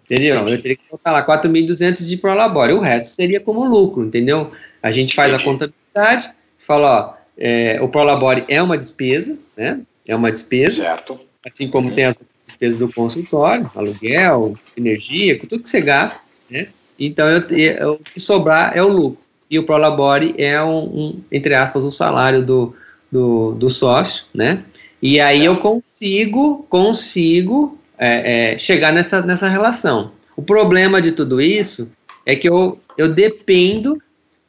Entendeu? 0.06 0.48
Eu 0.48 0.62
teria 0.62 0.78
que 0.78 0.84
colocar 0.88 1.12
lá 1.12 1.26
4.200 1.26 2.08
de 2.08 2.16
Prolabor, 2.16 2.70
o 2.70 2.80
resto 2.80 3.16
seria 3.16 3.42
como 3.42 3.66
lucro, 3.66 4.06
entendeu? 4.06 4.50
A 4.82 4.94
gente 4.94 5.14
faz 5.14 5.34
a 5.34 5.44
contabilidade, 5.44 6.32
fala, 6.58 6.88
ó, 6.90 7.14
é, 7.38 7.82
o 7.82 7.90
Prolabore 7.90 8.46
é 8.48 8.64
uma 8.64 8.78
despesa, 8.78 9.38
né? 9.58 9.82
É 10.08 10.16
uma 10.16 10.32
despesa. 10.32 10.84
Certo. 10.84 11.20
Assim 11.46 11.68
como 11.68 11.90
uhum. 11.90 11.94
tem 11.94 12.06
as 12.06 12.18
despesas 12.48 12.80
do 12.80 12.94
consultório, 12.94 13.70
aluguel, 13.76 14.58
energia, 14.78 15.38
tudo 15.38 15.62
que 15.62 15.70
você 15.70 15.82
gasta, 15.82 16.18
né? 16.50 16.70
Então, 17.00 17.28
eu, 17.28 17.42
eu, 17.58 17.92
o 17.94 17.98
que 18.00 18.20
sobrar 18.20 18.76
é 18.76 18.84
o 18.84 18.88
lucro. 18.88 19.24
E 19.50 19.58
o 19.58 19.64
Prolabore 19.64 20.36
é 20.38 20.62
um, 20.62 20.84
um 20.84 21.24
entre 21.32 21.56
aspas, 21.56 21.84
o 21.84 21.92
salário 21.92 22.44
do, 22.44 22.76
do, 23.12 23.54
do, 23.54 23.70
sócio, 23.70 24.26
né? 24.34 24.64
E 25.02 25.20
aí 25.20 25.44
eu 25.44 25.58
consigo, 25.58 26.66
consigo 26.70 27.80
é, 27.98 28.54
é, 28.54 28.58
chegar 28.60 28.94
nessa, 28.94 29.22
nessa 29.22 29.48
relação. 29.48 30.12
O 30.36 30.42
problema 30.42 31.02
de 31.02 31.12
tudo 31.12 31.42
isso 31.42 31.92
é 32.26 32.36
que 32.36 32.48
eu, 32.48 32.80
eu 32.98 33.12
dependo 33.12 34.00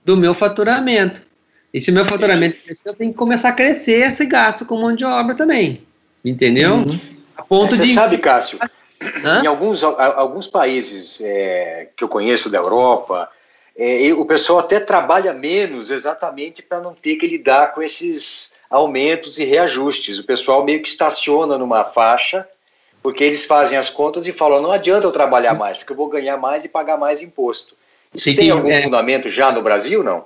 do 0.04 0.16
meu 0.16 0.34
faturamento. 0.34 1.22
E 1.72 1.80
se 1.80 1.90
o 1.90 1.94
meu 1.94 2.04
faturamento 2.04 2.58
crescer, 2.62 2.88
eu 2.88 2.94
tenho 2.94 3.12
que 3.12 3.16
começar 3.16 3.50
a 3.50 3.52
crescer 3.52 4.06
esse 4.06 4.26
gasto 4.26 4.66
com 4.66 4.76
mão 4.76 4.94
de 4.94 5.04
obra 5.04 5.34
também. 5.34 5.82
Entendeu? 6.24 6.74
Uhum. 6.74 7.00
A 7.36 7.42
ponto 7.42 7.76
Você 7.76 7.86
de. 7.86 7.94
sabe, 7.94 8.18
Cássio, 8.18 8.58
Hã? 9.24 9.42
em 9.42 9.46
alguns, 9.46 9.82
alguns 9.82 10.46
países 10.46 11.20
é, 11.22 11.88
que 11.96 12.04
eu 12.04 12.08
conheço 12.08 12.50
da 12.50 12.58
Europa, 12.58 13.30
é, 13.76 14.12
o 14.12 14.26
pessoal 14.26 14.58
até 14.58 14.78
trabalha 14.78 15.32
menos 15.32 15.90
exatamente 15.90 16.62
para 16.62 16.80
não 16.80 16.94
ter 16.94 17.16
que 17.16 17.26
lidar 17.26 17.72
com 17.72 17.82
esses 17.82 18.52
aumentos 18.68 19.38
e 19.38 19.44
reajustes. 19.44 20.18
O 20.18 20.24
pessoal 20.24 20.64
meio 20.64 20.82
que 20.82 20.88
estaciona 20.88 21.56
numa 21.56 21.84
faixa, 21.84 22.46
porque 23.02 23.24
eles 23.24 23.44
fazem 23.44 23.78
as 23.78 23.88
contas 23.88 24.26
e 24.26 24.32
falam: 24.32 24.60
não 24.60 24.70
adianta 24.70 25.06
eu 25.06 25.12
trabalhar 25.12 25.54
mais, 25.54 25.78
porque 25.78 25.92
eu 25.92 25.96
vou 25.96 26.08
ganhar 26.08 26.36
mais 26.36 26.64
e 26.64 26.68
pagar 26.68 26.96
mais 26.96 27.22
imposto. 27.22 27.74
Isso 28.14 28.24
tem, 28.24 28.36
tem 28.36 28.50
algum 28.50 28.70
é... 28.70 28.82
fundamento 28.82 29.30
já 29.30 29.50
no 29.50 29.62
Brasil, 29.62 30.02
não? 30.02 30.24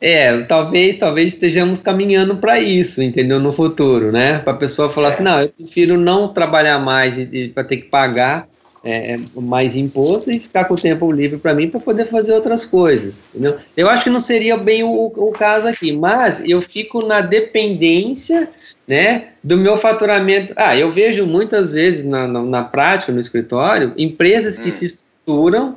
É, 0.00 0.40
talvez, 0.42 0.96
talvez 0.96 1.34
estejamos 1.34 1.80
caminhando 1.80 2.36
para 2.36 2.58
isso, 2.58 3.02
entendeu? 3.02 3.38
No 3.38 3.52
futuro, 3.52 4.10
né? 4.10 4.38
Para 4.38 4.54
a 4.54 4.56
pessoa 4.56 4.88
falar 4.88 5.08
é. 5.08 5.10
assim, 5.10 5.22
não, 5.22 5.40
eu 5.40 5.48
prefiro 5.50 5.98
não 5.98 6.32
trabalhar 6.32 6.78
mais 6.78 7.16
para 7.54 7.64
ter 7.64 7.76
que 7.78 7.88
pagar 7.88 8.48
é, 8.82 9.18
mais 9.34 9.76
imposto 9.76 10.30
e 10.30 10.40
ficar 10.40 10.64
com 10.64 10.74
o 10.74 10.80
tempo 10.80 11.12
livre 11.12 11.38
para 11.38 11.54
mim 11.54 11.68
para 11.68 11.80
poder 11.80 12.06
fazer 12.06 12.32
outras 12.32 12.64
coisas, 12.64 13.20
entendeu? 13.28 13.58
Eu 13.76 13.88
acho 13.88 14.04
que 14.04 14.10
não 14.10 14.20
seria 14.20 14.56
bem 14.56 14.82
o, 14.82 14.88
o 14.88 15.32
caso 15.32 15.66
aqui, 15.66 15.92
mas 15.92 16.42
eu 16.46 16.62
fico 16.62 17.04
na 17.04 17.20
dependência, 17.20 18.48
né, 18.88 19.28
do 19.44 19.56
meu 19.56 19.76
faturamento. 19.76 20.54
Ah, 20.56 20.74
eu 20.76 20.90
vejo 20.90 21.26
muitas 21.26 21.72
vezes 21.72 22.04
na, 22.04 22.26
na, 22.26 22.42
na 22.42 22.64
prática, 22.64 23.12
no 23.12 23.20
escritório, 23.20 23.92
empresas 23.96 24.58
que 24.58 24.68
hum. 24.68 24.72
se 24.72 24.86
estruturam, 24.86 25.76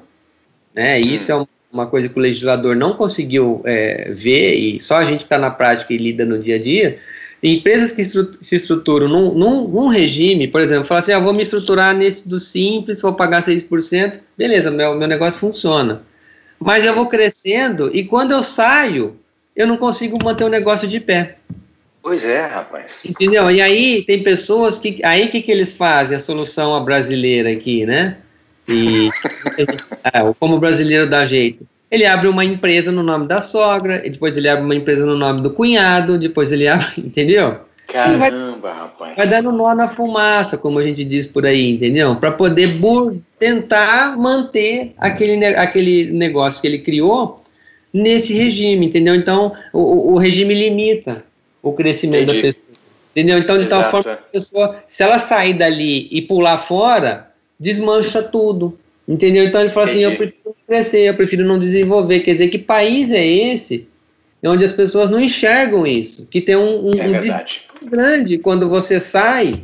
né? 0.73 0.99
Isso 0.99 1.31
hum. 1.33 1.35
é 1.35 1.41
um 1.41 1.47
uma 1.73 1.87
coisa 1.87 2.07
que 2.07 2.17
o 2.17 2.21
legislador 2.21 2.75
não 2.75 2.93
conseguiu 2.93 3.61
é, 3.65 4.11
ver, 4.11 4.53
e 4.53 4.79
só 4.79 4.97
a 4.97 5.03
gente 5.03 5.19
que 5.19 5.23
está 5.23 5.39
na 5.39 5.49
prática 5.49 5.91
e 5.91 5.97
lida 5.97 6.23
no 6.23 6.37
dia 6.37 6.55
a 6.55 6.61
dia, 6.61 6.99
empresas 7.41 7.91
que 7.91 8.05
se 8.05 8.55
estruturam 8.55 9.07
num, 9.07 9.33
num, 9.33 9.67
num, 9.67 9.87
regime, 9.87 10.47
por 10.47 10.61
exemplo, 10.61 10.85
falar 10.85 10.99
assim, 10.99 11.11
ah, 11.11 11.19
vou 11.19 11.33
me 11.33 11.41
estruturar 11.41 11.95
nesse 11.95 12.29
do 12.29 12.37
simples, 12.37 13.01
vou 13.01 13.15
pagar 13.15 13.41
6%, 13.41 14.19
beleza, 14.37 14.69
meu, 14.69 14.95
meu 14.95 15.07
negócio 15.07 15.39
funciona. 15.39 16.03
Mas 16.59 16.85
eu 16.85 16.93
vou 16.93 17.07
crescendo 17.07 17.89
e 17.93 18.05
quando 18.05 18.31
eu 18.31 18.43
saio, 18.43 19.17
eu 19.55 19.65
não 19.65 19.75
consigo 19.75 20.17
manter 20.23 20.43
o 20.43 20.49
negócio 20.49 20.87
de 20.87 20.99
pé. 20.99 21.37
Pois 22.03 22.23
é, 22.23 22.45
rapaz. 22.45 22.91
Entendeu? 23.03 23.49
E 23.49 23.61
aí 23.61 24.03
tem 24.03 24.21
pessoas 24.21 24.77
que. 24.77 24.99
Aí 25.05 25.25
o 25.25 25.31
que, 25.31 25.41
que 25.41 25.51
eles 25.51 25.73
fazem? 25.73 26.17
A 26.17 26.19
solução 26.19 26.83
brasileira 26.83 27.49
aqui, 27.49 27.85
né? 27.85 28.17
E 28.67 29.09
é, 30.05 30.33
como 30.39 30.55
o 30.55 30.59
brasileiro 30.59 31.09
dá 31.09 31.25
jeito. 31.25 31.65
Ele 31.89 32.05
abre 32.05 32.27
uma 32.27 32.43
empresa 32.43 32.91
no 32.91 33.03
nome 33.03 33.27
da 33.27 33.39
sogra, 33.39 33.99
depois 33.99 34.35
ele 34.35 34.49
abre 34.49 34.65
uma 34.65 34.75
empresa 34.75 35.05
no 35.05 35.15
nome 35.15 35.41
do 35.41 35.51
cunhado, 35.51 36.17
depois 36.17 36.51
ele 36.51 36.67
abre, 36.67 36.93
entendeu? 36.97 37.57
Caramba, 37.87 38.57
vai, 38.59 38.73
rapaz. 38.73 39.15
Vai 39.15 39.27
dando 39.27 39.51
nó 39.51 39.75
na 39.75 39.87
fumaça, 39.87 40.57
como 40.57 40.79
a 40.79 40.83
gente 40.83 41.03
diz 41.03 41.27
por 41.27 41.45
aí, 41.45 41.75
entendeu? 41.75 42.15
Para 42.15 42.31
poder 42.31 42.79
tentar 43.37 44.17
manter 44.17 44.95
aquele, 44.97 45.45
aquele 45.45 46.11
negócio 46.11 46.59
que 46.59 46.67
ele 46.67 46.79
criou 46.79 47.43
nesse 47.93 48.33
regime, 48.33 48.87
entendeu? 48.87 49.13
Então, 49.13 49.53
o, 49.71 50.13
o 50.13 50.17
regime 50.17 50.55
limita 50.55 51.23
o 51.61 51.73
crescimento 51.73 52.23
Entendi. 52.23 52.37
da 52.37 52.47
pessoa. 52.47 52.73
Entendeu? 53.11 53.37
Então, 53.37 53.57
de 53.59 53.65
Exato. 53.65 53.81
tal 53.83 53.91
forma 53.91 54.15
que 54.15 54.23
a 54.23 54.31
pessoa, 54.31 54.83
se 54.87 55.03
ela 55.03 55.19
sair 55.19 55.53
dali 55.53 56.07
e 56.11 56.23
pular 56.23 56.57
fora, 56.57 57.29
desmancha 57.63 58.21
tudo. 58.21 58.77
Entendeu? 59.07 59.45
Então 59.45 59.61
ele 59.61 59.69
fala 59.69 59.85
assim: 59.85 59.99
eu 59.99 60.15
prefiro 60.15 60.55
crescer, 60.67 61.09
eu 61.09 61.15
prefiro 61.15 61.45
não 61.45 61.57
desenvolver. 61.57 62.19
Quer 62.19 62.31
dizer, 62.31 62.49
que 62.49 62.57
país 62.57 63.11
é 63.11 63.25
esse 63.25 63.87
onde 64.45 64.65
as 64.65 64.73
pessoas 64.73 65.09
não 65.09 65.19
enxergam 65.19 65.87
isso? 65.87 66.29
Que 66.29 66.41
tem 66.41 66.55
um, 66.57 66.89
um, 66.89 66.93
é 66.93 67.07
um 67.07 67.89
grande 67.89 68.37
quando 68.37 68.67
você 68.67 68.99
sai. 68.99 69.61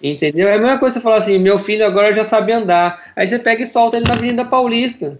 Entendeu? 0.00 0.46
É 0.46 0.54
a 0.54 0.58
mesma 0.58 0.78
coisa 0.78 0.98
você 0.98 1.02
falar 1.02 1.16
assim: 1.16 1.38
meu 1.38 1.58
filho 1.58 1.84
agora 1.84 2.12
já 2.12 2.24
sabe 2.24 2.52
andar. 2.52 3.12
Aí 3.16 3.26
você 3.26 3.38
pega 3.38 3.62
e 3.62 3.66
solta 3.66 3.96
ele 3.96 4.06
na 4.06 4.14
Avenida 4.14 4.44
Paulista. 4.44 5.18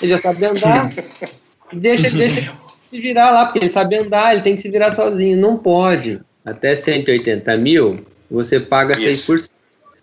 Ele 0.00 0.10
já 0.10 0.18
sabe 0.18 0.44
andar. 0.46 0.92
deixa, 1.72 2.10
deixa 2.10 2.52
se 2.90 3.00
virar 3.00 3.30
lá, 3.30 3.46
porque 3.46 3.60
ele 3.60 3.70
sabe 3.70 3.96
andar, 3.96 4.32
ele 4.32 4.42
tem 4.42 4.56
que 4.56 4.62
se 4.62 4.68
virar 4.68 4.90
sozinho. 4.90 5.36
Não 5.36 5.56
pode. 5.56 6.20
Até 6.44 6.74
180 6.74 7.56
mil, 7.56 8.04
você 8.30 8.58
paga 8.58 8.94
Isso. 8.94 9.32
6%. 9.32 9.50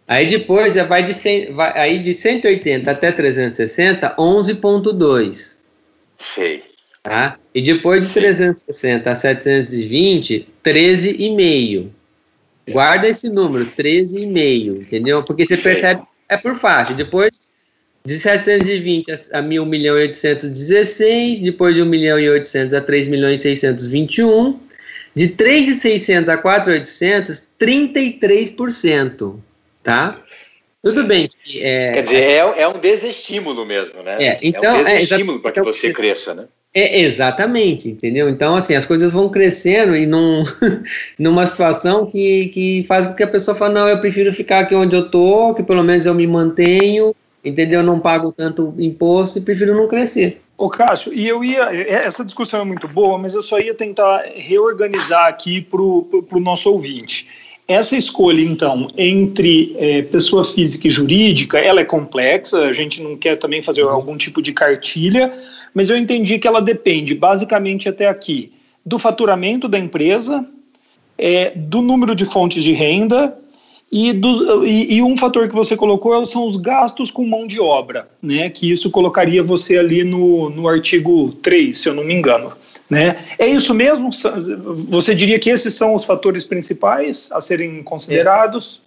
Aí 0.08 0.30
depois 0.30 0.76
vai 0.76 1.04
de, 1.04 1.14
100, 1.14 1.52
vai, 1.52 1.78
aí 1.78 2.00
de 2.00 2.14
180 2.14 2.90
até 2.90 3.12
360, 3.12 4.16
11,2. 4.16 5.58
Sei. 6.18 6.64
Tá? 7.04 7.38
E 7.54 7.62
depois 7.62 8.08
de 8.08 8.14
360 8.14 9.10
a 9.10 9.16
720, 9.16 10.48
13,5. 10.64 11.88
Guarda 12.70 13.08
esse 13.08 13.30
número, 13.30 13.66
13,5, 13.78 14.82
entendeu? 14.82 15.24
Porque 15.24 15.46
você 15.46 15.58
percebe, 15.58 16.02
é 16.30 16.38
por 16.38 16.56
faixa. 16.56 16.94
Depois 16.94 17.48
de 18.06 18.18
720 18.18 19.12
a 19.34 19.42
1 19.42 19.66
milhão 19.66 19.98
e 19.98 20.04
816, 20.04 21.42
depois 21.42 21.76
de 21.76 21.82
1 21.82 21.86
milhão 21.86 22.18
e 22.18 22.30
800 22.30 22.74
a 22.74 22.82
3 22.82 23.08
milhões 23.08 23.40
e 23.40 23.42
621, 23.44 24.58
de 25.14 25.28
3,600 25.30 26.30
a 26.30 26.38
4,800, 26.38 27.48
33% 27.60 29.36
tá? 29.88 30.20
Tudo 30.84 31.06
bem. 31.06 31.30
Que, 31.44 31.64
é, 31.64 31.94
Quer 31.94 32.04
dizer, 32.04 32.22
é, 32.24 32.40
é 32.62 32.68
um 32.68 32.78
desestímulo 32.78 33.66
mesmo, 33.66 34.04
né? 34.04 34.18
É, 34.20 34.40
então, 34.44 34.76
é 34.76 34.84
um 34.84 34.88
é, 34.88 34.98
desestímulo 34.98 35.40
para 35.40 35.52
que 35.54 35.60
então, 35.62 35.74
você 35.74 35.94
cresça, 35.94 36.34
né? 36.34 36.46
É, 36.74 37.00
exatamente, 37.00 37.90
entendeu? 37.90 38.30
Então, 38.30 38.56
assim, 38.58 38.76
as 38.76 38.86
coisas 38.86 39.14
vão 39.14 39.30
crescendo 39.30 39.96
e 39.96 40.06
num, 40.06 40.44
numa 41.18 41.46
situação 41.46 42.06
que, 42.06 42.50
que 42.50 42.86
faz 42.86 43.08
com 43.08 43.14
que 43.14 43.24
a 43.24 43.28
pessoa 43.28 43.56
fale, 43.56 43.74
não, 43.74 43.88
eu 43.88 44.00
prefiro 44.02 44.32
ficar 44.32 44.60
aqui 44.60 44.76
onde 44.76 44.94
eu 44.94 45.10
tô, 45.10 45.56
que 45.56 45.64
pelo 45.64 45.84
menos 45.84 46.06
eu 46.06 46.14
me 46.14 46.28
mantenho, 46.28 47.16
entendeu? 47.44 47.80
Eu 47.80 47.86
não 47.86 48.00
pago 48.00 48.34
tanto 48.34 48.76
imposto 48.78 49.40
e 49.40 49.42
prefiro 49.42 49.74
não 49.74 49.88
crescer. 49.88 50.42
Ô 50.58 50.70
Cássio, 50.70 51.14
e 51.14 51.26
eu 51.26 51.44
ia, 51.44 51.64
essa 51.88 52.26
discussão 52.26 52.62
é 52.62 52.66
muito 52.66 52.88
boa, 52.88 53.18
mas 53.18 53.34
eu 53.34 53.42
só 53.42 53.58
ia 53.58 53.74
tentar 53.74 54.24
reorganizar 54.36 55.28
aqui 55.28 55.62
para 55.62 55.82
o 55.82 56.40
nosso 56.40 56.70
ouvinte. 56.70 57.47
Essa 57.68 57.98
escolha, 57.98 58.42
então, 58.42 58.88
entre 58.98 59.76
é, 59.78 60.02
pessoa 60.02 60.46
física 60.46 60.88
e 60.88 60.92
jurídica, 60.92 61.58
ela 61.58 61.82
é 61.82 61.86
complexa, 61.86 62.60
a 62.60 62.72
gente 62.72 63.02
não 63.02 63.18
quer 63.18 63.36
também 63.36 63.62
fazer 63.62 63.84
uhum. 63.84 63.90
algum 63.90 64.18
tipo 64.18 64.42
de 64.42 64.54
cartilha, 64.54 65.34
mas 65.74 65.90
eu 65.90 65.98
entendi 65.98 66.40
que 66.40 66.48
ela 66.48 66.62
depende, 66.62 67.14
basicamente 67.14 67.90
até 67.90 68.08
aqui, 68.08 68.54
do 68.86 68.98
faturamento 68.98 69.68
da 69.68 69.78
empresa, 69.78 70.48
é, 71.18 71.52
do 71.56 71.82
número 71.82 72.16
de 72.16 72.24
fontes 72.24 72.64
de 72.64 72.72
renda 72.72 73.38
E, 73.90 74.12
do, 74.12 74.66
e, 74.66 74.96
e, 74.96 75.02
um 75.02 75.16
fator 75.16 75.48
que 75.48 75.56
você 75.56 75.76
colocou 75.76 76.26
são 76.26 76.46
os 76.46 76.58
gastos 76.58 77.10
com 77.10 77.26
mão 77.26 77.48
de 77.48 77.60
obra, 77.60 78.10
né? 78.22 78.50
Que 78.50 78.70
isso 78.70 78.92
colocaria 78.92 79.42
você 79.42 79.78
ali 79.78 80.04
no, 80.04 80.50
no 80.50 80.68
artigo 80.68 81.32
3, 81.42 81.78
se 81.78 81.88
eu 81.88 81.94
não 81.94 82.04
me 82.04 82.14
engano. 82.14 82.52
Né? 82.90 83.18
É 83.40 83.48
isso 83.48 83.74
mesmo? 83.74 84.10
Você 84.90 85.16
diria 85.16 85.40
que 85.40 85.50
esses 85.50 85.74
são 85.74 85.96
os 85.96 86.04
fatores 86.04 86.44
principais 86.44 87.30
a 87.32 87.40
serem 87.40 87.82
considerados? 87.82 88.82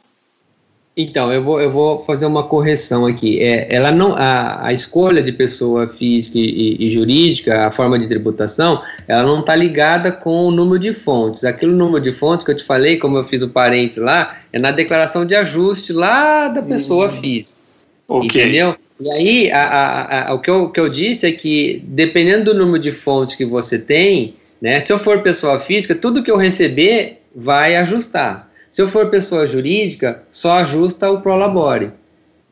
Então, 1.03 1.33
eu 1.33 1.43
vou, 1.43 1.61
eu 1.61 1.71
vou 1.71 1.99
fazer 2.01 2.27
uma 2.27 2.43
correção 2.43 3.07
aqui. 3.07 3.41
É, 3.41 3.67
ela 3.75 3.91
não, 3.91 4.15
a, 4.15 4.67
a 4.67 4.73
escolha 4.73 5.23
de 5.23 5.33
pessoa 5.33 5.87
física 5.87 6.39
e, 6.39 6.77
e, 6.79 6.91
jurídica, 6.91 7.67
a 7.67 7.71
forma 7.71 7.99
de 7.99 8.07
tributação, 8.07 8.83
ela 9.09 9.23
não 9.23 9.41
está 9.41 9.57
ligada 9.57 10.13
com 10.13 10.47
o 10.47 10.51
número 10.51 10.79
de 10.79 10.93
fontes. 10.93 11.45
Aquele 11.45 11.73
número 11.73 12.03
de 12.03 12.13
fontes 12.13 12.45
que 12.45 12.53
eu 12.53 12.57
te 12.57 12.65
falei, 12.65 12.99
como 12.99 13.17
eu 13.17 13.25
fiz 13.25 13.43
o 13.43 13.49
parênteses 13.49 14.03
lá, 14.03 14.37
é 14.53 14.59
na 14.59 14.71
declaração 14.71 15.25
de 15.25 15.35
ajuste 15.35 15.93
lá 15.93 16.49
da 16.49 16.61
pessoa 16.61 17.07
hum. 17.07 17.13
física. 17.13 17.59
Okay. 18.07 18.27
Entendeu? 18.43 18.77
E 19.01 19.11
aí, 19.11 19.51
a, 19.51 19.63
a, 19.63 20.31
a, 20.31 20.35
o 20.35 20.41
que 20.41 20.51
eu, 20.51 20.69
que 20.69 20.81
eu 20.81 20.89
disse 20.89 21.27
é 21.27 21.33
que, 21.33 21.83
dependendo 21.87 22.53
do 22.53 22.59
número 22.59 22.83
de 22.83 22.93
fontes 22.93 23.37
que 23.37 23.47
você 23.47 23.79
tem, 23.79 24.35
né, 24.61 24.81
se 24.81 24.93
eu 24.93 24.99
for 24.99 25.23
pessoa 25.23 25.59
física, 25.59 25.95
tudo 25.95 26.23
que 26.23 26.31
eu 26.31 26.37
receber 26.37 27.23
vai 27.35 27.77
ajustar. 27.77 28.50
Se 28.71 28.81
eu 28.81 28.87
for 28.87 29.11
pessoa 29.11 29.47
jurídica, 29.47 30.23
só 30.31 30.59
ajusta 30.59 31.11
o 31.11 31.21
Prolabore. 31.21 31.91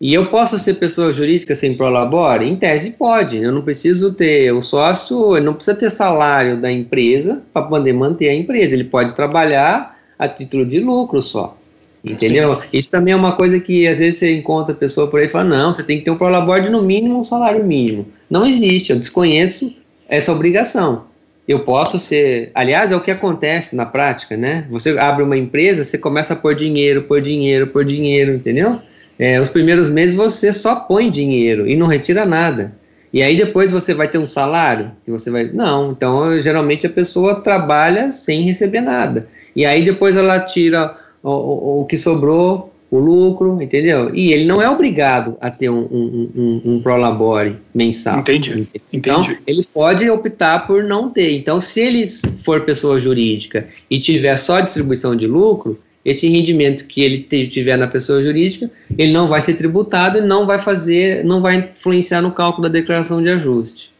E 0.00 0.12
eu 0.12 0.26
posso 0.26 0.58
ser 0.58 0.74
pessoa 0.74 1.12
jurídica 1.12 1.54
sem 1.54 1.76
Prolabore? 1.76 2.44
Em 2.44 2.56
tese 2.56 2.90
pode. 2.90 3.38
Eu 3.38 3.52
não 3.52 3.62
preciso 3.62 4.12
ter 4.12 4.52
o 4.52 4.60
sócio, 4.60 5.36
ele 5.36 5.46
não 5.46 5.54
precisa 5.54 5.76
ter 5.76 5.90
salário 5.90 6.60
da 6.60 6.70
empresa 6.70 7.40
para 7.52 7.62
poder 7.62 7.92
manter 7.92 8.28
a 8.28 8.34
empresa. 8.34 8.74
Ele 8.74 8.84
pode 8.84 9.12
trabalhar 9.14 9.96
a 10.18 10.28
título 10.28 10.66
de 10.66 10.80
lucro 10.80 11.22
só. 11.22 11.56
Entendeu? 12.04 12.60
Sim. 12.60 12.66
Isso 12.72 12.90
também 12.90 13.12
é 13.12 13.16
uma 13.16 13.32
coisa 13.32 13.58
que 13.58 13.86
às 13.86 13.98
vezes 13.98 14.18
você 14.18 14.36
encontra 14.36 14.72
a 14.72 14.76
pessoa 14.76 15.08
por 15.08 15.20
aí 15.20 15.26
e 15.26 15.28
fala: 15.28 15.44
não, 15.44 15.74
você 15.74 15.82
tem 15.82 15.98
que 15.98 16.04
ter 16.04 16.10
um 16.10 16.16
Prolabore 16.16 16.68
no 16.68 16.82
mínimo 16.82 17.18
um 17.18 17.24
salário 17.24 17.64
mínimo. 17.64 18.06
Não 18.30 18.46
existe, 18.46 18.92
eu 18.92 18.98
desconheço 18.98 19.76
essa 20.08 20.32
obrigação 20.32 21.04
eu 21.48 21.60
posso 21.60 21.98
ser. 21.98 22.50
Aliás, 22.54 22.92
é 22.92 22.96
o 22.96 23.00
que 23.00 23.10
acontece 23.10 23.74
na 23.74 23.86
prática, 23.86 24.36
né? 24.36 24.66
Você 24.68 24.98
abre 24.98 25.22
uma 25.22 25.36
empresa, 25.36 25.82
você 25.82 25.96
começa 25.96 26.34
a 26.34 26.36
pôr 26.36 26.54
dinheiro, 26.54 27.04
pôr 27.04 27.22
dinheiro, 27.22 27.68
pôr 27.68 27.86
dinheiro, 27.86 28.34
entendeu? 28.34 28.78
É, 29.18 29.40
os 29.40 29.48
primeiros 29.48 29.88
meses 29.88 30.14
você 30.14 30.52
só 30.52 30.76
põe 30.76 31.10
dinheiro 31.10 31.66
e 31.66 31.74
não 31.74 31.86
retira 31.86 32.26
nada. 32.26 32.76
E 33.10 33.22
aí 33.22 33.36
depois 33.36 33.70
você 33.70 33.94
vai 33.94 34.06
ter 34.06 34.18
um 34.18 34.28
salário 34.28 34.92
e 35.06 35.10
você 35.10 35.30
vai. 35.30 35.44
Não, 35.44 35.92
então 35.92 36.38
geralmente 36.40 36.86
a 36.86 36.90
pessoa 36.90 37.40
trabalha 37.40 38.12
sem 38.12 38.42
receber 38.42 38.82
nada. 38.82 39.26
E 39.56 39.64
aí 39.64 39.82
depois 39.82 40.14
ela 40.16 40.38
tira 40.40 40.94
o, 41.22 41.30
o, 41.30 41.80
o 41.80 41.86
que 41.86 41.96
sobrou 41.96 42.72
o 42.90 42.98
lucro, 42.98 43.60
entendeu? 43.60 44.14
E 44.14 44.32
ele 44.32 44.46
não 44.46 44.62
é 44.62 44.68
obrigado 44.68 45.36
a 45.40 45.50
ter 45.50 45.68
um, 45.68 45.80
um, 45.80 46.30
um, 46.34 46.62
um 46.64 46.82
prolabore 46.82 47.56
mensal. 47.74 48.20
Entendi. 48.20 48.66
Então, 48.92 49.20
Entendi. 49.20 49.38
ele 49.46 49.68
pode 49.72 50.08
optar 50.08 50.66
por 50.66 50.82
não 50.82 51.10
ter. 51.10 51.36
Então, 51.36 51.60
se 51.60 51.80
ele 51.80 52.06
for 52.06 52.62
pessoa 52.62 52.98
jurídica 52.98 53.68
e 53.90 54.00
tiver 54.00 54.36
só 54.38 54.60
distribuição 54.60 55.14
de 55.14 55.26
lucro, 55.26 55.78
esse 56.02 56.26
rendimento 56.28 56.86
que 56.86 57.02
ele 57.02 57.18
tiver 57.48 57.76
na 57.76 57.86
pessoa 57.86 58.22
jurídica, 58.22 58.70
ele 58.96 59.12
não 59.12 59.28
vai 59.28 59.42
ser 59.42 59.54
tributado 59.54 60.18
e 60.18 60.20
não 60.22 60.46
vai 60.46 60.58
fazer, 60.58 61.22
não 61.24 61.42
vai 61.42 61.56
influenciar 61.56 62.22
no 62.22 62.32
cálculo 62.32 62.68
da 62.68 62.72
declaração 62.72 63.22
de 63.22 63.28
ajuste. 63.28 63.92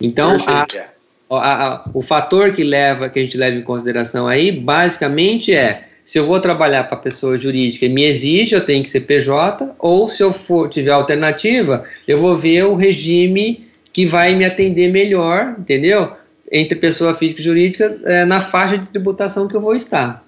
Então, 0.00 0.36
a, 0.46 0.66
a, 1.30 1.66
a, 1.66 1.90
o 1.92 2.00
fator 2.02 2.52
que 2.52 2.62
leva, 2.62 3.08
que 3.08 3.18
a 3.18 3.22
gente 3.22 3.36
leva 3.36 3.56
em 3.56 3.62
consideração 3.62 4.28
aí, 4.28 4.52
basicamente 4.52 5.52
é 5.52 5.88
se 6.04 6.18
eu 6.18 6.26
vou 6.26 6.40
trabalhar 6.40 6.84
para 6.84 6.96
pessoa 6.96 7.38
jurídica 7.38 7.86
e 7.86 7.88
me 7.88 8.04
exige, 8.04 8.54
eu 8.54 8.64
tenho 8.64 8.82
que 8.82 8.90
ser 8.90 9.00
PJ, 9.00 9.74
ou 9.78 10.08
se 10.08 10.22
eu 10.22 10.32
for 10.32 10.68
tiver 10.68 10.90
alternativa, 10.90 11.84
eu 12.06 12.18
vou 12.18 12.36
ver 12.36 12.64
o 12.64 12.74
regime 12.74 13.66
que 13.92 14.06
vai 14.06 14.34
me 14.34 14.44
atender 14.44 14.90
melhor, 14.90 15.54
entendeu? 15.58 16.12
Entre 16.50 16.76
pessoa 16.76 17.14
física 17.14 17.40
e 17.40 17.44
jurídica, 17.44 18.00
é, 18.04 18.24
na 18.24 18.40
faixa 18.40 18.76
de 18.76 18.86
tributação 18.86 19.46
que 19.46 19.54
eu 19.54 19.60
vou 19.60 19.76
estar. 19.76 20.24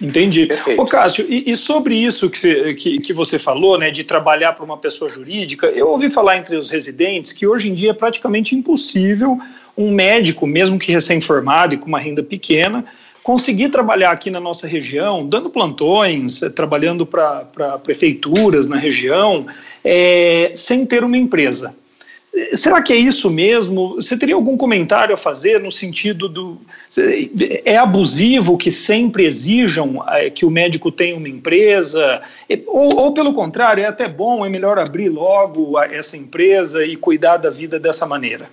Entendi. 0.00 0.46
Perfeito. 0.46 0.82
Ô, 0.82 0.86
Cássio, 0.86 1.24
e, 1.28 1.50
e, 1.50 1.56
sobre 1.56 1.94
isso 1.94 2.28
que 2.28 2.38
você, 2.38 2.74
que, 2.74 2.98
que 2.98 3.12
você 3.12 3.38
falou, 3.38 3.78
né, 3.78 3.90
de 3.90 4.04
trabalhar 4.04 4.52
para 4.52 4.64
uma 4.64 4.76
pessoa 4.76 5.08
jurídica, 5.08 5.68
eu 5.68 5.88
ouvi 5.88 6.10
falar 6.10 6.36
entre 6.36 6.56
os 6.56 6.68
residentes 6.68 7.32
que 7.32 7.46
hoje 7.46 7.70
em 7.70 7.74
dia 7.74 7.90
é 7.90 7.94
praticamente 7.94 8.54
impossível 8.54 9.38
um 9.76 9.90
médico, 9.90 10.46
mesmo 10.46 10.78
que 10.78 10.92
recém-formado 10.92 11.74
e 11.74 11.78
com 11.78 11.86
uma 11.86 11.98
renda 11.98 12.22
pequena, 12.22 12.84
conseguir 13.26 13.70
trabalhar 13.70 14.12
aqui 14.12 14.30
na 14.30 14.38
nossa 14.38 14.68
região, 14.68 15.26
dando 15.26 15.50
plantões, 15.50 16.40
eh, 16.42 16.48
trabalhando 16.48 17.04
para 17.04 17.76
prefeituras 17.82 18.68
na 18.68 18.76
região, 18.76 19.48
é, 19.84 20.52
sem 20.54 20.86
ter 20.86 21.02
uma 21.02 21.16
empresa. 21.16 21.74
Será 22.52 22.80
que 22.80 22.92
é 22.92 22.96
isso 22.96 23.28
mesmo? 23.28 23.96
Você 23.96 24.16
teria 24.16 24.36
algum 24.36 24.56
comentário 24.56 25.12
a 25.12 25.18
fazer 25.18 25.60
no 25.60 25.72
sentido 25.72 26.28
do. 26.28 26.60
É 27.64 27.76
abusivo 27.76 28.56
que 28.56 28.70
sempre 28.70 29.24
exijam 29.24 30.04
que 30.32 30.46
o 30.46 30.50
médico 30.50 30.92
tenha 30.92 31.16
uma 31.16 31.28
empresa? 31.28 32.20
Ou, 32.66 32.96
ou, 32.96 33.12
pelo 33.12 33.32
contrário, 33.32 33.82
é 33.82 33.86
até 33.86 34.06
bom, 34.06 34.44
é 34.44 34.48
melhor 34.48 34.78
abrir 34.78 35.08
logo 35.08 35.80
essa 35.80 36.16
empresa 36.16 36.84
e 36.84 36.94
cuidar 36.94 37.38
da 37.38 37.50
vida 37.50 37.80
dessa 37.80 38.06
maneira? 38.06 38.48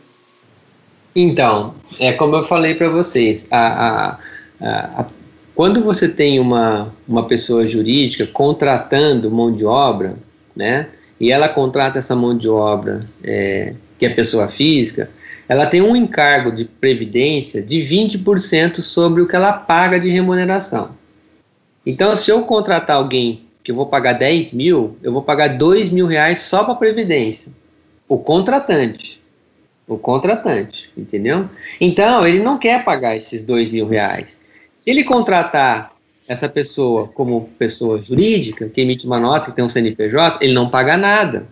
Então, 1.15 1.75
é 1.99 2.13
como 2.13 2.37
eu 2.37 2.43
falei 2.43 2.73
para 2.73 2.89
vocês, 2.89 3.47
a, 3.51 4.13
a 4.13 4.17
quando 5.55 5.81
você 5.81 6.07
tem 6.07 6.39
uma, 6.39 6.93
uma 7.07 7.27
pessoa 7.27 7.67
jurídica 7.67 8.25
contratando 8.25 9.29
mão 9.29 9.51
de 9.51 9.65
obra, 9.65 10.15
né, 10.55 10.87
e 11.19 11.31
ela 11.31 11.47
contrata 11.47 11.99
essa 11.99 12.15
mão 12.15 12.35
de 12.37 12.49
obra, 12.49 12.99
é, 13.23 13.73
que 13.99 14.05
é 14.05 14.09
pessoa 14.09 14.47
física, 14.47 15.09
ela 15.47 15.65
tem 15.65 15.81
um 15.81 15.95
encargo 15.95 16.51
de 16.51 16.65
previdência 16.65 17.61
de 17.61 17.77
20% 17.77 18.81
sobre 18.81 19.21
o 19.21 19.27
que 19.27 19.35
ela 19.35 19.53
paga 19.53 19.99
de 19.99 20.09
remuneração. 20.09 20.91
Então, 21.85 22.15
se 22.15 22.31
eu 22.31 22.43
contratar 22.43 22.95
alguém 22.95 23.43
que 23.63 23.71
eu 23.71 23.75
vou 23.75 23.85
pagar 23.85 24.13
10 24.13 24.53
mil, 24.53 24.97
eu 25.03 25.11
vou 25.11 25.21
pagar 25.21 25.57
2 25.57 25.89
mil 25.89 26.07
reais 26.07 26.41
só 26.41 26.63
para 26.63 26.75
previdência. 26.75 27.51
O 28.07 28.17
contratante. 28.17 29.21
O 29.87 29.97
contratante, 29.97 30.89
entendeu? 30.97 31.49
Então, 31.79 32.25
ele 32.25 32.41
não 32.41 32.57
quer 32.57 32.83
pagar 32.83 33.17
esses 33.17 33.45
2 33.45 33.69
mil 33.69 33.87
reais. 33.87 34.42
Se 34.83 34.89
ele 34.89 35.05
contratar 35.05 35.93
essa 36.27 36.49
pessoa 36.49 37.07
como 37.07 37.49
pessoa 37.57 38.03
jurídica, 38.03 38.67
que 38.67 38.81
emite 38.81 39.05
uma 39.05 39.17
nota, 39.17 39.49
que 39.49 39.55
tem 39.55 39.63
um 39.63 39.69
CNPJ, 39.69 40.39
ele 40.43 40.51
não 40.51 40.69
paga 40.69 40.97
nada. 40.97 41.47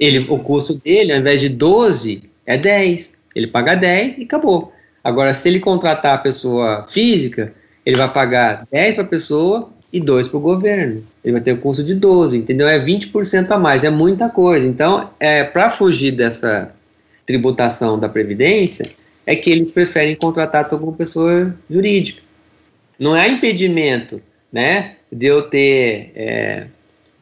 Ele, 0.00 0.26
o 0.28 0.36
custo 0.40 0.74
dele, 0.74 1.12
ao 1.12 1.20
invés 1.20 1.40
de 1.40 1.48
12, 1.48 2.24
é 2.44 2.58
10. 2.58 3.18
Ele 3.36 3.46
paga 3.46 3.76
10 3.76 4.18
e 4.18 4.24
acabou. 4.24 4.72
Agora, 5.04 5.32
se 5.32 5.48
ele 5.48 5.60
contratar 5.60 6.16
a 6.16 6.18
pessoa 6.18 6.84
física, 6.88 7.54
ele 7.84 7.96
vai 7.96 8.12
pagar 8.12 8.66
10 8.72 8.96
para 8.96 9.04
a 9.04 9.06
pessoa 9.06 9.70
e 9.92 10.00
2 10.00 10.26
para 10.26 10.36
o 10.36 10.40
governo. 10.40 11.04
Ele 11.22 11.34
vai 11.34 11.40
ter 11.40 11.52
o 11.52 11.58
custo 11.58 11.84
de 11.84 11.94
12, 11.94 12.36
entendeu? 12.36 12.66
É 12.66 12.80
20% 12.80 13.48
a 13.48 13.58
mais, 13.60 13.84
é 13.84 13.90
muita 13.90 14.28
coisa. 14.28 14.66
Então, 14.66 15.08
é, 15.20 15.44
para 15.44 15.70
fugir 15.70 16.10
dessa 16.10 16.74
tributação 17.24 17.96
da 17.96 18.08
Previdência, 18.08 18.90
é 19.24 19.36
que 19.36 19.50
eles 19.50 19.70
preferem 19.70 20.16
contratar 20.16 20.68
como 20.68 20.92
pessoa 20.92 21.54
jurídica. 21.70 22.25
Não 22.98 23.14
há 23.14 23.28
impedimento, 23.28 24.20
né, 24.52 24.96
de 25.12 25.26
eu 25.26 25.42
ter 25.42 26.12
é, 26.14 26.66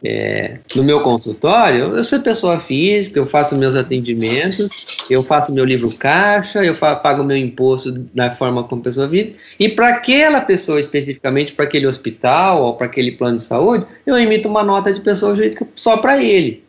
é, 0.04 0.58
no 0.74 0.84
meu 0.84 1.00
consultório, 1.00 1.96
eu 1.96 2.04
sou 2.04 2.20
pessoa 2.20 2.60
física, 2.60 3.18
eu 3.18 3.24
faço 3.24 3.58
meus 3.58 3.74
atendimentos, 3.74 4.68
eu 5.08 5.22
faço 5.22 5.50
meu 5.50 5.64
livro 5.64 5.90
caixa, 5.96 6.62
eu 6.62 6.74
pago 6.74 7.24
meu 7.24 7.36
imposto 7.36 7.90
da 8.14 8.30
forma 8.30 8.64
como 8.64 8.82
pessoa 8.82 9.08
física, 9.08 9.38
e 9.58 9.66
para 9.66 9.88
aquela 9.88 10.42
pessoa 10.42 10.78
especificamente, 10.78 11.54
para 11.54 11.64
aquele 11.64 11.86
hospital 11.86 12.62
ou 12.62 12.74
para 12.74 12.86
aquele 12.86 13.12
plano 13.12 13.36
de 13.36 13.42
saúde, 13.42 13.86
eu 14.04 14.16
emito 14.16 14.46
uma 14.46 14.62
nota 14.62 14.92
de 14.92 15.00
pessoa 15.00 15.34
jurídica 15.34 15.66
só 15.74 15.96
para 15.96 16.22
ele. 16.22 16.62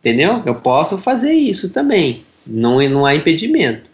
Entendeu? 0.00 0.42
Eu 0.44 0.56
posso 0.56 0.98
fazer 0.98 1.32
isso 1.32 1.70
também. 1.70 2.22
Não, 2.46 2.78
não 2.88 3.06
há 3.06 3.14
impedimento. 3.14 3.90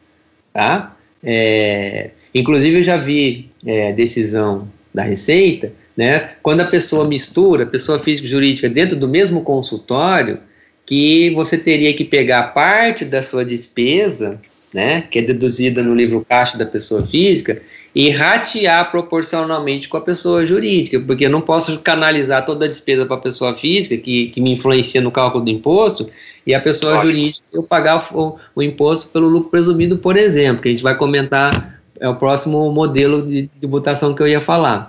Tá? 0.53 0.95
É, 1.23 2.11
inclusive, 2.35 2.79
eu 2.79 2.83
já 2.83 2.97
vi 2.97 3.49
é, 3.67 3.93
decisão 3.93 4.69
da 4.93 5.03
Receita, 5.03 5.73
né, 5.97 6.31
quando 6.43 6.61
a 6.61 6.67
pessoa 6.67 7.07
mistura, 7.07 7.67
pessoa 7.67 7.99
física 7.99 8.27
e 8.27 8.31
jurídica, 8.31 8.69
dentro 8.69 8.97
do 8.97 9.09
mesmo 9.09 9.43
consultório, 9.43 10.39
que 10.87 11.31
você 11.31 11.57
teria 11.57 11.93
que 11.95 12.05
pegar 12.05 12.55
parte 12.55 13.05
da 13.05 13.23
sua 13.23 13.45
despesa, 13.45 14.41
né, 14.73 15.03
que 15.03 15.19
é 15.19 15.23
deduzida 15.23 15.83
no 15.83 15.95
livro 15.95 16.25
caixa 16.27 16.57
da 16.57 16.67
pessoa 16.67 17.07
física, 17.07 17.61
e 17.95 18.09
ratear 18.09 18.91
proporcionalmente 18.91 19.87
com 19.87 19.99
a 19.99 20.01
pessoa 20.01 20.47
jurídica, 20.47 20.99
porque 21.01 21.27
eu 21.27 21.31
não 21.31 21.43
posso 21.43 21.79
canalizar 21.81 22.45
toda 22.45 22.65
a 22.65 22.69
despesa 22.69 23.05
para 23.05 23.17
a 23.17 23.21
pessoa 23.21 23.55
física, 23.55 24.03
que, 24.03 24.29
que 24.29 24.41
me 24.41 24.53
influencia 24.53 25.01
no 25.01 25.11
cálculo 25.11 25.45
do 25.45 25.51
imposto, 25.51 26.09
e 26.47 26.55
a 26.55 26.61
pessoa 26.61 26.95
Ótimo. 26.95 27.11
jurídica 27.13 27.47
eu 27.53 27.63
pagar 27.63 28.09
o, 28.13 28.39
o, 28.55 28.63
imposto 28.63 29.13
pelo 29.13 29.29
lucro 29.29 29.51
presumido, 29.51 29.99
por 29.99 30.17
exemplo, 30.17 30.63
que 30.63 30.69
a 30.71 30.73
gente 30.73 30.83
vai 30.83 30.97
comentar 30.97 31.82
é 32.03 32.09
o 32.09 32.17
próximo 32.17 32.71
modelo 32.73 33.25
de 33.25 33.49
tributação 33.61 34.13
que 34.13 34.21
eu 34.21 34.27
ia 34.27 34.41
falar. 34.41 34.89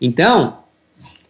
Então, 0.00 0.58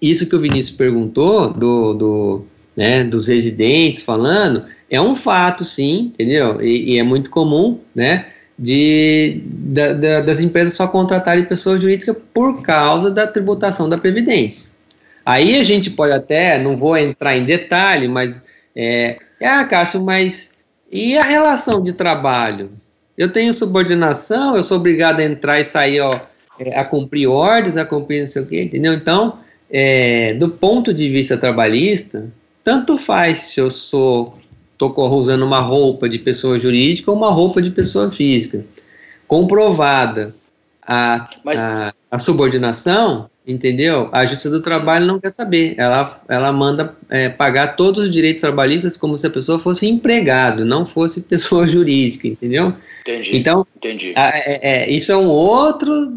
isso 0.00 0.26
que 0.26 0.34
o 0.34 0.40
Vinícius 0.40 0.74
perguntou, 0.74 1.50
do, 1.52 1.92
do, 1.92 2.44
né, 2.74 3.04
dos 3.04 3.28
residentes 3.28 4.00
falando, 4.00 4.64
é 4.90 4.98
um 4.98 5.14
fato, 5.14 5.64
sim, 5.64 6.12
entendeu? 6.14 6.62
E, 6.62 6.94
e 6.94 6.98
é 6.98 7.02
muito 7.02 7.28
comum, 7.28 7.78
né? 7.94 8.28
De, 8.58 9.42
da, 9.44 9.92
da, 9.92 10.20
das 10.20 10.40
empresas 10.40 10.74
só 10.76 10.88
contratarem 10.88 11.44
pessoa 11.44 11.78
jurídica 11.78 12.14
por 12.14 12.62
causa 12.62 13.10
da 13.10 13.26
tributação 13.26 13.86
da 13.86 13.98
Previdência. 13.98 14.70
Aí 15.26 15.60
a 15.60 15.62
gente 15.62 15.90
pode 15.90 16.14
até, 16.14 16.58
não 16.58 16.74
vou 16.74 16.96
entrar 16.96 17.36
em 17.36 17.44
detalhe, 17.44 18.08
mas 18.08 18.44
é, 18.74 19.18
ah, 19.42 19.62
Cássio, 19.66 20.02
mas 20.02 20.56
e 20.90 21.18
a 21.18 21.22
relação 21.22 21.82
de 21.82 21.92
trabalho? 21.92 22.70
Eu 23.18 23.32
tenho 23.32 23.52
subordinação, 23.52 24.56
eu 24.56 24.62
sou 24.62 24.78
obrigado 24.78 25.18
a 25.18 25.24
entrar 25.24 25.58
e 25.58 25.64
sair, 25.64 26.00
ó, 26.00 26.18
é, 26.58 26.78
a 26.78 26.84
cumprir 26.84 27.26
ordens, 27.26 27.76
a 27.76 27.84
cumprir 27.84 28.20
não 28.20 28.28
sei 28.28 28.42
o 28.42 28.46
quê, 28.46 28.62
entendeu? 28.62 28.94
Então, 28.94 29.40
é, 29.68 30.34
do 30.34 30.48
ponto 30.48 30.94
de 30.94 31.10
vista 31.10 31.36
trabalhista, 31.36 32.30
tanto 32.62 32.96
faz 32.96 33.38
se 33.38 33.60
eu 33.60 33.70
sou 33.72 34.38
estou 34.72 34.94
usando 35.16 35.42
uma 35.42 35.58
roupa 35.58 36.08
de 36.08 36.20
pessoa 36.20 36.56
jurídica 36.56 37.10
ou 37.10 37.16
uma 37.16 37.32
roupa 37.32 37.60
de 37.60 37.70
pessoa 37.70 38.12
física. 38.12 38.64
Comprovada 39.26 40.32
a, 40.80 41.28
Mas... 41.44 41.58
a, 41.58 41.92
a 42.08 42.18
subordinação, 42.20 43.28
entendeu? 43.48 44.10
A 44.12 44.26
Justiça 44.26 44.50
do 44.50 44.60
Trabalho 44.60 45.06
não 45.06 45.18
quer 45.18 45.32
saber. 45.32 45.74
Ela, 45.78 46.20
ela 46.28 46.52
manda 46.52 46.94
é, 47.08 47.30
pagar 47.30 47.76
todos 47.76 48.04
os 48.04 48.12
direitos 48.12 48.42
trabalhistas 48.42 48.96
como 48.96 49.16
se 49.16 49.26
a 49.26 49.30
pessoa 49.30 49.58
fosse 49.58 49.86
empregado, 49.86 50.64
não 50.64 50.84
fosse 50.84 51.22
pessoa 51.28 51.66
jurídica, 51.66 52.28
entendeu? 52.28 52.74
Entendi. 53.00 53.36
Então, 53.36 53.66
Entendi. 53.76 54.12
A, 54.14 54.28
é, 54.36 54.60
é, 54.62 54.90
isso 54.90 55.10
é 55.10 55.16
um 55.16 55.28
outro 55.28 56.12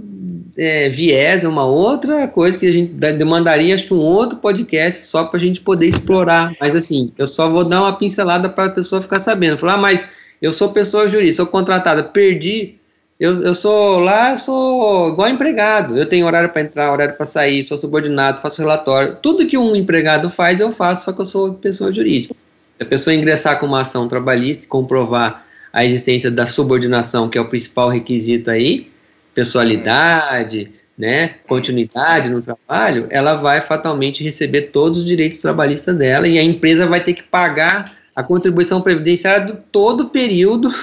é, 0.57 0.89
viés, 0.89 1.43
é 1.43 1.47
uma 1.47 1.65
outra 1.65 2.27
coisa 2.27 2.59
que 2.59 2.67
a 2.67 2.71
gente 2.71 2.93
demandaria, 2.93 3.73
acho 3.73 3.87
que 3.87 3.93
um 3.93 3.99
outro 3.99 4.37
podcast 4.37 5.05
só 5.05 5.23
para 5.23 5.39
a 5.39 5.43
gente 5.43 5.61
poder 5.61 5.87
explorar. 5.87 6.53
Mas 6.59 6.75
assim, 6.75 7.11
eu 7.17 7.27
só 7.27 7.49
vou 7.49 7.63
dar 7.63 7.81
uma 7.81 7.93
pincelada 7.93 8.49
para 8.49 8.65
a 8.65 8.69
pessoa 8.69 9.01
ficar 9.01 9.19
sabendo. 9.19 9.57
Falar, 9.57 9.75
ah, 9.75 9.77
mas 9.77 10.05
eu 10.41 10.51
sou 10.51 10.73
pessoa 10.73 11.07
jurídica, 11.07 11.37
sou 11.37 11.47
contratada, 11.47 12.03
perdi. 12.03 12.75
Eu, 13.21 13.43
eu 13.43 13.53
sou 13.53 13.99
lá, 13.99 14.35
sou 14.35 15.09
igual 15.09 15.29
empregado. 15.29 15.95
Eu 15.95 16.07
tenho 16.07 16.25
horário 16.25 16.49
para 16.49 16.63
entrar, 16.63 16.91
horário 16.91 17.13
para 17.13 17.27
sair, 17.27 17.63
sou 17.63 17.77
subordinado, 17.77 18.41
faço 18.41 18.59
relatório. 18.63 19.15
Tudo 19.21 19.45
que 19.45 19.55
um 19.55 19.75
empregado 19.75 20.27
faz, 20.27 20.59
eu 20.59 20.71
faço, 20.71 21.05
só 21.05 21.13
que 21.13 21.21
eu 21.21 21.25
sou 21.25 21.53
pessoa 21.53 21.93
jurídica. 21.93 22.33
Se 22.77 22.83
a 22.83 22.85
pessoa 22.87 23.13
ingressar 23.13 23.59
com 23.59 23.67
uma 23.67 23.81
ação 23.81 24.09
trabalhista 24.09 24.65
e 24.65 24.67
comprovar 24.67 25.45
a 25.71 25.85
existência 25.85 26.31
da 26.31 26.47
subordinação, 26.47 27.29
que 27.29 27.37
é 27.37 27.41
o 27.41 27.47
principal 27.47 27.89
requisito 27.89 28.49
aí, 28.49 28.89
pessoalidade, 29.35 30.71
né, 30.97 31.35
continuidade 31.47 32.27
no 32.27 32.41
trabalho, 32.41 33.05
ela 33.11 33.35
vai 33.35 33.61
fatalmente 33.61 34.23
receber 34.23 34.71
todos 34.71 34.97
os 34.97 35.05
direitos 35.05 35.43
trabalhistas 35.43 35.95
dela 35.95 36.27
e 36.27 36.39
a 36.39 36.43
empresa 36.43 36.87
vai 36.87 37.03
ter 37.03 37.13
que 37.13 37.21
pagar 37.21 37.93
a 38.15 38.23
contribuição 38.23 38.81
previdenciária 38.81 39.45
do 39.45 39.57
todo 39.71 40.05
o 40.05 40.09
período 40.09 40.73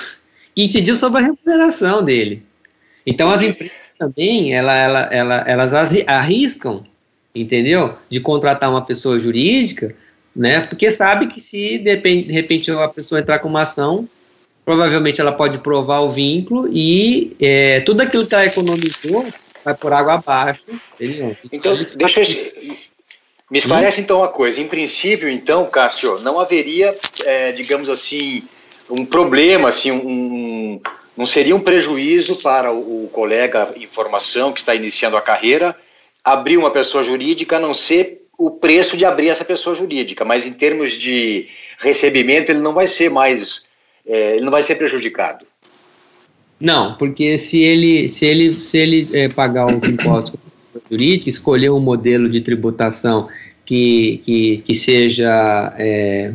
que 0.58 0.64
incidiu 0.64 0.96
sobre 0.96 1.22
a 1.22 1.26
remuneração 1.26 2.02
dele. 2.02 2.42
Então 3.06 3.30
as 3.30 3.42
empresas 3.42 3.72
também, 3.96 4.52
ela, 4.52 4.74
ela, 4.74 5.00
ela, 5.12 5.44
elas 5.46 5.72
arriscam, 6.04 6.84
entendeu, 7.32 7.94
de 8.10 8.18
contratar 8.18 8.68
uma 8.68 8.84
pessoa 8.84 9.20
jurídica, 9.20 9.94
né, 10.34 10.60
porque 10.62 10.90
sabe 10.90 11.28
que 11.28 11.40
se 11.40 11.78
de 11.78 11.94
repente 12.32 12.72
a 12.72 12.88
pessoa 12.88 13.20
entrar 13.20 13.38
com 13.38 13.46
uma 13.48 13.62
ação 13.62 14.08
provavelmente 14.64 15.20
ela 15.20 15.30
pode 15.30 15.58
provar 15.58 16.00
o 16.00 16.10
vínculo 16.10 16.68
e 16.72 17.36
é, 17.40 17.78
tudo 17.80 18.00
aquilo 18.00 18.26
que 18.26 18.34
ela 18.34 18.46
economizou 18.46 19.26
vai 19.64 19.74
por 19.74 19.92
água 19.92 20.14
abaixo. 20.14 20.64
Entendeu? 21.00 21.36
Então, 21.52 21.76
deixa 21.76 22.20
eu... 22.20 22.72
Me 23.48 23.58
esclarece 23.58 24.00
hum? 24.00 24.04
então 24.04 24.18
uma 24.18 24.28
coisa. 24.28 24.60
Em 24.60 24.68
princípio, 24.68 25.28
então, 25.28 25.70
Cássio, 25.70 26.18
não 26.22 26.38
haveria, 26.38 26.94
é, 27.24 27.52
digamos 27.52 27.88
assim, 27.88 28.42
um 28.90 29.04
problema, 29.04 29.68
assim, 29.68 29.90
um, 29.90 30.80
não 31.16 31.26
seria 31.26 31.54
um 31.54 31.60
prejuízo 31.60 32.42
para 32.42 32.72
o, 32.72 33.04
o 33.04 33.08
colega 33.08 33.72
em 33.76 33.86
formação 33.86 34.52
que 34.52 34.60
está 34.60 34.74
iniciando 34.74 35.16
a 35.16 35.22
carreira 35.22 35.76
abrir 36.24 36.56
uma 36.56 36.70
pessoa 36.70 37.02
jurídica, 37.02 37.56
a 37.56 37.60
não 37.60 37.72
ser 37.72 38.22
o 38.36 38.50
preço 38.50 38.96
de 38.96 39.04
abrir 39.04 39.28
essa 39.28 39.44
pessoa 39.44 39.74
jurídica, 39.74 40.24
mas 40.24 40.46
em 40.46 40.52
termos 40.52 40.92
de 40.92 41.48
recebimento 41.78 42.52
ele 42.52 42.60
não 42.60 42.72
vai 42.72 42.86
ser 42.86 43.10
mais 43.10 43.62
é, 44.06 44.36
ele 44.36 44.44
não 44.44 44.50
vai 44.50 44.62
ser 44.62 44.76
prejudicado. 44.76 45.46
Não, 46.60 46.94
porque 46.94 47.38
se 47.38 47.62
ele, 47.62 48.08
se 48.08 48.26
ele, 48.26 48.58
se 48.58 48.78
ele 48.78 49.08
é, 49.12 49.28
pagar 49.28 49.66
os 49.66 49.88
impostos 49.88 50.40
jurídicos, 50.90 51.34
escolher 51.34 51.70
um 51.70 51.80
modelo 51.80 52.28
de 52.28 52.40
tributação 52.40 53.28
que, 53.64 54.22
que, 54.24 54.62
que 54.66 54.74
seja, 54.74 55.74
é, 55.76 56.32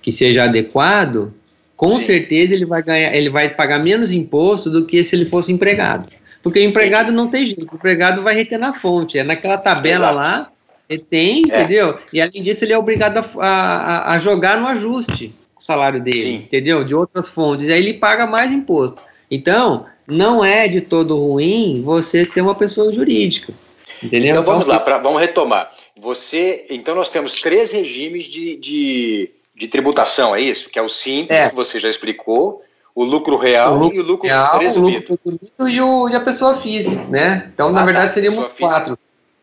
que 0.00 0.12
seja 0.12 0.44
adequado, 0.44 1.34
com 1.82 1.98
Sim. 1.98 2.06
certeza 2.06 2.54
ele 2.54 2.64
vai 2.64 2.80
ganhar, 2.80 3.12
ele 3.12 3.28
vai 3.28 3.48
pagar 3.48 3.80
menos 3.80 4.12
imposto 4.12 4.70
do 4.70 4.86
que 4.86 5.02
se 5.02 5.16
ele 5.16 5.24
fosse 5.24 5.50
empregado. 5.50 6.08
Porque 6.40 6.60
o 6.60 6.62
empregado 6.62 7.10
não 7.10 7.26
tem 7.26 7.44
jeito, 7.44 7.68
o 7.72 7.74
empregado 7.74 8.22
vai 8.22 8.36
reter 8.36 8.56
na 8.56 8.72
fonte, 8.72 9.18
é 9.18 9.24
naquela 9.24 9.58
tabela 9.58 10.04
Exato. 10.04 10.14
lá, 10.14 10.52
ele 10.88 11.02
tem, 11.10 11.42
é. 11.50 11.62
entendeu? 11.62 11.98
E 12.12 12.22
além 12.22 12.40
disso, 12.40 12.64
ele 12.64 12.72
é 12.72 12.78
obrigado 12.78 13.18
a, 13.18 13.46
a, 13.48 14.14
a 14.14 14.18
jogar 14.18 14.60
no 14.60 14.68
ajuste 14.68 15.34
o 15.58 15.60
salário 15.60 16.00
dele, 16.00 16.22
Sim. 16.22 16.34
entendeu? 16.34 16.84
De 16.84 16.94
outras 16.94 17.28
fontes, 17.28 17.68
aí 17.68 17.80
ele 17.80 17.94
paga 17.94 18.28
mais 18.28 18.52
imposto. 18.52 19.02
Então, 19.28 19.86
não 20.06 20.44
é 20.44 20.68
de 20.68 20.82
todo 20.82 21.16
ruim 21.16 21.82
você 21.82 22.24
ser 22.24 22.42
uma 22.42 22.54
pessoa 22.54 22.92
jurídica. 22.92 23.52
Entendeu? 24.00 24.30
Então 24.30 24.44
vamos 24.44 24.62
então, 24.62 24.74
lá, 24.74 24.78
pra, 24.78 24.98
vamos 24.98 25.20
retomar. 25.20 25.72
Você, 25.96 26.64
então 26.70 26.94
nós 26.94 27.08
temos 27.08 27.40
três 27.40 27.72
regimes 27.72 28.26
de, 28.26 28.54
de, 28.54 29.30
de 29.54 29.68
tributação, 29.68 30.34
é 30.34 30.40
isso? 30.40 30.68
Que 30.70 30.78
é 30.78 30.82
o 30.82 30.88
simples, 30.88 31.38
é. 31.38 31.48
que 31.48 31.54
você 31.54 31.78
já 31.78 31.88
explicou, 31.88 32.62
o 32.94 33.04
lucro 33.04 33.36
real 33.36 33.74
o 33.74 33.78
lucro 33.78 33.96
e 33.96 34.00
o 34.00 34.04
lucro 34.04 34.28
real, 34.28 34.58
presumido. 34.58 35.18
O 35.24 35.30
lucro 35.30 35.68
e, 35.68 35.80
o, 35.80 36.08
e 36.08 36.14
a 36.14 36.20
pessoa 36.20 36.56
física, 36.56 37.04
né? 37.04 37.50
Então, 37.52 37.68
ah, 37.68 37.72
na 37.72 37.80
tá, 37.80 37.86
verdade, 37.86 38.14
seríamos 38.14 38.48
quatro. 38.50 38.98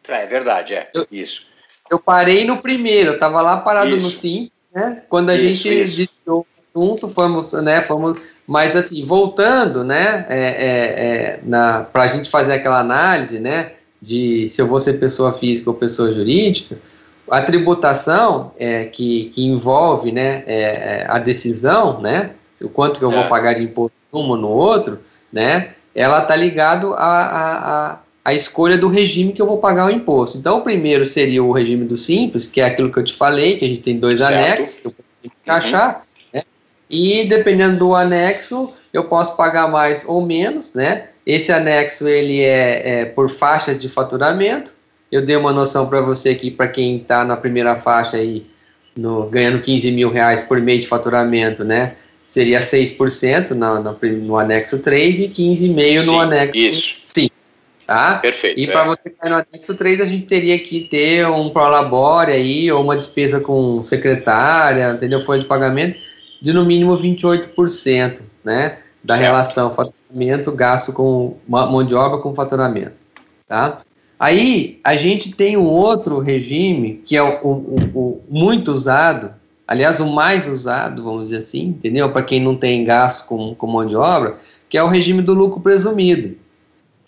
É, 0.07 0.23
é 0.23 0.25
verdade, 0.25 0.73
é. 0.73 0.89
Eu, 0.93 1.07
isso. 1.11 1.43
Eu 1.89 1.99
parei 1.99 2.45
no 2.45 2.57
primeiro, 2.57 3.11
eu 3.11 3.13
estava 3.15 3.41
lá 3.41 3.57
parado 3.57 3.95
isso. 3.95 4.05
no 4.05 4.11
simples, 4.11 4.51
né? 4.73 5.03
Quando 5.09 5.31
a 5.31 5.35
isso, 5.35 5.63
gente 5.63 6.03
isso. 6.03 6.11
o 6.27 6.45
assunto, 6.75 7.09
fomos, 7.09 7.53
né? 7.53 7.81
Fomos, 7.81 8.19
mas 8.45 8.75
assim, 8.75 9.05
voltando, 9.05 9.83
né? 9.83 10.25
É, 10.29 10.39
é, 10.39 11.39
é 11.43 11.83
para 11.91 12.03
a 12.03 12.07
gente 12.07 12.29
fazer 12.29 12.53
aquela 12.53 12.79
análise, 12.79 13.39
né? 13.39 13.73
De 14.01 14.47
se 14.49 14.61
eu 14.61 14.67
vou 14.67 14.79
ser 14.79 14.93
pessoa 14.93 15.33
física 15.33 15.69
ou 15.69 15.75
pessoa 15.75 16.13
jurídica, 16.13 16.77
a 17.29 17.41
tributação 17.41 18.51
é, 18.57 18.85
que, 18.85 19.31
que 19.35 19.45
envolve, 19.45 20.11
né? 20.11 20.43
É, 20.45 20.61
é 20.61 21.05
a 21.07 21.19
decisão, 21.19 21.99
né? 22.01 22.31
O 22.61 22.69
quanto 22.69 22.99
que 22.99 23.05
eu 23.05 23.11
vou 23.11 23.21
é. 23.21 23.27
pagar 23.27 23.53
de 23.53 23.63
imposto 23.63 23.95
num 24.11 24.29
ou 24.29 24.37
no 24.37 24.49
outro, 24.49 24.99
né? 25.31 25.71
Ela 25.95 26.21
tá 26.21 26.35
ligado 26.35 26.93
a, 26.93 27.05
a, 27.05 27.91
a 27.91 27.99
a 28.29 28.33
escolha 28.33 28.77
do 28.77 28.87
regime 28.87 29.33
que 29.33 29.41
eu 29.41 29.47
vou 29.47 29.57
pagar 29.57 29.87
o 29.87 29.89
imposto. 29.89 30.37
Então, 30.37 30.59
o 30.59 30.61
primeiro 30.61 31.03
seria 31.03 31.43
o 31.43 31.51
regime 31.51 31.85
do 31.85 31.97
simples, 31.97 32.49
que 32.49 32.61
é 32.61 32.65
aquilo 32.65 32.91
que 32.91 32.99
eu 32.99 33.03
te 33.03 33.13
falei, 33.13 33.57
que 33.57 33.65
a 33.65 33.67
gente 33.67 33.81
tem 33.81 33.97
dois 33.97 34.19
certo. 34.19 34.33
anexos, 34.33 34.79
que 34.79 34.87
eu 34.87 34.91
posso 34.91 35.09
encaixar, 35.23 35.95
uhum. 35.95 36.29
né? 36.33 36.43
E 36.87 37.23
dependendo 37.25 37.77
do 37.77 37.95
anexo, 37.95 38.71
eu 38.93 39.05
posso 39.05 39.35
pagar 39.35 39.67
mais 39.67 40.05
ou 40.07 40.23
menos, 40.23 40.75
né? 40.75 41.07
Esse 41.25 41.51
anexo 41.51 42.07
ele 42.07 42.41
é, 42.41 43.01
é 43.01 43.05
por 43.05 43.29
faixas 43.29 43.79
de 43.79 43.89
faturamento. 43.89 44.73
Eu 45.11 45.25
dei 45.25 45.35
uma 45.35 45.51
noção 45.51 45.89
para 45.89 46.01
você 46.01 46.29
aqui, 46.29 46.51
para 46.51 46.67
quem 46.67 46.97
está 46.97 47.25
na 47.25 47.35
primeira 47.35 47.75
faixa 47.75 48.17
aí, 48.17 48.45
no, 48.95 49.27
ganhando 49.27 49.61
15 49.61 49.91
mil 49.91 50.11
reais 50.11 50.43
por 50.43 50.61
mês 50.61 50.81
de 50.81 50.87
faturamento, 50.87 51.63
né? 51.63 51.95
Seria 52.27 52.59
6% 52.59 53.51
no, 53.51 54.37
anexo 54.37 54.79
3 54.79 55.19
e 55.21 55.29
15,5% 55.29 56.05
no 56.05 56.19
anexo 56.19 56.57
isso. 56.57 56.95
5. 57.03 57.35
Tá? 57.87 58.19
Perfeito. 58.19 58.59
E 58.59 58.67
para 58.67 58.83
é. 58.83 58.85
você 58.85 59.09
cair 59.09 59.31
no 59.31 59.37
anexo 59.37 59.75
3, 59.75 60.01
a 60.01 60.05
gente 60.05 60.27
teria 60.27 60.59
que 60.59 60.81
ter 60.81 61.27
um 61.27 61.49
prolabore 61.49 62.31
aí, 62.31 62.71
ou 62.71 62.83
uma 62.83 62.95
despesa 62.95 63.39
com 63.39 63.81
secretária, 63.81 64.91
entendeu? 64.91 65.25
Folha 65.25 65.41
de 65.41 65.47
pagamento, 65.47 65.97
de 66.39 66.53
no 66.53 66.63
mínimo 66.63 66.95
28%, 66.95 68.21
né? 68.43 68.77
Da 69.03 69.15
certo. 69.15 69.25
relação 69.25 69.73
faturamento, 69.73 70.51
gasto 70.51 70.93
com 70.93 71.37
mão 71.47 71.83
de 71.83 71.95
obra 71.95 72.19
com 72.19 72.35
faturamento, 72.35 72.93
tá? 73.47 73.81
Aí 74.19 74.79
a 74.83 74.97
gente 74.97 75.31
tem 75.31 75.55
um 75.55 75.65
outro 75.65 76.19
regime 76.19 77.01
que 77.05 77.15
é 77.15 77.23
o, 77.23 77.47
o, 77.47 77.77
o 77.95 78.21
muito 78.29 78.69
usado, 78.71 79.33
aliás, 79.65 80.01
o 80.01 80.07
mais 80.07 80.45
usado, 80.45 81.03
vamos 81.03 81.23
dizer 81.23 81.37
assim, 81.37 81.67
entendeu? 81.67 82.11
Para 82.11 82.23
quem 82.23 82.41
não 82.41 82.55
tem 82.55 82.83
gasto 82.83 83.27
com, 83.27 83.55
com 83.55 83.67
mão 83.67 83.85
de 83.85 83.95
obra, 83.95 84.37
que 84.67 84.77
é 84.77 84.83
o 84.83 84.87
regime 84.87 85.21
do 85.21 85.33
lucro 85.33 85.61
presumido. 85.61 86.35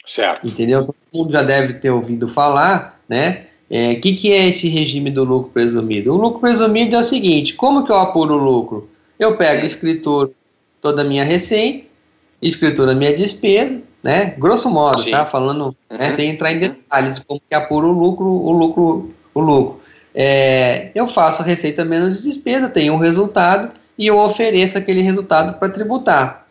Certo. 0.06 0.48
Entendeu? 0.48 0.86
Todo 0.86 0.96
mundo 1.14 1.32
já 1.34 1.44
deve 1.44 1.74
ter 1.74 1.90
ouvido 1.90 2.30
falar, 2.30 3.00
né? 3.10 3.46
O 3.70 3.74
é, 3.74 3.96
que, 3.96 4.16
que 4.16 4.32
é 4.32 4.48
esse 4.48 4.68
regime 4.68 5.10
do 5.10 5.24
lucro 5.24 5.52
presumido? 5.52 6.14
O 6.14 6.18
lucro 6.18 6.40
presumido 6.40 6.96
é 6.96 7.00
o 7.00 7.04
seguinte: 7.04 7.54
como 7.54 7.86
que 7.86 7.92
eu 7.92 7.98
apuro 7.98 8.36
o 8.36 8.44
lucro? 8.44 8.90
Eu 9.20 9.38
pego 9.38 9.66
escritor 9.66 10.32
toda 10.82 11.04
a 11.04 11.06
minha 11.06 11.24
receita, 11.24 11.86
escritura 12.42 12.96
minha 12.96 13.16
despesa, 13.16 13.82
né? 14.04 14.34
Grosso 14.38 14.70
modo, 14.70 15.04
Sim. 15.04 15.12
tá? 15.12 15.26
Falando, 15.26 15.76
né, 15.90 16.08
uhum. 16.08 16.14
sem 16.14 16.30
entrar 16.30 16.52
em 16.52 16.60
detalhes 16.60 17.16
de 17.16 17.22
como 17.22 17.42
que 17.48 17.56
apura 17.56 17.86
o 17.86 17.92
lucro, 17.92 18.28
o 18.28 18.52
lucro, 18.52 19.12
o 19.34 19.40
lucro. 19.40 19.82
É, 20.14 20.92
eu 20.94 21.08
faço 21.08 21.44
receita 21.44 21.86
menos 21.86 22.22
despesa, 22.22 22.68
tenho 22.68 22.94
um 22.94 22.98
resultado 22.98 23.72
e 23.98 24.08
eu 24.08 24.18
ofereço 24.18 24.78
aquele 24.78 25.02
resultado 25.02 25.58
para 25.58 25.70
tributar. 25.70 26.48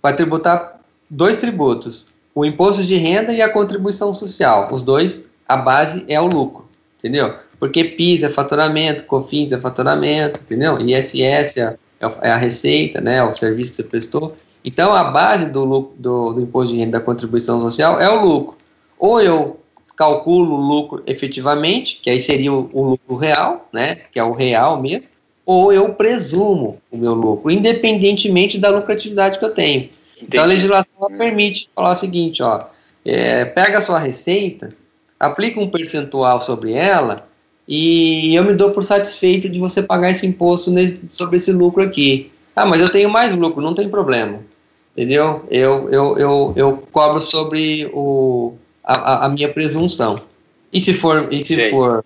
Para 0.00 0.16
tributar 0.16 0.80
dois 1.08 1.38
tributos, 1.38 2.08
o 2.34 2.44
imposto 2.44 2.82
de 2.82 2.96
renda 2.96 3.32
e 3.32 3.40
a 3.40 3.48
contribuição 3.48 4.12
social. 4.12 4.68
Os 4.72 4.82
dois, 4.82 5.30
a 5.48 5.56
base 5.56 6.04
é 6.08 6.20
o 6.20 6.26
lucro, 6.26 6.68
entendeu? 6.98 7.34
Porque 7.58 7.84
PIS 7.84 8.22
é 8.22 8.28
faturamento, 8.28 9.04
COFINS 9.04 9.52
é 9.52 9.58
faturamento, 9.58 10.40
entendeu? 10.40 10.78
ISS 10.80 11.56
é, 11.56 11.76
é 12.22 12.30
a 12.30 12.36
receita, 12.36 13.00
né, 13.00 13.22
o 13.22 13.34
serviço 13.34 13.70
que 13.70 13.76
você 13.76 13.82
prestou. 13.84 14.36
Então, 14.66 14.92
a 14.92 15.04
base 15.04 15.48
do, 15.48 15.64
lucro, 15.64 15.94
do, 15.96 16.32
do 16.32 16.40
imposto 16.40 16.74
de 16.74 16.80
renda 16.80 16.98
da 16.98 17.04
contribuição 17.04 17.60
social 17.60 18.00
é 18.00 18.10
o 18.10 18.24
lucro. 18.24 18.56
Ou 18.98 19.20
eu 19.22 19.60
calculo 19.96 20.56
o 20.56 20.60
lucro 20.60 21.04
efetivamente, 21.06 22.00
que 22.02 22.10
aí 22.10 22.18
seria 22.18 22.52
o, 22.52 22.68
o, 22.72 22.82
lucro 22.82 23.14
real, 23.14 23.68
né, 23.72 24.00
que 24.12 24.18
é 24.18 24.24
o 24.24 24.32
real 24.32 24.82
mesmo, 24.82 25.04
ou 25.46 25.72
eu 25.72 25.94
presumo 25.94 26.78
o 26.90 26.96
meu 26.96 27.14
lucro, 27.14 27.48
independentemente 27.48 28.58
da 28.58 28.68
lucratividade 28.68 29.38
que 29.38 29.44
eu 29.44 29.54
tenho. 29.54 29.82
Entendi. 29.84 30.26
Então 30.26 30.42
a 30.42 30.46
legislação 30.46 31.06
permite 31.16 31.70
falar 31.72 31.92
o 31.92 31.96
seguinte, 31.96 32.42
ó, 32.42 32.64
é, 33.04 33.44
pega 33.44 33.78
a 33.78 33.80
sua 33.80 34.00
receita, 34.00 34.74
aplica 35.18 35.60
um 35.60 35.70
percentual 35.70 36.40
sobre 36.40 36.72
ela 36.72 37.28
e 37.68 38.34
eu 38.34 38.42
me 38.42 38.52
dou 38.52 38.72
por 38.72 38.84
satisfeito 38.84 39.48
de 39.48 39.60
você 39.60 39.80
pagar 39.80 40.10
esse 40.10 40.26
imposto 40.26 40.72
nesse, 40.72 41.08
sobre 41.08 41.36
esse 41.36 41.52
lucro 41.52 41.82
aqui. 41.82 42.32
Ah, 42.54 42.66
mas 42.66 42.80
eu 42.80 42.90
tenho 42.90 43.08
mais 43.08 43.34
lucro, 43.34 43.62
não 43.62 43.74
tem 43.74 43.88
problema. 43.88 44.40
Entendeu? 44.96 45.44
Eu, 45.50 45.90
eu, 45.90 46.18
eu, 46.18 46.52
eu 46.56 46.82
cobro 46.90 47.20
sobre 47.20 47.90
o, 47.92 48.54
a, 48.82 49.26
a 49.26 49.28
minha 49.28 49.52
presunção. 49.52 50.18
E 50.72 50.80
se 50.80 50.94
for, 50.94 51.28
e 51.30 51.42
se 51.42 51.68
for, 51.70 52.02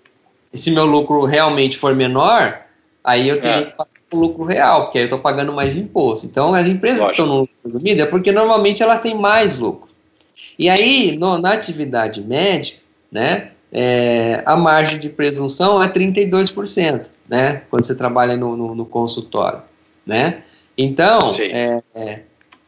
e 0.53 0.59
se 0.59 0.73
meu 0.73 0.85
lucro 0.85 1.25
realmente 1.25 1.79
for 1.79 1.95
menor, 1.95 2.63
aí 3.05 3.29
eu 3.29 3.41
teria 3.41 3.59
é. 3.59 3.65
que 3.67 3.77
pagar 3.77 3.91
o 4.13 4.17
lucro 4.17 4.45
real, 4.45 4.85
porque 4.85 4.99
aí 4.99 5.05
eu 5.05 5.07
estou 5.07 5.21
pagando 5.21 5.53
mais 5.53 5.77
imposto. 5.77 6.27
Então, 6.27 6.53
as 6.53 6.67
empresas 6.67 7.01
Lógico. 7.01 7.15
que 7.15 7.23
estão 7.23 7.33
no 7.33 7.41
lucro 7.43 7.55
presumido 7.63 8.03
é 8.03 8.07
porque 8.07 8.33
normalmente 8.33 8.83
elas 8.83 9.01
têm 9.01 9.15
mais 9.15 9.57
lucro. 9.57 9.89
E 10.59 10.69
aí, 10.69 11.17
no, 11.17 11.39
na 11.39 11.53
atividade 11.53 12.21
médica, 12.21 12.81
né, 13.11 13.51
é, 13.73 14.43
a 14.45 14.57
margem 14.57 14.99
de 14.99 15.09
presunção 15.09 15.81
é 15.81 15.89
32%, 15.89 17.07
né, 17.29 17.63
quando 17.71 17.85
você 17.85 17.95
trabalha 17.95 18.37
no, 18.37 18.57
no, 18.57 18.75
no 18.75 18.85
consultório, 18.85 19.61
né. 20.05 20.43
Então, 20.77 21.35
é, 21.39 21.83
é, 21.95 22.21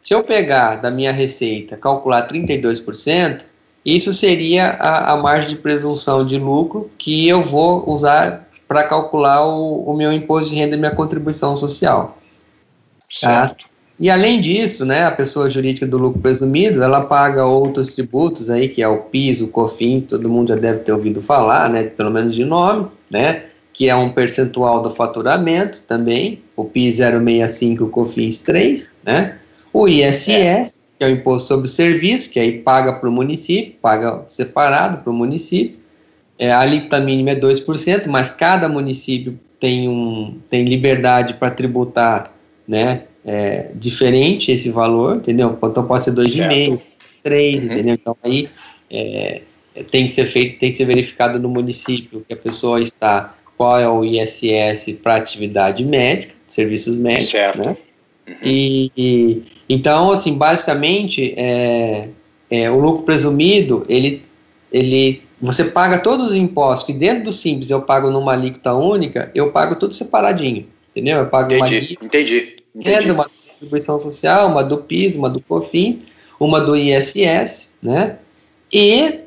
se 0.03 0.13
eu 0.13 0.25
pegar 0.25 0.83
da 0.83 0.91
minha 0.91 1.13
receita, 1.13 1.77
calcular 1.77 2.29
32%, 2.29 3.43
isso 3.85 4.13
seria 4.13 4.71
a, 4.71 5.13
a 5.13 5.17
margem 5.17 5.51
de 5.51 5.57
presunção 5.57 6.27
de 6.27 6.39
lucro 6.39 6.91
que 6.99 7.29
eu 7.29 7.43
vou 7.43 7.89
usar 7.89 8.49
para 8.67 8.83
calcular 8.83 9.47
o, 9.47 9.85
o, 9.85 9.97
meu 9.97 10.13
imposto 10.13 10.51
de 10.51 10.57
renda 10.57 10.75
e 10.75 10.79
minha 10.79 10.95
contribuição 10.95 11.55
social. 11.55 12.19
Tá? 13.21 13.47
Certo. 13.47 13.67
E 13.99 14.11
além 14.11 14.41
disso, 14.41 14.85
né, 14.85 15.05
a 15.05 15.11
pessoa 15.13 15.49
jurídica 15.49 15.87
do 15.87 15.99
lucro 15.99 16.21
presumido, 16.21 16.83
ela 16.83 17.03
paga 17.03 17.45
outros 17.45 17.95
tributos 17.95 18.51
aí, 18.51 18.69
que 18.69 18.83
é 18.83 18.89
o 18.89 19.03
PIS, 19.03 19.41
o 19.41 19.49
COFINS, 19.49 20.07
todo 20.07 20.29
mundo 20.29 20.49
já 20.49 20.57
deve 20.57 20.81
ter 20.81 20.93
ouvido 20.93 21.23
falar, 21.23 21.69
né, 21.69 21.85
pelo 21.85 22.11
menos 22.11 22.35
de 22.35 22.45
nome, 22.45 22.89
né, 23.09 23.45
que 23.73 23.89
é 23.89 23.95
um 23.95 24.11
percentual 24.11 24.83
do 24.83 24.91
faturamento 24.91 25.81
também, 25.87 26.43
o 26.57 26.65
PIS 26.65 26.97
065 26.97 27.85
o 27.85 27.89
COFINS 27.89 28.41
3, 28.41 28.91
né, 29.05 29.39
o 29.73 29.89
ISS, 29.89 30.29
é 30.29 30.65
que 30.99 31.05
é 31.05 31.07
o 31.07 31.11
Imposto 31.11 31.49
sobre 31.49 31.67
o 31.67 31.69
Serviço, 31.69 32.31
que 32.31 32.39
aí 32.39 32.59
paga 32.59 32.93
para 32.95 33.09
o 33.09 33.13
município, 33.13 33.75
paga 33.81 34.23
separado 34.27 35.03
para 35.03 35.11
o 35.11 35.15
município. 35.15 35.77
É, 36.39 36.51
a 36.51 36.61
alíquota 36.61 37.01
mínima 37.01 37.31
é 37.31 37.37
2%, 37.37 38.07
mas 38.07 38.31
cada 38.31 38.69
município 38.69 39.39
tem, 39.59 39.89
um, 39.89 40.39
tem 40.51 40.65
liberdade 40.65 41.35
para 41.35 41.51
tributar 41.51 42.35
né, 42.67 43.03
é, 43.25 43.71
diferente 43.75 44.51
esse 44.51 44.71
valor, 44.71 45.17
entendeu? 45.17 45.57
Então 45.63 45.87
pode 45.87 46.05
ser 46.05 46.13
2,5%, 46.13 46.81
3%, 47.25 47.59
uhum. 47.59 47.65
entendeu? 47.65 47.95
Então 47.95 48.17
aí 48.23 48.49
é, 48.91 49.43
tem 49.91 50.07
que 50.07 50.13
ser 50.13 50.27
feito, 50.27 50.59
tem 50.59 50.73
que 50.73 50.79
ser 50.79 50.85
verificado 50.85 51.39
no 51.39 51.49
município 51.49 52.25
que 52.27 52.35
a 52.35 52.37
pessoa 52.37 52.81
está, 52.81 53.35
qual 53.57 53.79
é 53.79 53.89
o 53.89 54.05
ISS 54.05 54.99
para 55.03 55.17
atividade 55.17 55.85
médica, 55.85 56.35
serviços 56.47 56.97
médicos, 56.97 57.31
certo. 57.31 57.59
né? 57.59 57.77
Uhum. 58.27 58.35
E, 58.43 58.93
e, 58.97 59.43
então, 59.69 60.13
assim, 60.13 60.35
basicamente, 60.35 61.35
é, 61.37 62.09
é, 62.51 62.71
o 62.71 62.79
lucro 62.79 63.03
presumido, 63.03 63.85
ele, 63.89 64.23
ele, 64.73 65.23
você 65.41 65.65
paga 65.65 65.99
todos 65.99 66.31
os 66.31 66.37
impostos 66.37 66.87
que 66.87 66.93
dentro 66.93 67.25
do 67.25 67.33
simples 67.33 67.71
eu 67.71 67.83
pago 67.83 68.11
numa 68.11 68.33
alíquota 68.33 68.75
única, 68.75 69.31
eu 69.35 69.51
pago 69.51 69.77
tudo 69.77 69.95
separadinho, 69.95 70.67
entendeu? 70.91 71.19
Eu 71.19 71.27
pago 71.27 71.53
entendi, 71.53 71.61
uma 71.61 71.67
alíquota, 71.79 72.07
entendi, 72.07 72.57
entendi. 72.75 73.11
uma 73.11 73.31
contribuição 73.53 73.99
social, 73.99 74.49
uma 74.49 74.63
do 74.63 74.79
PIS, 74.79 75.17
uma 75.17 75.31
do 75.31 75.41
COFINS, 75.41 76.03
uma 76.39 76.61
do 76.61 76.77
ISS, 76.77 77.75
né? 77.83 78.17
E 78.73 79.21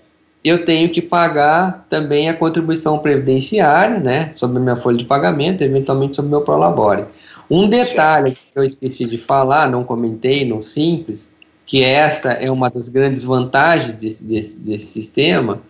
eu 0.43 0.64
tenho 0.64 0.89
que 0.89 1.02
pagar 1.02 1.88
também 1.89 2.30
a 2.30 2.34
contribuição 2.34 3.00
previdenciária, 3.00 4.00
né, 4.00 4.30
sobre 4.34 4.58
a 4.58 4.60
minha 4.60 4.76
folha 4.76 4.98
de 4.98 5.06
pagamento, 5.06 5.64
eventualmente 5.64 6.16
sobre 6.16 6.28
o 6.28 6.32
meu 6.32 6.41
prolabore. 6.41 7.06
Um 7.50 7.70
detalhe 7.70 8.32
que 8.32 8.41
eu 8.56 8.64
esqueci 8.64 9.06
de 9.06 9.18
falar, 9.18 9.70
não 9.70 9.84
comentei 9.84 10.46
no 10.46 10.62
Simples, 10.62 11.36
que 11.66 11.84
essa 11.84 12.32
é 12.34 12.50
uma 12.50 12.70
das 12.70 12.89
grandes 12.89 13.24
vantagens 13.24 13.96
desse, 13.96 14.24
desse, 14.24 14.60
desse 14.60 14.86
sistema, 14.86 15.62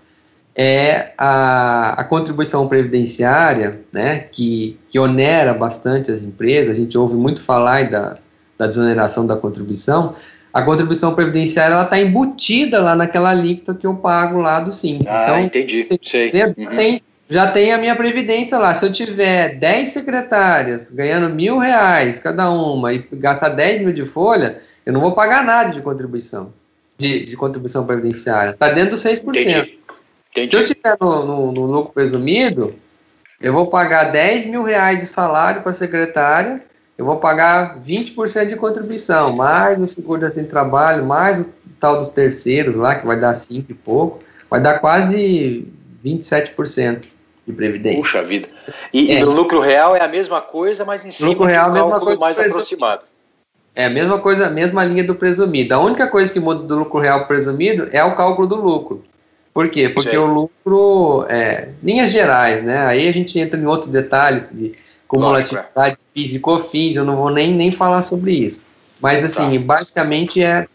é 0.55 1.11
a, 1.17 2.01
a, 2.01 2.03
contribuição 2.05 2.67
previdenciária, 2.67 3.81
né, 3.91 4.19
que, 4.31 4.79
que 4.89 4.97
onera 4.97 5.53
bastante 5.53 6.11
as 6.11 6.23
empresas, 6.23 6.71
a 6.71 6.79
gente 6.79 6.97
ouve 6.97 7.15
muito 7.15 7.43
falar 7.43 7.89
da, 7.89 8.17
da 8.57 8.67
desoneração 8.67 9.27
da 9.27 9.35
contribuição, 9.35 10.15
a 10.53 10.61
contribuição 10.61 11.13
previdenciária 11.13 11.73
ela 11.73 11.83
está 11.83 11.99
embutida 11.99 12.81
lá 12.81 12.95
naquela 12.95 13.31
alíquota 13.31 13.73
que 13.73 13.85
eu 13.85 13.95
pago 13.95 14.39
lá 14.39 14.61
do 14.61 14.71
Simples. 14.71 15.09
Ah, 15.09 15.23
então, 15.25 15.39
entendi. 15.41 15.83
Você, 15.83 16.31
você 16.31 16.43
uhum. 16.45 16.75
tem 16.77 17.01
já 17.29 17.51
tem 17.51 17.73
a 17.73 17.77
minha 17.77 17.95
previdência 17.95 18.57
lá. 18.57 18.73
Se 18.73 18.85
eu 18.85 18.91
tiver 18.91 19.55
10 19.55 19.89
secretárias 19.89 20.91
ganhando 20.91 21.33
mil 21.33 21.57
reais 21.57 22.19
cada 22.19 22.49
uma 22.49 22.93
e 22.93 22.99
gastar 23.13 23.49
10 23.49 23.81
mil 23.81 23.93
de 23.93 24.05
folha, 24.05 24.61
eu 24.85 24.93
não 24.93 25.01
vou 25.01 25.13
pagar 25.13 25.43
nada 25.43 25.71
de 25.71 25.81
contribuição, 25.81 26.53
de, 26.97 27.25
de 27.25 27.35
contribuição 27.35 27.85
previdenciária. 27.85 28.51
Está 28.51 28.69
dentro 28.69 28.91
dos 28.91 29.03
6%. 29.03 29.21
Entendi. 29.29 29.79
Entendi. 30.31 30.55
Se 30.55 30.55
eu 30.55 30.65
tiver 30.65 30.97
no, 30.99 31.25
no, 31.25 31.51
no, 31.51 31.65
lucro 31.65 31.93
presumido, 31.93 32.75
eu 33.41 33.53
vou 33.53 33.67
pagar 33.67 34.11
10 34.11 34.45
mil 34.45 34.63
reais 34.63 34.99
de 34.99 35.05
salário 35.05 35.61
para 35.61 35.71
a 35.71 35.73
secretária, 35.73 36.61
eu 36.97 37.05
vou 37.05 37.17
pagar 37.17 37.79
20% 37.79 38.47
de 38.47 38.55
contribuição, 38.55 39.35
mais 39.35 39.81
o 39.81 39.87
seguro 39.87 40.29
de 40.29 40.43
trabalho, 40.45 41.05
mais 41.05 41.41
o 41.41 41.49
tal 41.79 41.97
dos 41.97 42.09
terceiros 42.09 42.75
lá, 42.75 42.95
que 42.95 43.05
vai 43.05 43.19
dar 43.19 43.33
5 43.33 43.71
e 43.71 43.73
pouco, 43.73 44.23
vai 44.49 44.61
dar 44.61 44.79
quase 44.79 45.67
27% 46.05 47.14
de 47.47 47.53
previdência. 47.53 48.01
Puxa 48.01 48.23
vida. 48.23 48.47
E, 48.93 49.11
é. 49.11 49.19
e, 49.19 49.23
o 49.23 49.31
lucro 49.31 49.59
real 49.59 49.95
é 49.95 50.01
a 50.01 50.07
mesma 50.07 50.41
coisa, 50.41 50.83
mas 50.83 51.05
em 51.05 51.11
cima 51.11 51.29
lucro 51.29 51.45
real, 51.45 51.69
um 51.69 51.73
mesma 51.73 51.99
coisa 51.99 52.19
mais 52.19 52.39
aproximado. 52.39 53.01
É 53.75 53.85
a 53.85 53.89
mesma 53.89 54.19
coisa, 54.19 54.47
a 54.47 54.49
mesma 54.49 54.83
linha 54.85 55.03
do 55.03 55.15
presumido. 55.15 55.75
A 55.75 55.79
única 55.79 56.07
coisa 56.07 56.31
que 56.31 56.39
muda 56.39 56.63
do 56.63 56.75
lucro 56.79 56.99
real 56.99 57.19
para 57.19 57.27
presumido 57.27 57.89
é 57.91 58.03
o 58.03 58.15
cálculo 58.15 58.47
do 58.47 58.55
lucro. 58.55 59.03
Por 59.53 59.69
quê? 59.69 59.89
Porque 59.89 60.11
Sim. 60.11 60.17
o 60.17 60.25
lucro, 60.25 61.25
é, 61.29 61.69
linhas 61.83 62.11
gerais, 62.11 62.63
né? 62.63 62.85
Aí 62.85 63.07
a 63.07 63.11
gente 63.11 63.37
entra 63.39 63.59
em 63.59 63.65
outros 63.65 63.91
detalhes 63.91 64.49
de 64.51 64.73
cumulatividade, 65.07 65.97
PIS 66.13 66.35
e 66.35 66.39
COFINS, 66.39 66.95
eu 66.95 67.05
não 67.05 67.15
vou 67.15 67.29
nem, 67.29 67.53
nem 67.53 67.71
falar 67.71 68.01
sobre 68.01 68.31
isso. 68.31 68.61
Mas, 68.99 69.23
assim, 69.23 69.59
tá. 69.59 69.65
basicamente 69.65 70.43
é, 70.43 70.67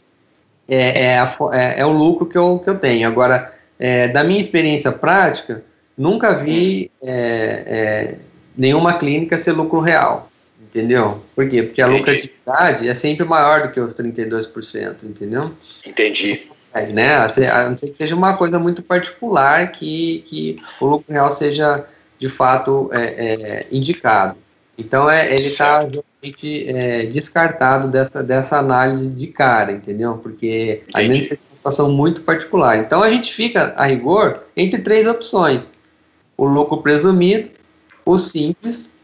é, 0.68 1.06
é, 1.06 1.18
a, 1.18 1.36
é, 1.52 1.80
é, 1.80 1.86
o 1.86 1.90
lucro 1.90 2.26
que 2.26 2.38
eu, 2.38 2.60
que 2.62 2.70
eu 2.70 2.78
tenho. 2.78 3.08
Agora, 3.08 3.52
é, 3.78 4.08
da 4.08 4.22
minha 4.22 4.40
experiência 4.40 4.92
prática, 4.92 5.64
Nunca 6.00 6.32
vi 6.32 6.90
é, 7.02 7.12
é, 7.12 8.14
nenhuma 8.56 8.94
clínica 8.94 9.36
ser 9.36 9.52
lucro 9.52 9.80
real, 9.80 10.30
entendeu? 10.58 11.20
Por 11.36 11.46
quê? 11.46 11.62
Porque 11.62 11.82
a 11.82 11.88
Entendi. 11.88 11.98
lucratividade 11.98 12.88
é 12.88 12.94
sempre 12.94 13.26
maior 13.26 13.66
do 13.66 13.70
que 13.74 13.78
os 13.78 13.92
32%, 14.00 14.96
entendeu? 15.02 15.50
Entendi. 15.84 16.40
É, 16.72 16.86
né? 16.86 17.16
A 17.16 17.68
não 17.68 17.76
ser 17.76 17.90
que 17.90 17.98
seja 17.98 18.16
uma 18.16 18.34
coisa 18.34 18.58
muito 18.58 18.82
particular 18.82 19.72
que, 19.72 20.24
que 20.26 20.62
o 20.80 20.86
lucro 20.86 21.12
real 21.12 21.30
seja 21.30 21.84
de 22.18 22.30
fato 22.30 22.88
é, 22.94 23.02
é, 23.02 23.66
indicado. 23.70 24.38
Então 24.78 25.10
é, 25.10 25.30
ele 25.34 25.48
está 25.48 25.80
realmente 25.80 26.66
é, 26.66 27.02
descartado 27.02 27.88
dessa, 27.88 28.22
dessa 28.22 28.58
análise 28.58 29.06
de 29.06 29.26
cara, 29.26 29.70
entendeu? 29.70 30.16
Porque 30.16 30.82
a 30.94 31.02
gente 31.02 31.34
é 31.34 31.36
uma 31.36 31.56
situação 31.56 31.92
muito 31.92 32.22
particular. 32.22 32.78
Então 32.78 33.02
a 33.02 33.10
gente 33.10 33.34
fica, 33.34 33.74
a 33.76 33.84
rigor, 33.84 34.44
entre 34.56 34.80
três 34.80 35.06
opções 35.06 35.78
o 36.40 36.46
lucro 36.46 36.78
presumido, 36.78 37.50
o 38.02 38.16
simples 38.16 38.96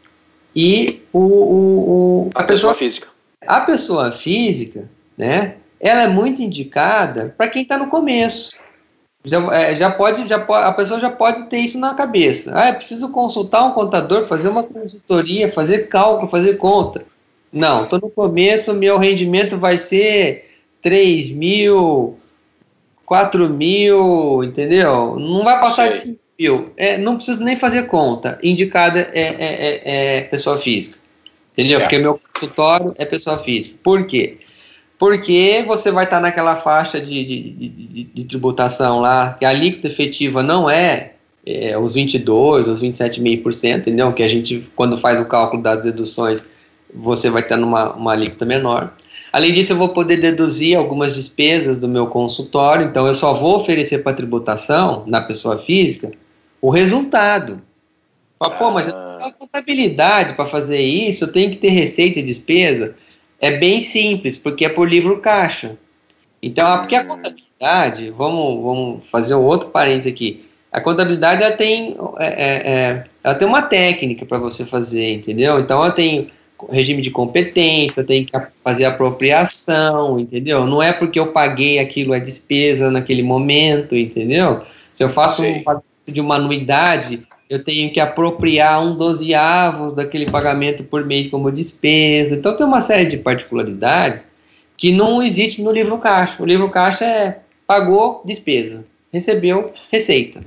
e 0.54 1.02
o, 1.12 1.18
o, 1.18 1.90
o 2.24 2.30
a, 2.34 2.40
a 2.40 2.44
pessoa, 2.44 2.72
pessoa 2.72 2.74
física. 2.74 3.08
A 3.46 3.60
pessoa 3.60 4.10
física, 4.10 4.88
né? 5.18 5.56
Ela 5.78 6.04
é 6.04 6.08
muito 6.08 6.40
indicada 6.40 7.34
para 7.36 7.48
quem 7.48 7.60
está 7.60 7.76
no 7.76 7.88
começo. 7.88 8.56
Já, 9.22 9.38
é, 9.54 9.76
já 9.76 9.90
pode, 9.90 10.26
já 10.26 10.38
pode, 10.38 10.64
a 10.64 10.72
pessoa 10.72 10.98
já 10.98 11.10
pode 11.10 11.44
ter 11.50 11.58
isso 11.58 11.78
na 11.78 11.92
cabeça. 11.92 12.52
Ah, 12.54 12.68
é 12.68 12.72
preciso 12.72 13.10
consultar 13.10 13.64
um 13.64 13.72
contador, 13.72 14.26
fazer 14.26 14.48
uma 14.48 14.62
consultoria, 14.62 15.52
fazer 15.52 15.88
cálculo, 15.88 16.30
fazer 16.30 16.56
conta. 16.56 17.04
Não, 17.52 17.84
estou 17.84 18.00
no 18.00 18.08
começo, 18.08 18.72
meu 18.72 18.96
rendimento 18.96 19.58
vai 19.58 19.76
ser 19.76 20.48
3 20.80 21.32
mil, 21.32 22.18
4 23.04 23.50
mil, 23.50 24.42
entendeu? 24.42 25.16
Não 25.18 25.44
vai 25.44 25.60
passar 25.60 25.90
de 25.90 25.98
5 25.98 26.25
mil. 26.38 26.72
É, 26.76 26.98
não 26.98 27.16
preciso 27.16 27.44
nem 27.44 27.58
fazer 27.58 27.86
conta. 27.86 28.38
Indicada 28.42 29.10
é, 29.12 29.20
é, 29.20 29.82
é, 29.84 30.16
é 30.18 30.20
pessoa 30.22 30.58
física. 30.58 30.98
Entendeu? 31.52 31.80
Porque 31.80 31.98
meu 31.98 32.20
consultório 32.32 32.94
é 32.98 33.04
pessoa 33.04 33.38
física. 33.38 33.78
Por 33.82 34.06
quê? 34.06 34.38
Porque 34.98 35.64
você 35.66 35.90
vai 35.90 36.04
estar 36.04 36.20
naquela 36.20 36.56
faixa 36.56 37.00
de, 37.00 37.24
de, 37.24 37.50
de, 37.50 38.04
de 38.04 38.24
tributação 38.24 39.00
lá, 39.00 39.34
que 39.38 39.44
a 39.44 39.50
alíquota 39.50 39.88
efetiva 39.88 40.42
não 40.42 40.68
é, 40.68 41.12
é 41.44 41.76
os 41.78 41.94
22, 41.94 42.68
os 42.68 42.82
27,5%, 42.82 43.78
entendeu? 43.78 44.12
Que 44.12 44.22
a 44.22 44.28
gente, 44.28 44.66
quando 44.74 44.96
faz 44.98 45.20
o 45.20 45.26
cálculo 45.26 45.62
das 45.62 45.82
deduções, 45.82 46.44
você 46.94 47.28
vai 47.28 47.42
estar 47.42 47.56
numa 47.56 47.92
uma 47.94 48.12
alíquota 48.12 48.44
menor. 48.44 48.92
Além 49.32 49.52
disso, 49.52 49.72
eu 49.72 49.76
vou 49.76 49.90
poder 49.90 50.16
deduzir 50.16 50.78
algumas 50.78 51.14
despesas 51.14 51.78
do 51.78 51.86
meu 51.86 52.06
consultório, 52.06 52.86
então 52.86 53.06
eu 53.06 53.14
só 53.14 53.34
vou 53.34 53.56
oferecer 53.56 53.98
para 53.98 54.16
tributação, 54.16 55.04
na 55.06 55.20
pessoa 55.20 55.58
física, 55.58 56.10
o 56.60 56.70
resultado. 56.70 57.60
Fala, 58.38 58.54
pô, 58.56 58.70
mas 58.70 58.88
eu 58.88 58.94
tenho 58.94 59.32
contabilidade 59.32 60.34
para 60.34 60.46
fazer 60.46 60.80
isso, 60.80 61.24
eu 61.24 61.32
tenho 61.32 61.50
que 61.50 61.56
ter 61.56 61.70
receita 61.70 62.18
e 62.18 62.22
despesa. 62.22 62.94
É 63.40 63.56
bem 63.56 63.80
simples, 63.80 64.36
porque 64.36 64.64
é 64.64 64.68
por 64.68 64.88
livro 64.88 65.20
caixa. 65.20 65.76
Então, 66.42 66.78
porque 66.78 66.96
a 66.96 67.02
hum. 67.02 67.08
contabilidade, 67.08 68.10
vamos, 68.10 68.62
vamos 68.62 69.04
fazer 69.10 69.34
um 69.34 69.42
outro 69.42 69.68
parênteses 69.68 70.12
aqui. 70.12 70.44
A 70.70 70.80
contabilidade 70.80 71.42
ela 71.42 71.56
tem, 71.56 71.96
é, 72.18 72.26
é, 72.26 72.72
é 72.72 73.04
ela 73.24 73.34
tem 73.34 73.48
uma 73.48 73.62
técnica 73.62 74.26
para 74.26 74.38
você 74.38 74.64
fazer, 74.64 75.14
entendeu? 75.14 75.58
Então, 75.58 75.82
ela 75.82 75.92
tem 75.92 76.30
regime 76.70 77.02
de 77.02 77.10
competência, 77.10 78.04
tem 78.04 78.24
que 78.24 78.32
fazer 78.62 78.84
apropriação, 78.84 80.18
entendeu? 80.18 80.64
Não 80.66 80.82
é 80.82 80.92
porque 80.92 81.18
eu 81.18 81.32
paguei 81.32 81.78
aquilo 81.78 82.14
a 82.14 82.18
despesa 82.18 82.90
naquele 82.90 83.22
momento, 83.22 83.94
entendeu? 83.94 84.62
Se 84.94 85.04
eu 85.04 85.10
faço 85.10 85.42
um 85.42 85.62
de 86.06 86.20
uma 86.20 86.36
anuidade, 86.36 87.26
eu 87.48 87.62
tenho 87.62 87.92
que 87.92 88.00
apropriar 88.00 88.82
um 88.82 88.96
dozeavos 88.96 89.94
daquele 89.94 90.30
pagamento 90.30 90.82
por 90.84 91.04
mês 91.04 91.30
como 91.30 91.50
despesa. 91.50 92.36
Então 92.36 92.56
tem 92.56 92.66
uma 92.66 92.80
série 92.80 93.06
de 93.06 93.16
particularidades 93.18 94.28
que 94.76 94.92
não 94.92 95.22
existe 95.22 95.62
no 95.62 95.72
livro 95.72 95.98
caixa. 95.98 96.42
O 96.42 96.46
livro 96.46 96.68
caixa 96.70 97.04
é 97.04 97.38
pagou 97.66 98.22
despesa, 98.24 98.84
recebeu 99.12 99.72
receita. 99.90 100.42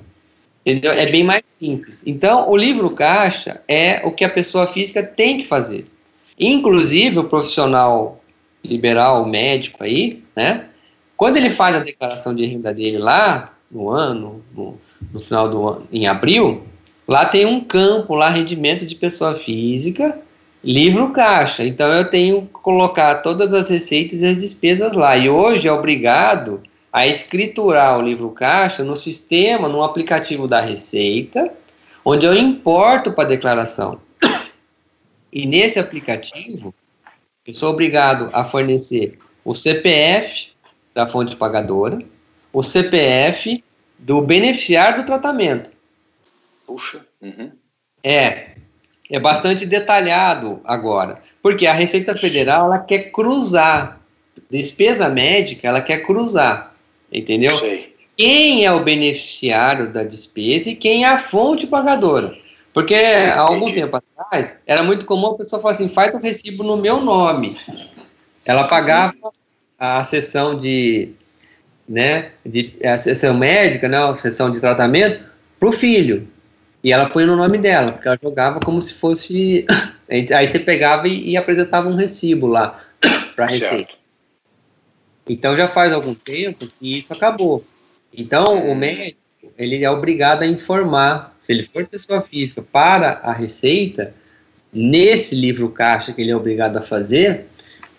Entendeu? 0.66 0.91
É 0.91 1.05
bem 1.10 1.24
mais 1.24 1.43
simples. 1.47 2.03
Então, 2.05 2.49
o 2.49 2.55
livro 2.55 2.89
caixa 2.91 3.62
é 3.68 4.01
o 4.05 4.12
que 4.12 4.24
a 4.24 4.30
pessoa 4.30 4.68
física 4.68 5.01
tem 5.01 5.38
que 5.39 5.47
fazer. 5.47 5.88
Inclusive, 6.38 7.20
o 7.20 7.24
profissional 7.24 8.22
liberal, 8.64 9.26
médico 9.26 9.84
aí, 9.84 10.22
né? 10.36 10.66
Quando 11.18 11.38
ele 11.38 11.49
faz 11.49 11.76
a 11.76 11.80
declaração 11.80 12.36
de 12.36 12.45
renda 12.45 12.74
dele 12.74 12.97
lá, 12.97 13.53
no 13.72 13.89
ano, 13.89 14.43
no, 14.55 14.78
no 15.14 15.20
final 15.20 15.50
do 15.50 15.68
ano, 15.68 15.88
em 15.91 16.08
abril, 16.08 16.64
Lá 17.10 17.26
tem 17.26 17.43
um 17.43 17.60
campo, 17.60 18.14
lá 18.14 18.30
rendimento 18.30 18.86
de 18.86 18.93
pessoa 18.93 19.34
física, 19.34 20.16
livro 20.64 21.10
caixa. 21.10 21.66
Então 21.66 21.91
eu 21.91 22.08
tenho 22.08 22.43
que 22.43 22.54
colocar 22.54 23.24
todas 23.24 23.52
as 23.52 23.68
receitas 23.68 24.22
e 24.22 24.28
as 24.28 24.38
despesas 24.38 24.93
lá. 24.93 25.18
E 25.18 25.28
hoje 25.28 25.68
é 25.68 25.74
obrigado 25.74 26.62
a 26.93 27.08
escriturar 27.08 27.97
o 27.97 28.04
livro 28.04 28.30
caixa 28.30 28.84
no 28.84 28.95
sistema, 28.95 29.68
no 29.68 29.82
aplicativo 29.82 30.47
da 30.47 30.62
Receita, 30.62 31.52
onde 32.06 32.28
eu 32.28 32.36
importo 32.36 33.12
para 33.12 33.24
a 33.24 33.30
declaração. 33.30 34.00
E 35.34 35.45
nesse 35.45 35.78
aplicativo, 35.80 36.74
eu 37.45 37.54
sou 37.54 37.72
obrigado 37.72 38.30
a 38.34 38.43
fornecer 38.43 39.18
o 39.45 39.54
CPF 39.54 40.50
da 40.93 41.06
fonte 41.06 41.36
pagadora, 41.36 42.00
o 42.52 42.64
CPF 42.64 43.64
do 44.00 44.22
beneficiário 44.22 45.02
do 45.02 45.06
tratamento. 45.06 45.70
Puxa. 46.66 47.06
Uhum. 47.22 47.52
É, 48.04 48.52
é 49.10 49.20
bastante 49.20 49.66
detalhado 49.66 50.62
agora. 50.64 51.22
Porque 51.41 51.68
a 51.68 51.74
Receita 51.74 52.16
Federal, 52.16 52.66
ela 52.66 52.80
quer 52.80 53.12
cruzar. 53.12 54.00
Despesa 54.50 55.10
médica, 55.10 55.68
ela 55.68 55.82
quer 55.82 56.06
cruzar. 56.06 56.74
Entendeu? 57.12 57.58
Sei. 57.58 57.95
Quem 58.18 58.66
é 58.66 58.72
o 58.72 58.84
beneficiário 58.84 59.91
da 59.91 60.04
despesa 60.04 60.70
e 60.70 60.76
quem 60.76 61.06
é 61.06 61.08
a 61.08 61.20
fonte 61.20 61.66
pagadora. 61.66 62.38
Porque 62.74 62.93
há 62.93 63.39
algum 63.39 63.74
tempo 63.74 63.97
atrás, 63.97 64.58
era 64.66 64.84
muito 64.84 65.06
comum 65.06 65.28
a 65.28 65.38
pessoa 65.38 65.62
falar 65.62 65.74
assim, 65.74 65.89
faz 65.89 66.14
o 66.14 66.20
recibo 66.20 66.64
no 66.64 66.78
meu 66.78 67.02
nome. 67.02 67.56
Ela 68.45 68.68
pagava 68.68 69.16
a 69.78 70.04
sessão 70.04 70.58
de, 70.58 71.14
né, 71.90 72.30
de 72.46 72.76
a 72.86 73.00
sessão 73.00 73.34
médica, 73.34 73.90
né, 73.90 73.98
a 73.98 74.16
sessão 74.16 74.52
de 74.52 74.60
tratamento, 74.60 75.26
para 75.60 75.70
o 75.70 75.72
filho. 75.72 76.28
E 76.84 76.94
ela 76.94 77.10
põe 77.10 77.26
no 77.26 77.36
nome 77.36 77.58
dela, 77.58 77.92
porque 77.92 78.08
ela 78.08 78.20
jogava 78.22 78.60
como 78.60 78.80
se 78.80 78.94
fosse. 78.94 79.66
Aí 80.08 80.48
você 80.48 80.60
pegava 80.60 81.08
e, 81.08 81.32
e 81.32 81.38
apresentava 81.38 81.90
um 81.90 81.96
recibo 81.96 82.48
lá 82.48 82.80
para 83.36 83.46
a 83.46 83.48
Receita. 83.48 83.94
Então 85.28 85.56
já 85.56 85.68
faz 85.68 85.94
algum 85.94 86.16
tempo 86.16 86.68
que 86.68 86.98
isso 86.98 87.12
acabou. 87.12 87.64
Então 88.14 88.72
o 88.72 88.76
médico 88.76 89.20
ele 89.58 89.84
é 89.84 89.90
obrigado 89.90 90.44
a 90.44 90.48
informar, 90.48 91.36
se 91.38 91.54
ele 91.54 91.64
for 91.64 91.86
pessoa 91.86 92.22
física, 92.22 92.62
para 92.62 93.20
a 93.24 93.32
Receita, 93.32 94.14
nesse 94.74 95.36
livro 95.36 95.70
caixa 95.70 96.12
que 96.12 96.22
ele 96.22 96.32
é 96.32 96.36
obrigado 96.36 96.78
a 96.78 96.82
fazer, 96.82 97.46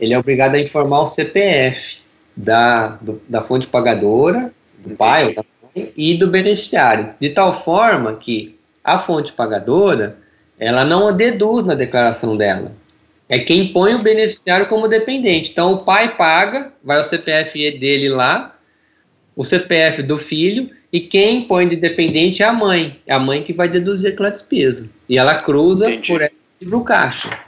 ele 0.01 0.13
é 0.13 0.19
obrigado 0.19 0.55
a 0.55 0.61
informar 0.61 1.03
o 1.03 1.09
CPF 1.09 2.00
da, 2.41 2.99
do, 3.01 3.21
da 3.29 3.41
fonte 3.41 3.67
pagadora, 3.67 4.53
do 4.79 4.97
pai 4.97 5.29
ou 5.29 5.35
da 5.35 5.45
mãe, 5.75 5.93
e 5.97 6.17
do 6.17 6.27
beneficiário, 6.27 7.11
de 7.21 7.31
tal 7.31 7.53
forma 7.53 8.15
que 8.15 8.59
a 8.83 8.99
fonte 8.99 9.33
pagadora, 9.33 10.17
ela 10.59 10.85
não 10.85 11.07
a 11.07 11.13
deduz 11.13 11.67
na 11.67 11.75
declaração 11.75 12.37
dela. 12.37 12.73
É 13.29 13.39
quem 13.39 13.73
põe 13.73 13.95
o 13.95 14.03
beneficiário 14.03 14.67
como 14.67 14.89
dependente. 14.89 15.53
Então, 15.53 15.75
o 15.75 15.85
pai 15.85 16.17
paga, 16.17 16.73
vai 16.83 17.01
o 17.01 17.05
CPF 17.05 17.79
dele 17.79 18.09
lá, 18.09 18.57
o 19.37 19.45
CPF 19.45 20.03
do 20.03 20.19
filho, 20.19 20.71
e 20.93 20.99
quem 20.99 21.43
põe 21.43 21.69
de 21.69 21.77
dependente 21.77 22.43
é 22.43 22.47
a 22.47 22.53
mãe. 22.53 22.99
É 23.07 23.15
a 23.15 23.19
mãe 23.19 23.45
que 23.45 23.53
vai 23.53 23.69
deduzir 23.69 24.13
aquela 24.13 24.31
despesa. 24.31 24.91
E 25.09 25.17
ela 25.17 25.37
cruza 25.37 25.89
Entendi. 25.89 26.13
por 26.13 26.23
esse 26.23 26.35
livro 26.61 26.83
caixa. 26.83 27.39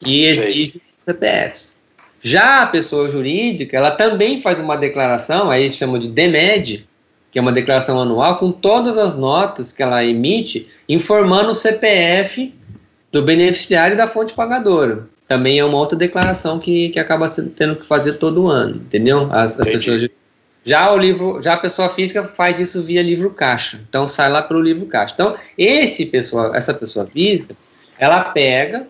E 0.00 0.24
exige 0.24 0.80
CPFs. 1.04 1.76
Já 2.22 2.62
a 2.62 2.66
pessoa 2.66 3.08
jurídica, 3.10 3.76
ela 3.76 3.90
também 3.90 4.40
faz 4.40 4.58
uma 4.58 4.76
declaração, 4.76 5.50
aí 5.50 5.70
chama 5.70 5.98
de 5.98 6.08
DEMED, 6.08 6.86
que 7.30 7.38
é 7.38 7.42
uma 7.42 7.52
declaração 7.52 8.00
anual 8.00 8.38
com 8.38 8.50
todas 8.50 8.96
as 8.96 9.16
notas 9.16 9.72
que 9.72 9.82
ela 9.82 10.04
emite, 10.04 10.68
informando 10.88 11.50
o 11.50 11.54
CPF 11.54 12.54
do 13.12 13.22
beneficiário 13.22 13.94
e 13.94 13.96
da 13.96 14.06
fonte 14.06 14.32
pagadora. 14.32 15.06
Também 15.28 15.58
é 15.58 15.64
uma 15.64 15.76
outra 15.76 15.98
declaração 15.98 16.58
que, 16.58 16.90
que 16.90 16.98
acaba 16.98 17.28
tendo 17.28 17.76
que 17.76 17.86
fazer 17.86 18.14
todo 18.14 18.46
ano, 18.46 18.76
entendeu? 18.76 19.28
As, 19.32 19.58
as 19.58 19.68
pessoas 19.68 20.08
já 20.64 20.92
o 20.92 20.98
livro, 20.98 21.40
já 21.40 21.54
a 21.54 21.58
pessoa 21.58 21.88
física 21.88 22.24
faz 22.24 22.58
isso 22.58 22.82
via 22.82 23.00
livro 23.00 23.30
caixa. 23.30 23.80
Então 23.88 24.08
sai 24.08 24.30
lá 24.30 24.42
pelo 24.42 24.60
livro 24.60 24.84
caixa. 24.86 25.14
Então 25.14 25.36
esse 25.56 26.06
pessoa, 26.06 26.52
essa 26.56 26.74
pessoa 26.74 27.06
física, 27.06 27.54
ela 27.98 28.20
pega, 28.20 28.86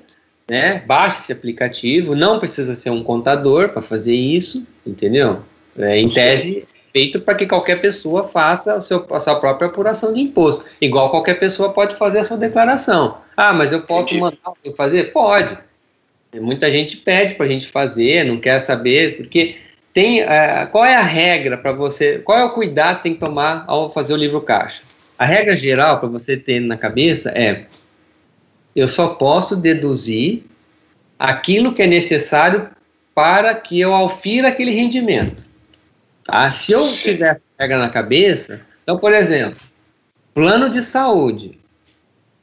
né, 0.49 0.83
baixa 0.87 1.19
esse 1.19 1.33
aplicativo. 1.33 2.15
Não 2.15 2.39
precisa 2.39 2.75
ser 2.75 2.91
um 2.91 3.03
contador 3.03 3.71
para 3.71 3.83
fazer 3.83 4.15
isso, 4.15 4.67
entendeu? 4.87 5.43
É, 5.79 5.99
em 5.99 6.09
tese 6.09 6.67
feito 6.97 7.21
para 7.21 7.35
que 7.35 7.47
qualquer 7.47 7.79
pessoa 7.79 8.27
faça 8.27 8.81
seu, 8.81 9.07
a 9.11 9.21
sua 9.21 9.39
própria 9.39 9.69
apuração 9.69 10.15
de 10.15 10.21
imposto. 10.21 10.65
Igual 10.81 11.11
qualquer 11.11 11.39
pessoa 11.39 11.71
pode 11.71 11.95
fazer 11.95 12.21
a 12.21 12.25
sua 12.25 12.39
declaração. 12.39 13.19
Ah, 13.37 13.53
mas 13.53 13.71
eu 13.71 13.83
posso 13.83 14.09
Entendi. 14.09 14.23
mandar 14.23 14.39
alguém 14.45 14.75
fazer? 14.75 15.13
Pode. 15.13 15.59
Muita 16.41 16.73
gente 16.73 16.97
pede 16.97 17.35
para 17.35 17.45
a 17.45 17.49
gente 17.49 17.67
fazer, 17.69 18.25
não 18.25 18.41
quer 18.41 18.59
saber, 18.61 19.19
porque 19.19 19.57
tem. 19.93 20.23
Uh, 20.23 20.71
qual 20.73 20.87
é 20.87 20.95
a 20.95 21.03
regra 21.03 21.59
para 21.59 21.73
você? 21.73 22.19
Qual 22.19 22.39
é 22.39 22.45
o 22.45 22.55
cuidado 22.55 22.95
que 22.95 23.01
você 23.01 23.03
tem 23.05 23.15
que 23.15 23.21
tomar 23.21 23.65
ao 23.67 23.93
fazer 23.93 24.15
o 24.15 24.17
livro 24.17 24.41
caixa? 24.41 24.83
A 25.19 25.27
regra 25.27 25.55
geral 25.55 26.01
para 26.01 26.09
você 26.09 26.35
ter 26.37 26.61
na 26.61 26.79
cabeça 26.79 27.31
é: 27.31 27.65
eu 28.77 28.87
só 28.87 29.09
posso 29.15 29.57
deduzir 29.57 30.43
aquilo 31.19 31.73
que 31.75 31.83
é 31.83 31.87
necessário 31.87 32.69
para 33.15 33.55
que 33.55 33.81
eu 33.81 33.95
aufira 33.95 34.49
aquele 34.49 34.71
rendimento. 34.73 35.43
Tá? 36.23 36.51
Se 36.51 36.73
eu 36.73 36.93
tiver 36.93 37.41
regra 37.59 37.79
na 37.79 37.89
cabeça, 37.89 38.67
então, 38.83 38.99
por 38.99 39.15
exemplo, 39.15 39.59
plano 40.35 40.69
de 40.69 40.83
saúde 40.83 41.59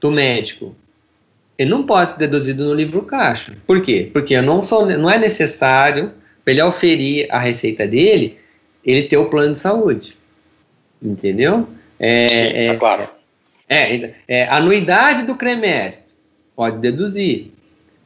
do 0.01 0.09
médico, 0.09 0.75
ele 1.57 1.69
não 1.69 1.85
pode 1.85 2.09
ser 2.09 2.17
deduzido 2.17 2.65
no 2.65 2.73
livro 2.73 3.03
caixa. 3.03 3.55
Por 3.67 3.83
quê? 3.83 4.09
Porque 4.11 4.41
não, 4.41 4.63
sou, 4.63 4.87
não 4.87 5.09
é 5.09 5.19
necessário, 5.19 6.11
para 6.43 6.53
ele 6.53 6.63
oferir 6.63 7.27
a 7.29 7.37
receita 7.37 7.87
dele, 7.87 8.39
ele 8.83 9.03
ter 9.03 9.17
o 9.17 9.29
plano 9.29 9.53
de 9.53 9.59
saúde. 9.59 10.17
entendeu? 11.01 11.67
É, 11.99 12.27
Sim, 12.27 12.35
é, 12.35 12.65
é 12.65 12.75
claro. 12.75 13.07
É, 13.69 14.13
é, 14.27 14.47
anuidade 14.47 15.23
do 15.23 15.35
CREMESP, 15.35 16.02
pode 16.55 16.77
deduzir. 16.77 17.51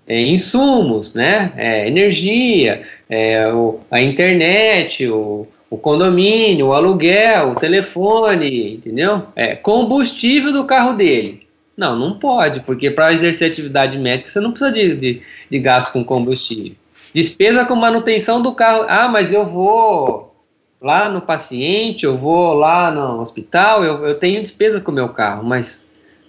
É, 0.08 0.22
insumos, 0.22 1.14
né? 1.14 1.52
É, 1.58 1.88
energia, 1.88 2.84
é, 3.10 3.52
o, 3.52 3.80
a 3.92 4.02
internet, 4.02 5.08
o, 5.08 5.46
o 5.70 5.78
condomínio, 5.78 6.68
o 6.68 6.74
aluguel, 6.74 7.52
o 7.52 7.56
telefone, 7.56 8.76
entendeu? 8.76 9.24
É, 9.36 9.56
combustível 9.56 10.54
do 10.54 10.64
carro 10.64 10.94
dele. 10.94 11.46
Não, 11.76 11.96
não 11.96 12.18
pode, 12.18 12.62
porque 12.62 12.90
para 12.90 13.14
exercer 13.14 13.52
atividade 13.52 14.00
médica 14.00 14.30
você 14.30 14.40
não 14.40 14.52
precisa 14.52 14.72
de, 14.72 14.96
de, 14.96 15.22
de 15.50 15.60
gasto 15.60 15.94
com 15.94 16.04
combustível. 16.04 16.74
Despesa 17.14 17.66
com 17.66 17.76
manutenção 17.76 18.42
do 18.42 18.54
carro. 18.54 18.86
Ah, 18.88 19.08
mas 19.08 19.34
eu 19.34 19.46
vou 19.46 20.36
lá 20.82 21.10
no 21.10 21.22
paciente, 21.22 22.06
eu 22.06 22.18
vou 22.18 22.54
lá 22.54 22.92
no 22.92 23.22
hospital, 23.22 23.84
eu, 23.84 24.06
eu 24.06 24.16
tenho 24.20 24.42
despesa 24.42 24.80
com 24.80 24.92
o 24.92 24.96
meu 24.96 25.10
carro, 25.10 25.44
mas 25.44 25.87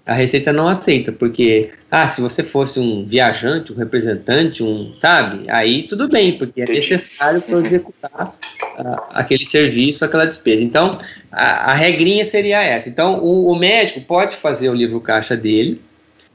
a 0.09 0.15
Receita 0.15 0.55
não 0.55 0.67
aceita, 0.67 1.13
porque, 1.13 1.69
ah, 1.91 2.07
se 2.07 2.23
você 2.23 2.43
fosse 2.43 2.81
um 2.81 3.05
viajante, 3.05 3.75
um 3.75 3.77
representante, 3.77 4.63
um, 4.63 4.95
sabe, 4.99 5.45
aí 5.51 5.83
tudo 5.83 6.09
bem, 6.09 6.39
porque 6.39 6.63
é 6.63 6.65
necessário 6.65 7.43
para 7.43 7.59
executar 7.59 8.35
uh, 8.79 9.03
aquele 9.11 9.45
serviço, 9.45 10.03
aquela 10.03 10.25
despesa. 10.25 10.63
Então, 10.63 10.99
a, 11.31 11.73
a 11.73 11.75
regrinha 11.75 12.25
seria 12.25 12.63
essa. 12.63 12.89
Então, 12.89 13.23
o, 13.23 13.53
o, 13.53 13.55
médico 13.55 14.01
pode 14.01 14.35
fazer 14.35 14.71
o 14.71 14.75
livro 14.75 14.99
caixa 14.99 15.37
dele, 15.37 15.79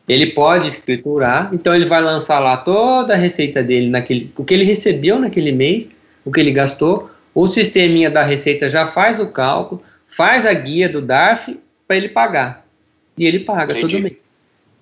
ele 0.08 0.28
pode 0.28 0.68
escriturar, 0.68 1.50
então 1.52 1.74
ele 1.74 1.88
vai 1.88 2.00
lançar 2.00 2.38
lá 2.38 2.58
toda 2.58 3.16
a 3.16 3.18
receita 3.18 3.64
dele, 3.64 3.90
naquele, 3.90 4.32
o 4.38 4.46
que 4.46 4.54
ele 4.54 4.66
recebeu 4.66 5.18
naquele 5.18 5.52
mês, 5.52 5.90
o 6.24 6.32
que 6.32 6.40
ele 6.40 6.52
gastou, 6.52 7.10
o 7.34 7.48
sisteminha 7.48 8.12
da 8.12 8.22
receita 8.22 8.70
já 8.70 8.86
faz 8.86 9.20
o 9.20 9.32
cálculo, 9.32 9.82
faz 10.06 10.46
a 10.46 10.54
guia 10.54 10.88
do 10.88 11.02
DARF 11.02 11.60
para 11.88 11.98
ele 11.98 12.10
pagar 12.10 12.63
e 13.18 13.26
ele 13.26 13.40
paga 13.40 13.74
Entendi. 13.74 13.94
todo 13.94 14.02
mês. 14.02 14.16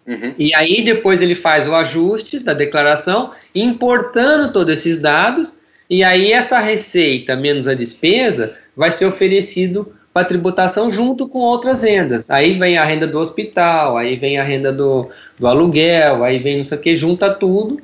Uhum. 0.08 0.34
E 0.38 0.54
aí 0.56 0.82
depois 0.82 1.22
ele 1.22 1.36
faz 1.36 1.68
o 1.68 1.76
ajuste 1.76 2.40
da 2.40 2.54
declaração, 2.54 3.32
importando 3.54 4.52
todos 4.52 4.74
esses 4.74 5.00
dados, 5.00 5.60
e 5.90 6.04
aí 6.04 6.32
essa 6.32 6.60
receita 6.60 7.36
menos 7.36 7.68
a 7.68 7.74
despesa 7.74 8.56
vai 8.76 8.92
ser 8.92 9.06
oferecido 9.06 9.94
para 10.14 10.26
tributação 10.26 10.90
junto 10.90 11.28
com 11.28 11.40
outras 11.40 11.84
rendas. 11.84 12.30
Aí 12.30 12.54
vem 12.54 12.78
a 12.78 12.84
renda 12.84 13.08
do 13.08 13.20
hospital, 13.20 13.98
aí 13.98 14.16
vem 14.16 14.38
a 14.38 14.44
renda 14.44 14.72
do, 14.72 15.10
do 15.40 15.48
aluguel, 15.48 16.24
aí 16.24 16.40
vem 16.40 16.62
isso 16.62 16.74
aqui, 16.74 16.98
junta 16.98 17.34
tudo, 17.34 17.80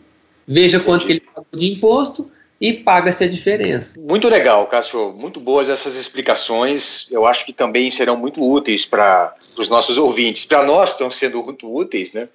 veja 0.48 0.80
quanto 0.80 1.06
que 1.06 1.14
ele 1.14 1.22
pagou 1.22 1.46
de 1.54 1.72
imposto 1.72 2.30
e 2.60 2.74
paga-se 2.74 3.24
a 3.24 3.28
diferença. 3.28 4.00
Muito 4.00 4.28
legal, 4.28 4.66
Cássio. 4.68 5.14
Muito 5.14 5.40
boas 5.40 5.70
essas 5.70 5.96
explicações. 5.96 7.08
Eu 7.12 7.26
acho 7.26 7.46
que 7.46 7.54
também 7.54 7.90
serão 7.92 8.18
muito 8.18 8.44
úteis 8.44 8.86
para 8.86 9.36
os 9.40 9.70
nossos 9.70 9.98
ouvintes. 9.98 10.46
Para 10.46 10.64
nós 10.64 10.92
estão 10.92 11.12
sendo 11.12 11.44
muito 11.44 11.72
úteis, 11.72 12.14
né? 12.14 12.28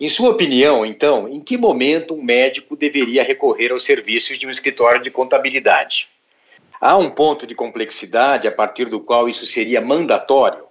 Em 0.00 0.08
sua 0.08 0.30
opinião, 0.30 0.86
então, 0.86 1.28
em 1.28 1.40
que 1.40 1.58
momento 1.58 2.14
um 2.14 2.22
médico 2.22 2.74
deveria 2.74 3.22
recorrer 3.22 3.70
aos 3.70 3.84
serviços 3.84 4.38
de 4.38 4.46
um 4.46 4.50
escritório 4.50 5.02
de 5.02 5.10
contabilidade? 5.10 6.08
Há 6.80 6.96
um 6.96 7.10
ponto 7.10 7.46
de 7.46 7.54
complexidade 7.54 8.48
a 8.48 8.52
partir 8.52 8.86
do 8.86 8.98
qual 8.98 9.28
isso 9.28 9.44
seria 9.44 9.82
mandatório? 9.82 10.64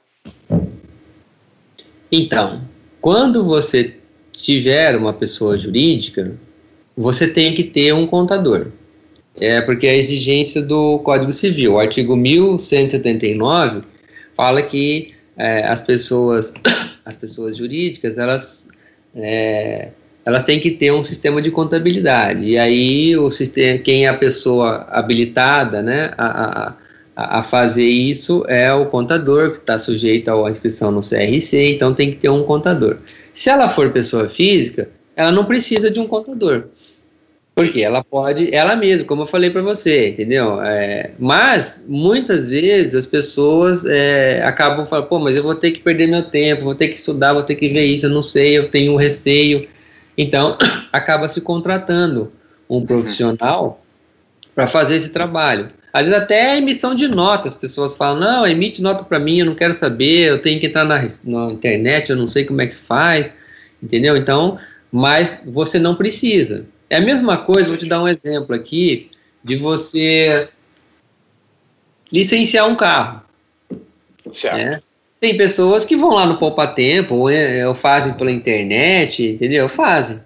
Então, 2.11 2.63
quando 2.99 3.45
você 3.45 3.95
tiver 4.33 4.97
uma 4.97 5.13
pessoa 5.13 5.59
jurídica, 5.59 6.35
você 6.97 7.31
tem 7.31 7.53
que 7.53 7.63
ter 7.63 7.93
um 7.93 8.07
contador. 8.07 8.71
É 9.39 9.61
porque 9.61 9.87
a 9.87 9.95
exigência 9.95 10.61
do 10.61 10.99
Código 10.99 11.31
Civil, 11.31 11.73
o 11.73 11.79
artigo 11.79 12.15
1179, 12.15 13.83
fala 14.35 14.61
que 14.61 15.13
é, 15.37 15.65
as 15.65 15.83
pessoas, 15.83 16.53
as 17.05 17.15
pessoas 17.15 17.57
jurídicas, 17.57 18.17
elas, 18.17 18.67
é, 19.15 19.89
elas 20.25 20.43
têm 20.43 20.59
que 20.59 20.71
ter 20.71 20.91
um 20.91 21.03
sistema 21.03 21.41
de 21.41 21.49
contabilidade. 21.49 22.47
E 22.47 22.57
aí 22.57 23.15
o 23.15 23.31
sistema, 23.31 23.79
quem 23.79 24.05
é 24.05 24.09
a 24.09 24.13
pessoa 24.13 24.85
habilitada, 24.89 25.81
né, 25.81 26.11
a, 26.17 26.75
a, 27.15 27.39
a 27.39 27.43
fazer 27.43 27.87
isso 27.87 28.45
é 28.47 28.73
o 28.73 28.85
contador 28.87 29.51
que 29.51 29.57
está 29.59 29.79
sujeito 29.79 30.29
à 30.29 30.51
inscrição 30.51 30.91
no 30.91 31.01
CRC. 31.01 31.75
Então 31.75 31.93
tem 31.93 32.11
que 32.11 32.17
ter 32.17 32.29
um 32.29 32.43
contador. 32.43 32.97
Se 33.33 33.49
ela 33.49 33.69
for 33.69 33.89
pessoa 33.91 34.27
física, 34.27 34.89
ela 35.15 35.31
não 35.31 35.45
precisa 35.45 35.89
de 35.89 35.99
um 35.99 36.07
contador. 36.07 36.65
Porque 37.56 37.82
ela 37.82 38.04
pode, 38.04 38.54
ela 38.56 38.76
mesma, 38.76 39.06
como 39.06 39.24
eu 39.24 39.28
falei 39.28 39.50
para 39.50 39.62
você, 39.62 40.10
entendeu? 40.10 40.62
É, 40.62 41.12
mas 41.20 41.86
muitas 41.89 42.52
vezes 42.52 42.95
as 42.95 43.06
pessoas 43.06 43.84
é, 43.86 44.41
acabam 44.45 44.86
falando, 44.86 45.08
pô, 45.08 45.20
mas 45.20 45.36
eu 45.36 45.43
vou 45.43 45.56
ter 45.56 45.72
que 45.72 45.80
perder 45.80 46.08
meu 46.08 46.24
tempo, 46.24 46.64
vou 46.64 46.76
ter 46.76 46.88
que 46.88 46.95
estudar, 46.95 47.34
vou 47.34 47.43
ter 47.43 47.56
que 47.56 47.68
ver 47.68 47.84
isso, 47.84 48.06
eu 48.06 48.12
não 48.12 48.22
sei, 48.24 48.58
eu 48.58 48.70
tenho 48.70 48.93
um 48.93 48.95
receio. 48.95 49.68
Então, 50.18 50.58
acaba 50.93 51.28
se 51.28 51.41
contratando 51.41 52.32
um 52.70 52.86
profissional 52.86 53.84
para 54.56 54.68
fazer 54.68 54.95
esse 54.95 55.12
trabalho. 55.12 55.70
Às 55.91 56.08
vezes 56.08 56.22
até 56.22 56.58
emissão 56.58 56.93
de 56.93 57.08
notas, 57.08 57.54
as 57.54 57.60
pessoas 57.60 57.97
falam, 57.97 58.20
não, 58.20 58.47
emite 58.47 58.82
nota 58.82 59.04
para 59.04 59.20
mim, 59.20 59.39
eu 59.39 59.45
não 59.45 59.56
quero 59.56 59.74
saber, 59.74 60.30
eu 60.30 60.41
tenho 60.41 60.60
que 60.60 60.68
entrar 60.68 60.86
na, 60.86 61.02
na 61.26 61.52
internet, 61.52 62.10
eu 62.10 62.16
não 62.16 62.28
sei 62.28 62.45
como 62.45 62.62
é 62.62 62.68
que 62.68 62.76
faz, 62.76 63.32
entendeu? 63.82 64.16
Então, 64.16 64.60
mas 64.91 65.41
você 65.45 65.80
não 65.80 65.95
precisa. 65.95 66.66
É 66.89 66.97
a 66.97 67.01
mesma 67.01 67.37
coisa, 67.37 67.69
vou 67.69 67.77
te 67.77 67.85
dar 67.85 68.01
um 68.01 68.07
exemplo 68.07 68.55
aqui, 68.55 69.11
de 69.43 69.55
você 69.55 70.49
licenciar 72.11 72.67
um 72.67 72.75
carro. 72.75 73.21
Certo. 74.33 74.57
Né? 74.57 74.81
Tem 75.19 75.37
pessoas 75.37 75.85
que 75.85 75.95
vão 75.95 76.13
lá 76.13 76.25
no 76.25 76.37
Poupa 76.37 76.65
Tempo, 76.65 77.15
ou, 77.15 77.29
é, 77.29 77.67
ou 77.67 77.75
fazem 77.75 78.13
pela 78.13 78.31
internet, 78.31 79.23
entendeu? 79.23 79.67
Fazem. 79.67 80.19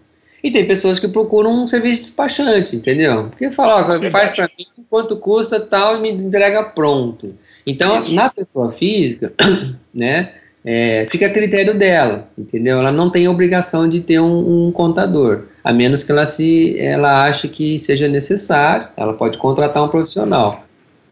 E 0.44 0.52
tem 0.52 0.68
pessoas 0.68 1.00
que 1.00 1.08
procuram 1.08 1.52
um 1.52 1.68
serviço 1.68 1.96
de 1.96 2.02
despachante, 2.02 2.76
entendeu? 2.76 3.30
Porque 3.30 3.50
fala, 3.50 3.82
ó, 3.82 4.10
faz 4.12 4.32
para 4.32 4.50
mim 4.58 4.66
quanto 4.90 5.16
custa 5.16 5.60
tal 5.60 5.98
e 5.98 6.02
me 6.02 6.12
entrega 6.12 6.64
pronto. 6.64 7.34
Então, 7.66 7.98
Isso. 8.00 8.14
na 8.14 8.30
pessoa 8.30 8.72
física, 8.72 9.34
né, 9.94 10.34
é, 10.66 11.06
fica 11.10 11.28
a 11.28 11.30
critério 11.30 11.78
dela, 11.78 12.28
entendeu? 12.38 12.80
Ela 12.80 12.92
não 12.92 13.10
tem 13.10 13.28
obrigação 13.28 13.88
de 13.88 14.02
ter 14.02 14.20
um, 14.20 14.68
um, 14.68 14.72
contador, 14.72 15.44
a 15.64 15.72
menos 15.72 16.04
que 16.04 16.12
ela 16.12 16.26
se 16.26 16.78
ela 16.80 17.24
ache 17.24 17.48
que 17.48 17.80
seja 17.80 18.08
necessário, 18.08 18.88
ela 18.98 19.14
pode 19.14 19.38
contratar 19.38 19.84
um 19.84 19.88
profissional. 19.88 20.66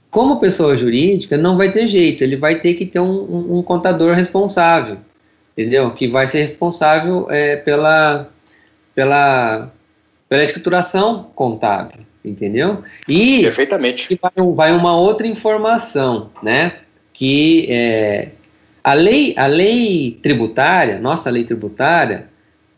Como 0.10 0.42
pessoa 0.42 0.78
jurídica, 0.78 1.38
não 1.38 1.56
vai 1.56 1.72
ter 1.72 1.88
jeito, 1.88 2.22
ele 2.22 2.36
vai 2.36 2.60
ter 2.60 2.74
que 2.74 2.86
ter 2.86 3.00
um, 3.00 3.22
um, 3.22 3.60
um 3.60 3.64
contador 3.64 4.14
responsável, 4.14 4.98
entendeu? 5.58 5.92
Que 5.92 6.08
vai 6.10 6.28
ser 6.28 6.42
responsável 6.42 7.28
é, 7.30 7.56
pela, 7.56 8.30
pela, 8.94 9.72
pela 10.28 10.44
escrituração 10.44 11.30
contábil, 11.34 12.02
entendeu? 12.26 12.84
E 13.08 13.44
Perfeitamente. 13.44 14.20
vai, 14.22 14.32
vai 14.54 14.72
uma 14.74 14.98
outra 14.98 15.26
informação, 15.26 16.30
né? 16.44 16.74
Que 17.14 17.68
é, 17.70 18.30
a 18.84 18.94
lei, 18.94 19.34
a 19.38 19.46
lei 19.46 20.20
tributária, 20.22 21.00
nossa 21.00 21.30
lei 21.30 21.46
tributária, 21.46 22.31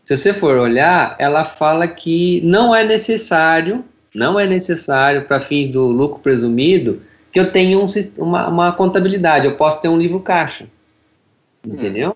se 0.04 0.16
você 0.16 0.34
for 0.34 0.58
olhar, 0.58 1.16
ela 1.18 1.44
fala 1.44 1.88
que 1.88 2.40
não 2.42 2.74
é 2.74 2.84
necessário, 2.84 3.82
não 4.14 4.38
é 4.38 4.46
necessário 4.46 5.24
para 5.24 5.40
fins 5.40 5.68
do 5.68 5.86
lucro 5.86 6.20
presumido 6.20 7.02
que 7.32 7.40
eu 7.40 7.50
tenha 7.50 7.78
um, 7.78 7.86
uma, 8.18 8.48
uma, 8.48 8.72
contabilidade, 8.72 9.46
eu 9.46 9.56
posso 9.56 9.82
ter 9.82 9.88
um 9.88 9.98
livro 9.98 10.20
caixa, 10.20 10.66
entendeu? 11.66 12.10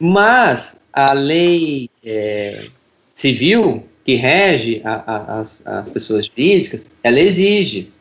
Hum. 0.00 0.12
Mas 0.12 0.80
a 0.92 1.12
lei 1.12 1.88
é, 2.04 2.64
civil 3.14 3.84
que 4.04 4.16
rege 4.16 4.80
a, 4.82 4.94
a, 5.06 5.40
as, 5.40 5.64
as 5.66 5.88
pessoas 5.88 6.26
jurídicas, 6.26 6.90
ela 7.02 7.20
exige 7.20 7.92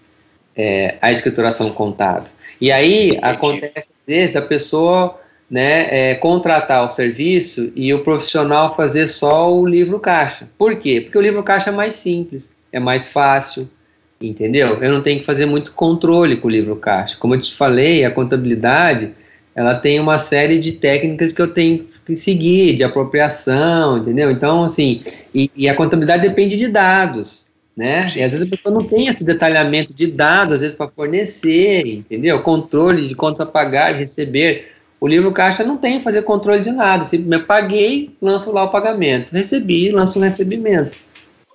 é, 0.55 0.97
a 1.01 1.11
escrituração 1.11 1.69
contábil. 1.71 2.29
E 2.59 2.71
aí 2.71 3.19
acontece 3.21 3.89
às 4.01 4.07
vezes 4.07 4.33
da 4.33 4.41
pessoa 4.41 5.19
né, 5.49 5.87
é, 6.11 6.15
contratar 6.15 6.85
o 6.85 6.89
serviço 6.89 7.71
e 7.75 7.93
o 7.93 8.03
profissional 8.03 8.75
fazer 8.75 9.07
só 9.07 9.53
o 9.53 9.65
livro 9.65 9.99
caixa. 9.99 10.47
Por 10.57 10.75
quê? 10.75 11.01
Porque 11.01 11.17
o 11.17 11.21
livro 11.21 11.41
caixa 11.43 11.69
é 11.69 11.73
mais 11.73 11.95
simples, 11.95 12.55
é 12.71 12.79
mais 12.79 13.07
fácil, 13.07 13.69
entendeu? 14.21 14.81
Eu 14.81 14.91
não 14.91 15.01
tenho 15.01 15.19
que 15.19 15.25
fazer 15.25 15.45
muito 15.45 15.73
controle 15.73 16.37
com 16.37 16.47
o 16.47 16.51
livro 16.51 16.75
caixa. 16.75 17.17
Como 17.19 17.35
eu 17.35 17.41
te 17.41 17.55
falei, 17.55 18.05
a 18.05 18.11
contabilidade 18.11 19.11
ela 19.55 19.75
tem 19.75 19.99
uma 19.99 20.19
série 20.19 20.59
de 20.59 20.73
técnicas 20.73 21.33
que 21.33 21.41
eu 21.41 21.47
tenho 21.47 21.85
que 22.05 22.15
seguir, 22.15 22.77
de 22.77 22.83
apropriação, 22.83 23.97
entendeu? 23.97 24.31
Então, 24.31 24.63
assim, 24.63 25.03
e, 25.33 25.51
e 25.55 25.67
a 25.67 25.75
contabilidade 25.75 26.27
depende 26.27 26.55
de 26.55 26.67
dados 26.67 27.49
né? 27.79 28.11
E 28.13 28.21
às 28.21 28.29
vezes 28.29 28.45
a 28.45 28.49
pessoa 28.49 28.75
não 28.75 28.83
tem 28.83 29.07
esse 29.07 29.23
detalhamento 29.23 29.93
de 29.93 30.05
dados, 30.05 30.55
às 30.55 30.59
vezes, 30.59 30.75
para 30.75 30.89
fornecer, 30.89 31.87
entendeu? 31.87 32.41
Controle 32.41 33.07
de 33.07 33.15
contas 33.15 33.39
a 33.39 33.49
pagar 33.49 33.95
receber. 33.95 34.73
O 34.99 35.07
livro 35.07 35.31
caixa 35.31 35.63
não 35.63 35.77
tem 35.77 36.01
fazer 36.01 36.23
controle 36.23 36.61
de 36.61 36.71
nada. 36.71 37.05
Simplesmente 37.05 37.45
paguei, 37.45 38.11
lanço 38.21 38.51
lá 38.51 38.63
o 38.63 38.69
pagamento. 38.69 39.31
Recebi, 39.31 39.91
lanço 39.91 40.19
o 40.19 40.21
recebimento. 40.21 40.91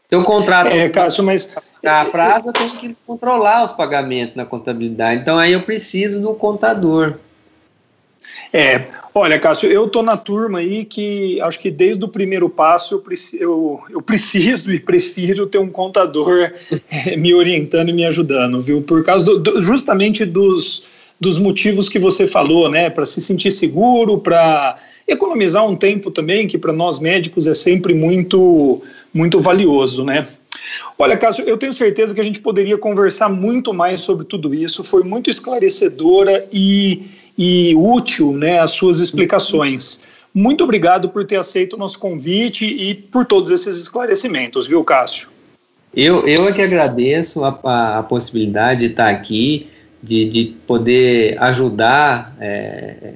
Se 0.09 0.15
eu 0.15 0.23
contrato 0.23 0.69
é, 0.69 0.89
Cássio, 0.89 1.25
mas... 1.25 1.55
a 1.85 2.05
prazo, 2.07 2.49
eu 2.49 2.53
tenho 2.53 2.71
que 2.71 2.97
controlar 3.07 3.65
os 3.65 3.73
pagamentos 3.73 4.35
na 4.35 4.47
contabilidade. 4.47 5.21
Então 5.21 5.39
aí 5.39 5.53
eu 5.53 5.63
preciso 5.63 6.23
do 6.23 6.35
contador. 6.35 7.15
É, 8.53 8.85
olha, 9.13 9.39
Cássio, 9.39 9.69
eu 9.69 9.89
tô 9.89 10.01
na 10.01 10.17
turma 10.17 10.61
aí 10.61 10.85
que 10.85 11.41
acho 11.41 11.59
que 11.59 11.73
desde 11.73 12.05
o 12.05 12.09
primeiro 12.09 12.49
passo 12.49 12.95
eu, 12.95 13.01
preciso, 13.01 13.43
eu, 13.43 13.83
eu 13.91 14.01
preciso 14.01 14.73
e 14.73 14.79
prefiro 14.79 15.47
ter 15.47 15.59
um 15.59 15.69
contador 15.69 16.53
eh, 16.71 17.17
me 17.17 17.35
orientando 17.35 17.89
e 17.89 17.93
me 17.93 18.07
ajudando, 18.07 18.63
viu? 18.63 18.81
Por 18.81 19.03
causa 19.03 19.25
do, 19.25 19.41
do, 19.41 19.61
justamente 19.61 20.25
dos, 20.25 20.87
dos 21.25 21.39
motivos 21.39 21.89
que 21.89 21.99
você 21.99 22.27
falou, 22.27 22.71
né? 22.71 22.89
Para 22.89 23.05
se 23.05 23.21
sentir 23.21 23.51
seguro, 23.51 24.19
para 24.19 24.77
economizar 25.09 25.67
um 25.67 25.75
tempo 25.75 26.11
também, 26.11 26.47
que 26.47 26.57
para 26.57 26.73
nós 26.73 26.99
médicos 26.99 27.47
é 27.47 27.55
sempre 27.55 27.93
muito, 27.93 28.83
muito 29.13 29.41
valioso, 29.41 30.05
né? 30.05 30.29
Olha, 30.99 31.17
Cássio, 31.17 31.45
eu 31.45 31.59
tenho 31.59 31.73
certeza 31.73 32.15
que 32.15 32.21
a 32.21 32.25
gente 32.25 32.41
poderia 32.41 32.79
conversar 32.79 33.29
muito 33.29 33.75
mais 33.75 34.03
sobre 34.03 34.25
tudo 34.25 34.55
isso. 34.55 34.85
Foi 34.85 35.03
muito 35.03 35.29
esclarecedora 35.29 36.47
e 36.53 37.03
e 37.37 37.75
útil 37.77 38.33
né, 38.33 38.61
as 38.61 38.71
suas 38.71 39.01
explicações. 39.01 40.03
Muito 40.33 40.65
obrigado 40.65 41.09
por 41.09 41.25
ter 41.25 41.37
aceito 41.37 41.75
o 41.75 41.79
nosso 41.79 41.99
convite 41.99 42.65
e 42.65 42.95
por 42.95 43.25
todos 43.25 43.51
esses 43.51 43.81
esclarecimentos, 43.81 44.67
viu, 44.67 44.83
Cássio? 44.83 45.29
Eu, 45.95 46.27
eu 46.27 46.49
é 46.49 46.53
que 46.53 46.61
agradeço 46.61 47.45
a, 47.45 47.59
a, 47.63 47.99
a 47.99 48.03
possibilidade 48.03 48.81
de 48.81 48.87
estar 48.87 49.09
aqui, 49.09 49.69
de, 50.05 50.29
de 50.29 50.45
poder 50.67 51.37
ajudar, 51.43 52.37
é, 52.41 53.15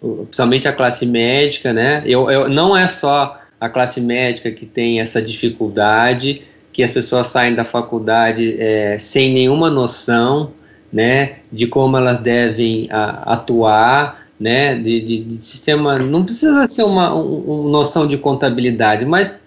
principalmente 0.00 0.68
a 0.68 0.72
classe 0.72 1.04
médica, 1.04 1.72
né? 1.72 2.02
Eu, 2.06 2.30
eu, 2.30 2.48
não 2.48 2.76
é 2.76 2.86
só 2.86 3.40
a 3.60 3.68
classe 3.68 4.00
médica 4.00 4.50
que 4.50 4.64
tem 4.64 5.00
essa 5.00 5.20
dificuldade, 5.20 6.42
que 6.72 6.82
as 6.82 6.92
pessoas 6.92 7.26
saem 7.26 7.54
da 7.54 7.64
faculdade 7.64 8.56
é, 8.60 8.96
sem 8.98 9.34
nenhuma 9.34 9.68
noção 9.68 10.52
né, 10.92 11.36
de 11.52 11.66
como 11.66 11.96
elas 11.96 12.18
devem 12.20 12.88
a, 12.90 13.34
atuar, 13.34 14.26
né, 14.38 14.76
de, 14.76 15.00
de, 15.00 15.24
de, 15.24 15.36
sistema, 15.36 15.98
não 15.98 16.24
precisa 16.24 16.66
ser 16.66 16.84
uma 16.84 17.14
um, 17.14 17.66
um 17.66 17.68
noção 17.68 18.06
de 18.06 18.16
contabilidade, 18.16 19.04
mas 19.04 19.38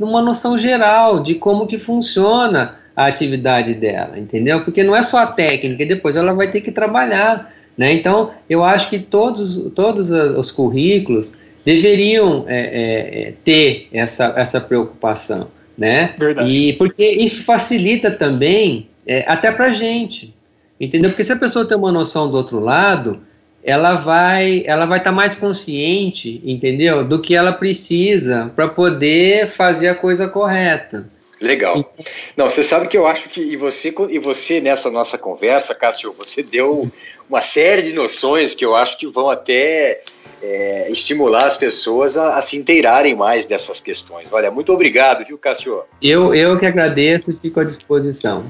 uma 0.00 0.20
noção 0.20 0.58
geral 0.58 1.22
de 1.22 1.34
como 1.34 1.66
que 1.66 1.78
funciona 1.78 2.76
a 2.94 3.06
atividade 3.06 3.74
dela, 3.74 4.18
entendeu? 4.18 4.64
Porque 4.64 4.82
não 4.82 4.94
é 4.94 5.02
só 5.02 5.18
a 5.18 5.26
técnica, 5.26 5.86
depois 5.86 6.16
ela 6.16 6.32
vai 6.32 6.50
ter 6.50 6.60
que 6.60 6.70
trabalhar, 6.70 7.52
né? 7.76 7.92
Então, 7.92 8.30
eu 8.48 8.62
acho 8.62 8.90
que 8.90 8.98
todos, 8.98 9.70
todos 9.74 10.10
os 10.10 10.50
currículos 10.50 11.34
deveriam 11.64 12.44
é, 12.48 12.58
é, 12.58 13.32
ter 13.44 13.88
essa, 13.92 14.34
essa 14.36 14.60
preocupação, 14.60 15.48
né? 15.76 16.14
Verdade. 16.18 16.50
E 16.50 16.72
porque 16.74 17.06
isso 17.06 17.44
facilita 17.44 18.10
também 18.10 18.88
é, 19.06 19.24
até 19.26 19.50
para 19.50 19.70
gente, 19.70 20.34
Entendeu? 20.82 21.10
Porque 21.10 21.22
se 21.22 21.32
a 21.32 21.36
pessoa 21.36 21.64
tem 21.64 21.76
uma 21.78 21.92
noção 21.92 22.28
do 22.28 22.36
outro 22.36 22.58
lado, 22.58 23.20
ela 23.62 23.94
vai 23.94 24.64
ela 24.66 24.84
vai 24.84 24.98
estar 24.98 25.10
tá 25.10 25.16
mais 25.16 25.32
consciente, 25.32 26.42
entendeu? 26.44 27.04
Do 27.04 27.20
que 27.20 27.36
ela 27.36 27.52
precisa 27.52 28.50
para 28.56 28.66
poder 28.66 29.46
fazer 29.46 29.86
a 29.86 29.94
coisa 29.94 30.26
correta. 30.26 31.06
Legal. 31.42 31.92
Não, 32.36 32.48
você 32.48 32.62
sabe 32.62 32.86
que 32.86 32.96
eu 32.96 33.04
acho 33.04 33.28
que 33.28 33.40
e 33.40 33.56
você 33.56 33.92
e 34.08 34.18
você 34.20 34.60
nessa 34.60 34.88
nossa 34.88 35.18
conversa, 35.18 35.74
Cássio, 35.74 36.14
você 36.16 36.40
deu 36.40 36.88
uma 37.28 37.42
série 37.42 37.82
de 37.82 37.92
noções 37.92 38.54
que 38.54 38.64
eu 38.64 38.76
acho 38.76 38.96
que 38.96 39.06
vão 39.08 39.28
até 39.28 40.02
é, 40.40 40.88
estimular 40.88 41.46
as 41.46 41.56
pessoas 41.56 42.16
a, 42.16 42.36
a, 42.36 42.40
se 42.42 42.56
inteirarem 42.56 43.16
mais 43.16 43.44
dessas 43.44 43.80
questões. 43.80 44.28
Olha, 44.30 44.52
muito 44.52 44.72
obrigado, 44.72 45.26
viu, 45.26 45.36
Cássio? 45.36 45.82
Eu, 46.00 46.32
eu 46.32 46.56
que 46.58 46.64
agradeço 46.64 47.32
e 47.32 47.34
fico 47.34 47.58
à 47.58 47.64
disposição. 47.64 48.44